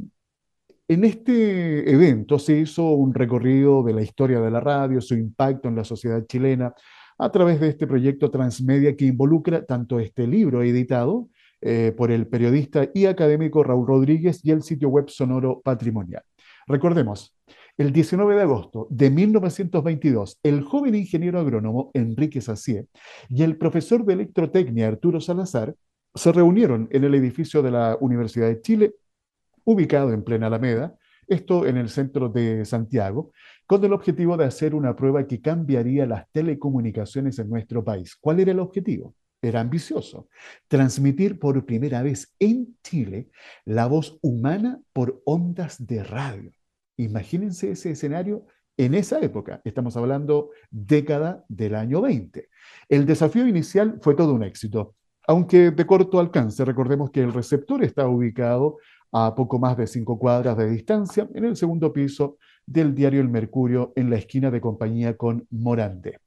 en 0.91 1.05
este 1.05 1.93
evento 1.93 2.39
se 2.39 2.59
hizo 2.59 2.93
un 2.93 3.13
recorrido 3.13 3.83
de 3.83 3.93
la 3.93 4.03
historia 4.03 4.41
de 4.41 4.51
la 4.51 4.61
radio, 4.61 5.01
su 5.01 5.15
impacto 5.15 5.69
en 5.69 5.77
la 5.77 5.85
sociedad 5.85 6.25
chilena, 6.27 6.75
a 7.19 7.31
través 7.31 7.61
de 7.61 7.69
este 7.69 7.87
proyecto 7.87 8.31
transmedia 8.31 8.97
que 8.97 9.05
involucra 9.05 9.65
tanto 9.65 9.99
este 9.99 10.27
libro 10.27 10.63
editado 10.63 11.29
eh, 11.61 11.93
por 11.97 12.13
el 12.13 12.29
periodista 12.29 12.89
y 12.95 13.07
académico 13.07 13.65
Raúl 13.65 13.87
Rodríguez 13.87 14.41
y 14.45 14.53
el 14.53 14.63
sitio 14.63 14.89
web 14.89 15.09
Sonoro 15.09 15.61
Patrimonial. 15.61 16.23
Recordemos, 16.69 17.35
el 17.79 17.95
19 17.95 18.35
de 18.37 18.43
agosto 18.43 18.89
de 18.91 19.09
1922, 19.09 20.39
el 20.43 20.63
joven 20.63 20.95
ingeniero 20.95 21.41
agrónomo 21.41 21.91
Enrique 21.95 22.43
Sacié 22.43 22.89
y 23.31 23.43
el 23.43 23.57
profesor 23.57 24.05
de 24.05 24.13
electrotecnia 24.13 24.87
Arturo 24.87 25.19
Salazar 25.19 25.75
se 26.15 26.31
reunieron 26.31 26.87
en 26.93 27.05
el 27.05 27.15
edificio 27.15 27.63
de 27.63 27.71
la 27.71 27.97
Universidad 28.01 28.49
de 28.49 28.61
Chile, 28.61 28.95
ubicado 29.65 30.13
en 30.13 30.23
plena 30.23 30.49
Alameda, 30.49 30.95
esto 31.27 31.67
en 31.67 31.79
el 31.79 31.89
centro 31.89 32.29
de 32.29 32.67
Santiago, 32.67 33.33
con 33.67 33.83
el 33.83 33.95
objetivo 33.95 34.37
de 34.37 34.45
hacer 34.45 34.75
una 34.75 34.95
prueba 34.95 35.27
que 35.27 35.41
cambiaría 35.41 36.05
las 36.05 36.31
telecomunicaciones 36.33 37.39
en 37.39 37.49
nuestro 37.49 37.83
país. 37.83 38.15
¿Cuál 38.21 38.41
era 38.41 38.53
el 38.53 38.61
objetivo? 38.61 39.15
era 39.41 39.61
ambicioso, 39.61 40.29
transmitir 40.67 41.39
por 41.39 41.65
primera 41.65 42.03
vez 42.03 42.35
en 42.39 42.77
Chile 42.83 43.29
la 43.65 43.87
voz 43.87 44.19
humana 44.21 44.81
por 44.93 45.23
ondas 45.25 45.87
de 45.87 46.03
radio. 46.03 46.53
Imagínense 46.99 47.71
ese 47.71 47.93
escenario 47.93 48.45
en 48.77 48.95
esa 48.95 49.21
época, 49.21 49.61
estamos 49.65 49.97
hablando 49.97 50.51
década 50.71 51.45
del 51.49 51.75
año 51.75 52.01
20. 52.01 52.49
El 52.89 53.07
desafío 53.07 53.47
inicial 53.47 53.99
fue 54.01 54.15
todo 54.15 54.35
un 54.35 54.45
éxito, 54.45 54.95
aunque 55.27 55.71
de 55.71 55.87
corto 55.87 56.21
alcance. 56.21 56.65
Recordemos 56.65 57.11
que 57.11 57.23
el 57.23 57.33
receptor 57.33 57.83
está 57.83 58.07
ubicado 58.07 58.79
a 59.13 59.35
poco 59.35 59.59
más 59.59 59.77
de 59.77 59.87
cinco 59.87 60.19
cuadras 60.19 60.57
de 60.57 60.71
distancia 60.71 61.29
en 61.35 61.45
el 61.45 61.57
segundo 61.57 61.93
piso 61.93 62.39
del 62.67 62.95
diario 62.95 63.21
El 63.21 63.29
Mercurio, 63.29 63.93
en 63.97 64.11
la 64.11 64.17
esquina 64.17 64.51
de 64.51 64.61
compañía 64.61 65.17
con 65.17 65.47
Morande. 65.51 66.21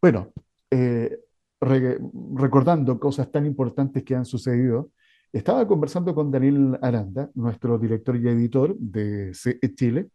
Bueno, 0.00 0.32
eh, 0.70 1.18
recordando 1.60 3.00
cosas 3.00 3.30
tan 3.32 3.46
importantes 3.46 4.04
que 4.04 4.14
han 4.14 4.24
sucedido, 4.24 4.90
estaba 5.32 5.66
conversando 5.66 6.14
con 6.14 6.30
Daniel 6.30 6.78
Aranda, 6.82 7.30
nuestro 7.34 7.78
director 7.78 8.16
y 8.16 8.28
editor 8.28 8.76
de 8.78 9.32
CE 9.34 9.74
Chile, 9.74 10.08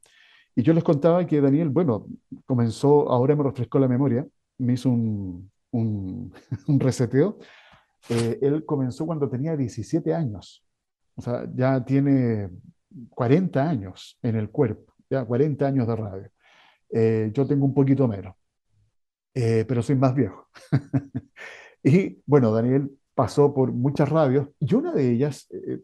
y 0.55 0.61
yo 0.61 0.73
les 0.73 0.83
contaba 0.83 1.25
que 1.25 1.41
Daniel, 1.41 1.69
bueno, 1.69 2.07
comenzó, 2.45 3.09
ahora 3.09 3.35
me 3.35 3.43
refrescó 3.43 3.79
la 3.79 3.87
memoria, 3.87 4.25
me 4.59 4.73
hizo 4.73 4.89
un, 4.89 5.51
un, 5.71 6.31
reseteo. 6.79 7.39
Eh, 8.09 8.39
él 8.41 8.65
comenzó 8.65 9.05
cuando 9.05 9.29
tenía 9.29 9.55
17 9.55 10.13
años, 10.13 10.63
o 11.15 11.21
sea, 11.21 11.47
ya 11.55 11.83
tiene 11.83 12.49
40 13.09 13.67
años 13.67 14.19
en 14.21 14.35
el 14.35 14.49
cuerpo, 14.49 14.93
ya 15.09 15.25
40 15.25 15.65
años 15.65 15.87
de 15.87 15.95
radio. 15.95 16.29
Eh, 16.91 17.31
yo 17.33 17.47
tengo 17.47 17.65
un 17.65 17.73
poquito 17.73 18.07
menos. 18.07 18.35
Eh, 19.33 19.65
pero 19.67 19.81
soy 19.81 19.95
más 19.95 20.13
viejo. 20.13 20.47
y 21.83 22.21
bueno, 22.25 22.51
Daniel 22.51 22.91
pasó 23.15 23.53
por 23.53 23.71
muchas 23.71 24.09
radios 24.09 24.47
y 24.59 24.73
una 24.75 24.91
de 24.93 25.11
ellas 25.11 25.47
eh, 25.51 25.79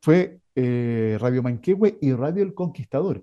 fue 0.00 0.40
eh, 0.54 1.16
Radio 1.20 1.42
Manquehue 1.42 1.98
y 2.00 2.12
Radio 2.12 2.42
El 2.42 2.54
Conquistador. 2.54 3.22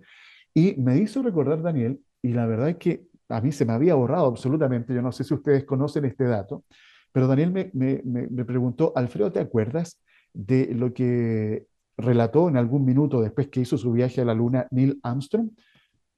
Y 0.53 0.76
me 0.76 0.97
hizo 0.97 1.22
recordar, 1.22 1.62
Daniel, 1.62 1.99
y 2.22 2.30
la 2.30 2.45
verdad 2.45 2.70
es 2.70 2.78
que 2.78 3.03
a 3.30 3.41
mí 3.41 3.51
se 3.51 3.66
me 3.66 3.74
había 3.74 3.95
borrado 3.95 4.26
absolutamente, 4.28 4.93
yo 4.93 5.01
no 5.01 5.12
sé 5.12 5.24
si 5.24 5.34
ustedes 5.34 5.64
conocen 5.64 6.05
este 6.05 6.24
dato, 6.24 6.64
pero 7.12 7.28
Daniel 7.28 7.51
me, 7.51 7.70
me, 7.74 8.01
me 8.03 8.45
preguntó, 8.45 8.93
Alfredo, 8.95 9.32
¿te 9.32 9.39
acuerdas 9.39 10.01
de 10.34 10.74
lo 10.74 10.93
que 10.93 11.66
relató 11.97 12.49
en 12.49 12.57
algún 12.57 12.86
minuto 12.86 13.22
después 13.22 13.49
que 13.49 13.62
hizo 13.62 13.78
su 13.78 13.91
viaje 13.91 14.22
a 14.22 14.26
la 14.26 14.34
Luna 14.34 14.68
Neil 14.72 14.99
Armstrong? 15.03 15.49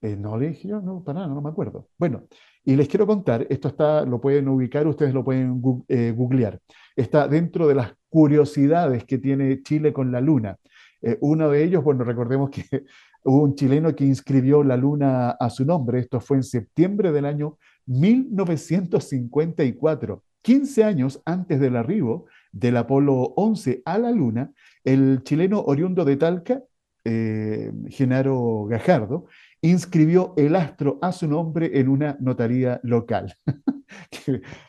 No 0.02 0.38
le 0.38 0.50
dije 0.50 0.68
yo, 0.68 0.82
no, 0.82 1.04
para 1.04 1.20
nada, 1.20 1.34
no 1.34 1.42
me 1.42 1.50
acuerdo. 1.50 1.88
Bueno, 1.98 2.24
y 2.64 2.76
les 2.76 2.88
quiero 2.88 3.08
contar, 3.08 3.46
esto 3.50 3.68
está, 3.68 4.06
lo 4.06 4.20
pueden 4.20 4.48
ubicar, 4.48 4.88
ustedes 4.88 5.14
lo 5.14 5.24
pueden 5.24 5.62
eh, 5.88 6.14
googlear. 6.16 6.60
Está 6.96 7.28
dentro 7.28 7.68
de 7.68 7.76
las 7.76 7.94
curiosidades 8.10 9.06
que 9.06 9.18
tiene 9.18 9.62
Chile 9.62 9.94
con 9.94 10.12
la 10.12 10.22
luna. 10.22 10.58
Eh, 11.02 11.18
uno 11.22 11.50
de 11.50 11.64
ellos, 11.64 11.84
bueno, 11.84 12.04
recordemos 12.04 12.50
que 12.50 12.64
hubo 13.24 13.44
un 13.44 13.56
chileno 13.56 13.96
que 13.96 14.06
inscribió 14.06 14.64
la 14.64 14.78
luna 14.78 15.32
a 15.32 15.50
su 15.50 15.66
nombre. 15.66 16.00
Esto 16.00 16.20
fue 16.20 16.38
en 16.38 16.44
septiembre 16.44 17.12
del 17.12 17.26
año 17.26 17.58
1954, 17.88 20.24
15 20.42 20.84
años 20.84 21.22
antes 21.26 21.60
del 21.60 21.76
arribo 21.76 22.26
del 22.52 22.78
Apolo 22.78 23.34
11 23.36 23.82
a 23.86 23.98
la 23.98 24.12
luna, 24.12 24.52
el 24.84 25.24
chileno 25.24 25.62
oriundo 25.62 26.06
de 26.06 26.18
Talca, 26.18 26.62
eh, 27.04 27.72
Genaro 27.88 28.66
Gajardo, 28.66 29.26
inscribió 29.62 30.34
el 30.38 30.56
astro 30.56 30.98
a 31.02 31.12
su 31.12 31.28
nombre 31.28 31.80
en 31.80 31.88
una 31.88 32.18
notaría 32.20 32.80
local. 32.84 33.34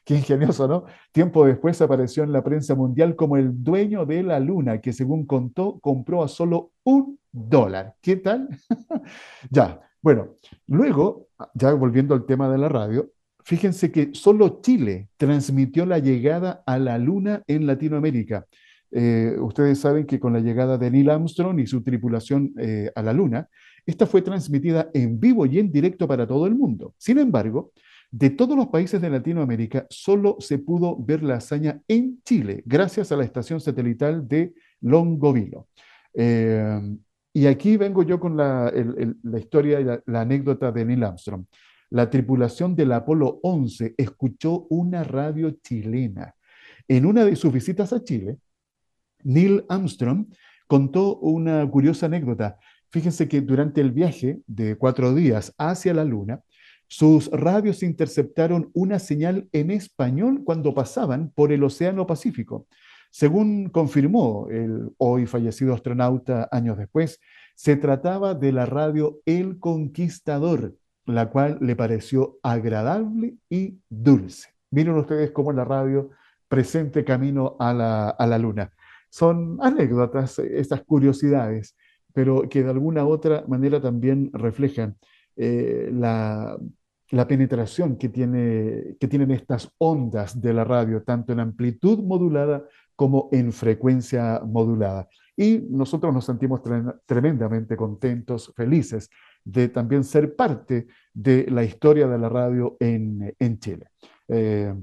qué, 0.04 0.16
ingenioso, 0.16 0.68
¿no? 0.68 0.84
Tiempo 1.12 1.46
después 1.46 1.80
apareció 1.80 2.22
en 2.24 2.32
la 2.32 2.42
prensa 2.42 2.74
mundial 2.74 3.16
como 3.16 3.36
el 3.36 3.62
dueño 3.62 4.04
de 4.04 4.22
la 4.22 4.38
luna, 4.38 4.80
que 4.80 4.92
según 4.92 5.26
contó, 5.26 5.78
compró 5.80 6.22
a 6.22 6.28
solo 6.28 6.72
un 6.84 7.18
dólar. 7.30 7.94
¿Qué 8.00 8.16
tal? 8.16 8.48
ya, 9.50 9.80
bueno, 10.02 10.36
luego, 10.66 11.28
ya 11.54 11.72
volviendo 11.72 12.14
al 12.14 12.26
tema 12.26 12.50
de 12.50 12.58
la 12.58 12.68
radio, 12.68 13.10
fíjense 13.44 13.90
que 13.90 14.10
solo 14.12 14.60
Chile 14.60 15.08
transmitió 15.16 15.86
la 15.86 15.98
llegada 15.98 16.62
a 16.66 16.78
la 16.78 16.98
luna 16.98 17.42
en 17.46 17.66
Latinoamérica. 17.66 18.46
Eh, 18.94 19.36
ustedes 19.40 19.80
saben 19.80 20.04
que 20.04 20.20
con 20.20 20.34
la 20.34 20.40
llegada 20.40 20.76
de 20.76 20.90
Neil 20.90 21.08
Armstrong 21.08 21.58
y 21.58 21.66
su 21.66 21.82
tripulación 21.82 22.52
eh, 22.58 22.90
a 22.94 23.02
la 23.02 23.14
Luna, 23.14 23.48
esta 23.86 24.06
fue 24.06 24.22
transmitida 24.22 24.90
en 24.94 25.18
vivo 25.18 25.46
y 25.46 25.58
en 25.58 25.70
directo 25.70 26.06
para 26.06 26.26
todo 26.26 26.46
el 26.46 26.54
mundo. 26.54 26.94
Sin 26.98 27.18
embargo, 27.18 27.72
de 28.10 28.30
todos 28.30 28.56
los 28.56 28.68
países 28.68 29.00
de 29.00 29.10
Latinoamérica, 29.10 29.86
solo 29.88 30.36
se 30.38 30.58
pudo 30.58 30.96
ver 30.98 31.22
la 31.22 31.36
hazaña 31.36 31.80
en 31.88 32.22
Chile, 32.24 32.62
gracias 32.66 33.10
a 33.10 33.16
la 33.16 33.24
estación 33.24 33.60
satelital 33.60 34.28
de 34.28 34.52
Longovilo. 34.82 35.68
Eh, 36.14 36.98
y 37.32 37.46
aquí 37.46 37.78
vengo 37.78 38.02
yo 38.02 38.20
con 38.20 38.36
la, 38.36 38.70
historia 39.38 39.80
y 39.80 39.84
la, 39.84 40.02
la, 40.04 40.20
anécdota 40.20 40.70
de 40.70 40.84
Neil 40.84 41.04
Armstrong. 41.04 41.46
La 41.88 42.10
tripulación 42.10 42.76
del 42.76 42.92
Apolo 42.92 43.40
11 43.42 43.94
escuchó 43.96 44.66
una 44.68 45.04
radio 45.04 45.50
chilena. 45.62 46.34
En 46.86 47.06
una 47.06 47.24
de 47.24 47.36
sus 47.36 47.52
visitas 47.52 47.92
a 47.94 48.04
Chile, 48.04 48.36
Neil 49.24 49.64
Armstrong 49.68 50.26
contó 50.66 51.16
una 51.16 51.68
curiosa 51.70 52.06
anécdota. 52.06 52.58
Fíjense 52.92 53.26
que 53.26 53.40
durante 53.40 53.80
el 53.80 53.90
viaje 53.90 54.42
de 54.46 54.76
cuatro 54.76 55.14
días 55.14 55.54
hacia 55.56 55.94
la 55.94 56.04
Luna, 56.04 56.42
sus 56.86 57.30
radios 57.30 57.82
interceptaron 57.82 58.70
una 58.74 58.98
señal 58.98 59.48
en 59.52 59.70
español 59.70 60.42
cuando 60.44 60.74
pasaban 60.74 61.32
por 61.34 61.52
el 61.52 61.64
Océano 61.64 62.06
Pacífico. 62.06 62.66
Según 63.10 63.70
confirmó 63.70 64.46
el 64.50 64.90
hoy 64.98 65.24
fallecido 65.24 65.72
astronauta 65.72 66.50
años 66.52 66.76
después, 66.76 67.18
se 67.54 67.76
trataba 67.76 68.34
de 68.34 68.52
la 68.52 68.66
radio 68.66 69.20
El 69.24 69.58
Conquistador, 69.58 70.76
la 71.06 71.30
cual 71.30 71.56
le 71.62 71.74
pareció 71.74 72.38
agradable 72.42 73.36
y 73.48 73.78
dulce. 73.88 74.50
Miren 74.70 74.96
ustedes 74.96 75.30
cómo 75.30 75.52
la 75.52 75.64
radio 75.64 76.10
presente 76.46 77.04
camino 77.06 77.56
a 77.58 77.72
la, 77.72 78.10
a 78.10 78.26
la 78.26 78.38
luna 78.38 78.70
son 79.12 79.58
anécdotas, 79.60 80.38
estas 80.38 80.82
curiosidades, 80.84 81.76
pero 82.12 82.48
que 82.48 82.62
de 82.62 82.70
alguna 82.70 83.04
otra 83.04 83.44
manera 83.46 83.80
también 83.80 84.30
reflejan 84.32 84.96
eh, 85.36 85.90
la, 85.92 86.58
penetración 87.28 87.96
que, 87.96 88.08
tiene, 88.08 88.96
que 88.98 89.08
tienen 89.08 89.30
estas 89.30 89.70
ondas 89.78 90.40
de 90.40 90.52
la 90.52 90.64
radio, 90.64 91.02
tanto 91.02 91.32
en 91.32 91.40
amplitud 91.40 91.98
modulada 92.02 92.64
como 92.96 93.28
en 93.32 93.52
frecuencia 93.52 94.40
modulada. 94.44 95.08
Y 95.36 95.58
nosotros 95.70 96.12
nos 96.12 96.26
sentimos 96.26 96.60
tremendamente 97.06 97.76
contentos, 97.76 98.52
felices 98.54 99.10
de 99.44 99.68
también 99.68 100.04
ser 100.04 100.36
parte 100.36 100.86
de 101.12 101.46
la 101.50 101.64
historia 101.64 102.06
de 102.06 102.18
la 102.18 102.28
radio 102.28 102.76
en, 102.78 103.58
Chile. 103.58 103.88
Eh, 104.28 104.74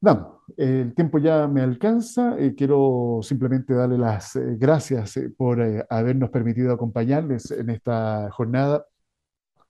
No, 0.00 0.44
el 0.56 0.94
tiempo 0.94 1.18
ya 1.18 1.48
me 1.48 1.60
alcanza. 1.60 2.38
Eh, 2.38 2.54
quiero 2.56 3.18
simplemente 3.22 3.74
darle 3.74 3.98
las 3.98 4.36
eh, 4.36 4.56
gracias 4.56 5.16
eh, 5.16 5.30
por 5.30 5.60
habernos 5.90 6.30
permitido 6.30 6.72
acompañarles 6.72 7.50
en 7.50 7.70
esta 7.70 8.30
jornada, 8.30 8.86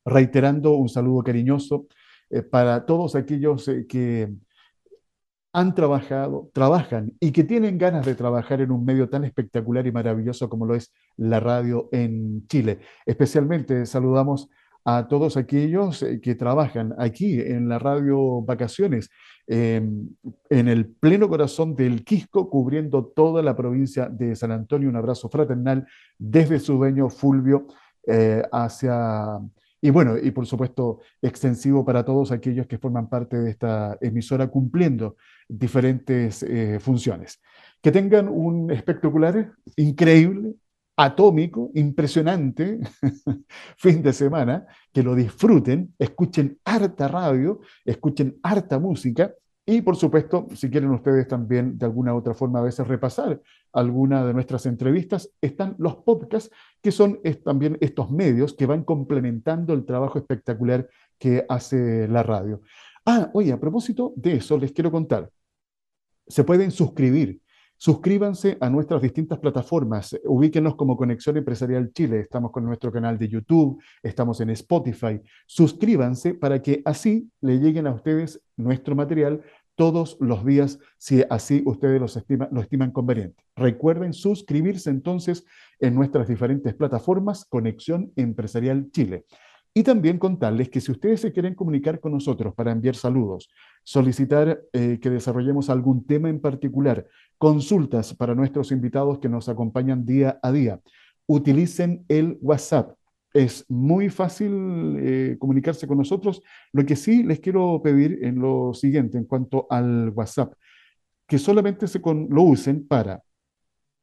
reiterando 0.04 0.72
un 0.74 0.88
saludo 0.88 1.22
cariñoso 1.22 1.86
para 2.50 2.84
todos 2.84 3.14
aquellos 3.14 3.70
que 3.88 4.30
han 5.54 5.74
trabajado, 5.74 6.50
trabajan 6.52 7.14
y 7.20 7.32
que 7.32 7.42
tienen 7.44 7.78
ganas 7.78 8.04
de 8.04 8.14
trabajar 8.14 8.60
en 8.60 8.70
un 8.70 8.84
medio 8.84 9.08
tan 9.08 9.24
espectacular 9.24 9.86
y 9.86 9.92
maravilloso 9.92 10.50
como 10.50 10.66
lo 10.66 10.74
es 10.74 10.92
la 11.16 11.40
radio 11.40 11.88
en 11.90 12.46
Chile. 12.48 12.80
Especialmente 13.06 13.86
saludamos 13.86 14.50
a 14.84 15.06
todos 15.08 15.36
aquellos 15.36 16.02
eh, 16.02 16.20
que 16.20 16.34
trabajan 16.34 16.94
aquí 16.98 17.40
en 17.40 17.68
la 17.68 17.78
radio 17.78 18.42
Vacaciones, 18.42 19.10
em, 19.46 20.08
en 20.50 20.68
el 20.68 20.86
pleno 20.86 21.28
corazón 21.28 21.74
del 21.74 22.04
Quisco, 22.04 22.48
cubriendo 22.48 23.04
toda 23.04 23.42
la 23.42 23.54
provincia 23.54 24.08
de 24.08 24.34
San 24.34 24.50
Antonio. 24.52 24.88
Un 24.88 24.96
abrazo 24.96 25.28
fraternal 25.28 25.86
desde 26.18 26.58
su 26.58 26.74
dueño 26.74 27.08
Fulvio 27.10 27.66
eh, 28.06 28.42
hacia... 28.52 29.38
Y 29.80 29.90
bueno, 29.90 30.18
y 30.18 30.32
por 30.32 30.44
supuesto 30.44 31.00
extensivo 31.22 31.84
para 31.84 32.04
todos 32.04 32.32
aquellos 32.32 32.66
que 32.66 32.78
forman 32.78 33.08
parte 33.08 33.38
de 33.38 33.50
esta 33.50 33.96
emisora 34.00 34.48
cumpliendo 34.48 35.16
diferentes 35.48 36.42
eh, 36.42 36.78
funciones. 36.80 37.40
Que 37.80 37.92
tengan 37.92 38.28
un 38.28 38.72
espectacular, 38.72 39.52
increíble, 39.76 40.54
atómico, 40.98 41.70
impresionante 41.74 42.80
fin 43.76 44.02
de 44.02 44.12
semana, 44.12 44.66
que 44.92 45.04
lo 45.04 45.14
disfruten, 45.14 45.94
escuchen 45.96 46.58
harta 46.64 47.06
radio, 47.06 47.60
escuchen 47.84 48.36
harta 48.42 48.80
música 48.80 49.32
y 49.64 49.82
por 49.82 49.94
supuesto, 49.96 50.48
si 50.54 50.70
quieren 50.70 50.90
ustedes 50.90 51.28
también 51.28 51.78
de 51.78 51.86
alguna 51.86 52.14
u 52.14 52.16
otra 52.16 52.34
forma 52.34 52.58
a 52.58 52.62
veces 52.62 52.88
repasar 52.88 53.40
alguna 53.72 54.24
de 54.24 54.34
nuestras 54.34 54.66
entrevistas, 54.66 55.30
están 55.40 55.76
los 55.78 55.96
podcasts, 55.96 56.50
que 56.82 56.90
son 56.90 57.20
también 57.44 57.76
estos 57.80 58.10
medios 58.10 58.54
que 58.54 58.66
van 58.66 58.82
complementando 58.82 59.74
el 59.74 59.84
trabajo 59.84 60.18
espectacular 60.18 60.88
que 61.16 61.44
hace 61.48 62.08
la 62.08 62.22
radio. 62.24 62.62
Ah, 63.04 63.30
oye, 63.34 63.52
a 63.52 63.60
propósito 63.60 64.14
de 64.16 64.36
eso, 64.36 64.58
les 64.58 64.72
quiero 64.72 64.90
contar. 64.90 65.30
Se 66.26 66.44
pueden 66.44 66.70
suscribir 66.70 67.40
Suscríbanse 67.80 68.58
a 68.60 68.68
nuestras 68.68 69.00
distintas 69.00 69.38
plataformas, 69.38 70.18
ubíquenos 70.24 70.74
como 70.74 70.96
Conexión 70.96 71.36
Empresarial 71.36 71.92
Chile, 71.92 72.18
estamos 72.18 72.50
con 72.50 72.64
nuestro 72.64 72.90
canal 72.90 73.16
de 73.16 73.28
YouTube, 73.28 73.80
estamos 74.02 74.40
en 74.40 74.50
Spotify. 74.50 75.20
Suscríbanse 75.46 76.34
para 76.34 76.60
que 76.60 76.82
así 76.84 77.30
le 77.40 77.60
lleguen 77.60 77.86
a 77.86 77.92
ustedes 77.92 78.42
nuestro 78.56 78.96
material 78.96 79.42
todos 79.76 80.16
los 80.18 80.44
días, 80.44 80.80
si 80.98 81.22
así 81.30 81.62
ustedes 81.66 82.00
lo 82.50 82.60
estiman 82.60 82.90
conveniente. 82.90 83.44
Recuerden 83.54 84.12
suscribirse 84.12 84.90
entonces 84.90 85.46
en 85.78 85.94
nuestras 85.94 86.26
diferentes 86.26 86.74
plataformas 86.74 87.44
Conexión 87.44 88.10
Empresarial 88.16 88.90
Chile. 88.90 89.24
Y 89.78 89.84
también 89.84 90.18
contarles 90.18 90.70
que 90.70 90.80
si 90.80 90.90
ustedes 90.90 91.20
se 91.20 91.32
quieren 91.32 91.54
comunicar 91.54 92.00
con 92.00 92.10
nosotros 92.10 92.52
para 92.52 92.72
enviar 92.72 92.96
saludos, 92.96 93.48
solicitar 93.84 94.60
eh, 94.72 94.98
que 95.00 95.08
desarrollemos 95.08 95.70
algún 95.70 96.04
tema 96.04 96.28
en 96.28 96.40
particular, 96.40 97.06
consultas 97.38 98.12
para 98.12 98.34
nuestros 98.34 98.72
invitados 98.72 99.20
que 99.20 99.28
nos 99.28 99.48
acompañan 99.48 100.04
día 100.04 100.40
a 100.42 100.50
día, 100.50 100.80
utilicen 101.26 102.04
el 102.08 102.38
WhatsApp. 102.40 102.96
Es 103.32 103.66
muy 103.68 104.08
fácil 104.08 104.96
eh, 104.98 105.36
comunicarse 105.38 105.86
con 105.86 105.98
nosotros. 105.98 106.42
Lo 106.72 106.84
que 106.84 106.96
sí 106.96 107.22
les 107.22 107.38
quiero 107.38 107.80
pedir 107.80 108.18
en 108.24 108.40
lo 108.40 108.74
siguiente, 108.74 109.16
en 109.16 109.26
cuanto 109.26 109.68
al 109.70 110.08
WhatsApp, 110.08 110.54
que 111.24 111.38
solamente 111.38 111.86
se 111.86 112.00
lo 112.00 112.42
usen 112.42 112.84
para 112.84 113.22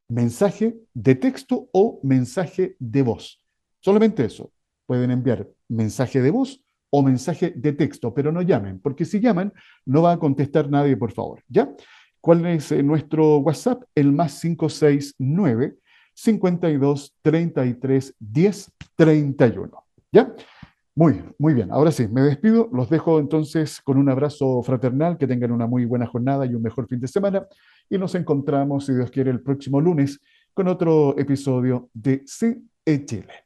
mensaje 0.08 0.74
de 0.94 1.16
texto 1.16 1.68
o 1.70 2.00
mensaje 2.02 2.76
de 2.78 3.02
voz. 3.02 3.42
Solamente 3.80 4.24
eso. 4.24 4.50
Pueden 4.86 5.10
enviar 5.10 5.48
mensaje 5.68 6.22
de 6.22 6.30
voz 6.30 6.62
o 6.90 7.02
mensaje 7.02 7.52
de 7.54 7.72
texto, 7.72 8.14
pero 8.14 8.32
no 8.32 8.42
llamen, 8.42 8.80
porque 8.80 9.04
si 9.04 9.20
llaman 9.20 9.52
no 9.84 10.02
va 10.02 10.12
a 10.12 10.18
contestar 10.18 10.70
nadie, 10.70 10.96
por 10.96 11.12
favor. 11.12 11.42
¿Ya? 11.48 11.68
¿Cuál 12.20 12.46
es 12.46 12.72
eh, 12.72 12.82
nuestro 12.82 13.38
WhatsApp? 13.38 13.82
El 13.94 14.12
más 14.12 14.40
569 14.40 15.76
52 16.14 17.14
33 17.22 18.14
10 18.18 18.72
31. 18.96 19.84
¿Ya? 20.10 20.34
Muy, 20.94 21.22
muy 21.38 21.52
bien. 21.52 21.70
Ahora 21.70 21.92
sí, 21.92 22.08
me 22.08 22.22
despido. 22.22 22.70
Los 22.72 22.88
dejo 22.88 23.18
entonces 23.18 23.82
con 23.82 23.98
un 23.98 24.08
abrazo 24.08 24.62
fraternal. 24.62 25.18
Que 25.18 25.26
tengan 25.26 25.52
una 25.52 25.66
muy 25.66 25.84
buena 25.84 26.06
jornada 26.06 26.46
y 26.46 26.54
un 26.54 26.62
mejor 26.62 26.88
fin 26.88 26.98
de 26.98 27.06
semana. 27.06 27.46
Y 27.90 27.98
nos 27.98 28.14
encontramos, 28.14 28.86
si 28.86 28.94
Dios 28.94 29.10
quiere, 29.10 29.30
el 29.30 29.42
próximo 29.42 29.80
lunes 29.80 30.20
con 30.54 30.68
otro 30.68 31.16
episodio 31.18 31.90
de 31.92 32.24
CE 32.26 33.04
Chile. 33.04 33.45